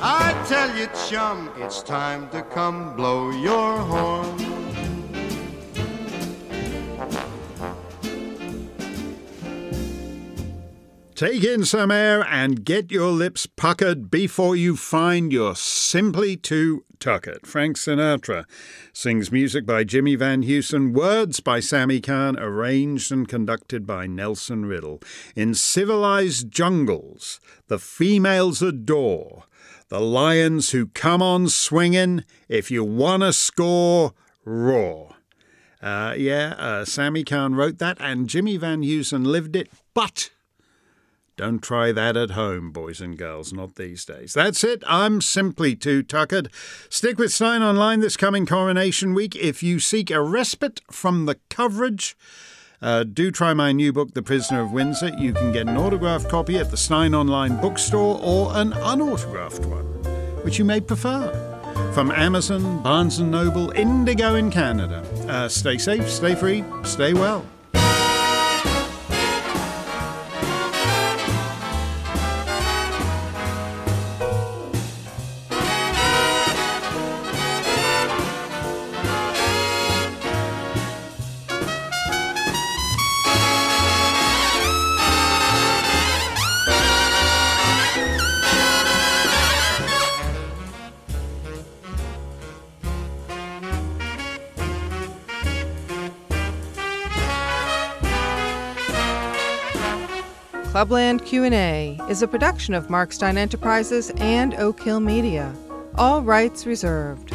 I 0.00 0.32
tell 0.46 0.70
you, 0.78 0.86
chum, 1.08 1.50
it's 1.56 1.82
time 1.82 2.30
to 2.30 2.42
come 2.42 2.94
blow 2.94 3.32
your 3.32 3.78
horn. 3.78 4.51
Take 11.22 11.44
in 11.44 11.64
some 11.64 11.92
air 11.92 12.26
and 12.28 12.64
get 12.64 12.90
your 12.90 13.12
lips 13.12 13.46
puckered 13.46 14.10
before 14.10 14.56
you 14.56 14.76
find 14.76 15.32
you're 15.32 15.54
simply 15.54 16.36
too 16.36 16.84
tuckered. 16.98 17.46
Frank 17.46 17.76
Sinatra 17.76 18.44
sings 18.92 19.30
music 19.30 19.64
by 19.64 19.84
Jimmy 19.84 20.16
Van 20.16 20.42
Heusen, 20.42 20.92
words 20.92 21.38
by 21.38 21.60
Sammy 21.60 22.00
Cahn, 22.00 22.36
arranged 22.40 23.12
and 23.12 23.28
conducted 23.28 23.86
by 23.86 24.08
Nelson 24.08 24.66
Riddle. 24.66 25.00
In 25.36 25.54
civilized 25.54 26.50
jungles, 26.50 27.38
the 27.68 27.78
females 27.78 28.60
adore 28.60 29.44
the 29.90 30.00
lions 30.00 30.70
who 30.70 30.88
come 30.88 31.22
on 31.22 31.48
swinging. 31.48 32.24
If 32.48 32.68
you 32.68 32.82
want 32.82 33.22
to 33.22 33.32
score, 33.32 34.12
roar. 34.44 35.14
Uh, 35.80 36.16
yeah, 36.18 36.54
uh, 36.58 36.84
Sammy 36.84 37.22
Cahn 37.22 37.54
wrote 37.54 37.78
that, 37.78 37.98
and 38.00 38.28
Jimmy 38.28 38.56
Van 38.56 38.82
Heusen 38.82 39.24
lived 39.24 39.54
it, 39.54 39.68
but 39.94 40.30
don't 41.36 41.62
try 41.62 41.92
that 41.92 42.16
at 42.16 42.32
home, 42.32 42.72
boys 42.72 43.00
and 43.00 43.16
girls, 43.16 43.52
not 43.52 43.76
these 43.76 44.04
days. 44.04 44.34
That's 44.34 44.62
it. 44.62 44.82
I'm 44.86 45.20
simply 45.20 45.74
too 45.74 46.02
tuckered. 46.02 46.50
Stick 46.90 47.18
with 47.18 47.32
Steyn 47.32 47.62
Online 47.62 48.00
this 48.00 48.16
coming 48.16 48.44
coronation 48.44 49.14
week 49.14 49.34
if 49.36 49.62
you 49.62 49.80
seek 49.80 50.10
a 50.10 50.22
respite 50.22 50.80
from 50.90 51.26
the 51.26 51.36
coverage. 51.48 52.16
Uh, 52.82 53.04
do 53.04 53.30
try 53.30 53.54
my 53.54 53.72
new 53.72 53.92
book, 53.92 54.12
The 54.12 54.22
Prisoner 54.22 54.60
of 54.62 54.72
Windsor. 54.72 55.12
You 55.16 55.32
can 55.32 55.52
get 55.52 55.68
an 55.68 55.76
autographed 55.76 56.28
copy 56.28 56.58
at 56.58 56.70
the 56.70 56.76
Steyn 56.76 57.14
Online 57.14 57.60
bookstore 57.60 58.18
or 58.20 58.50
an 58.56 58.72
unautographed 58.72 59.64
one, 59.66 59.86
which 60.44 60.58
you 60.58 60.64
may 60.64 60.80
prefer. 60.80 61.30
From 61.94 62.10
Amazon, 62.10 62.82
Barnes 62.82 63.18
& 63.18 63.20
Noble, 63.20 63.70
Indigo 63.70 64.34
in 64.34 64.50
Canada. 64.50 65.02
Uh, 65.28 65.48
stay 65.48 65.78
safe, 65.78 66.10
stay 66.10 66.34
free, 66.34 66.64
stay 66.82 67.14
well. 67.14 67.46
Clubland 100.82 101.24
Q&A 101.24 101.96
is 102.08 102.22
a 102.22 102.26
production 102.26 102.74
of 102.74 102.90
Mark 102.90 103.12
Steyn 103.12 103.38
Enterprises 103.38 104.10
and 104.16 104.52
Oak 104.54 104.82
Hill 104.82 104.98
Media. 104.98 105.54
All 105.94 106.22
rights 106.22 106.66
reserved. 106.66 107.32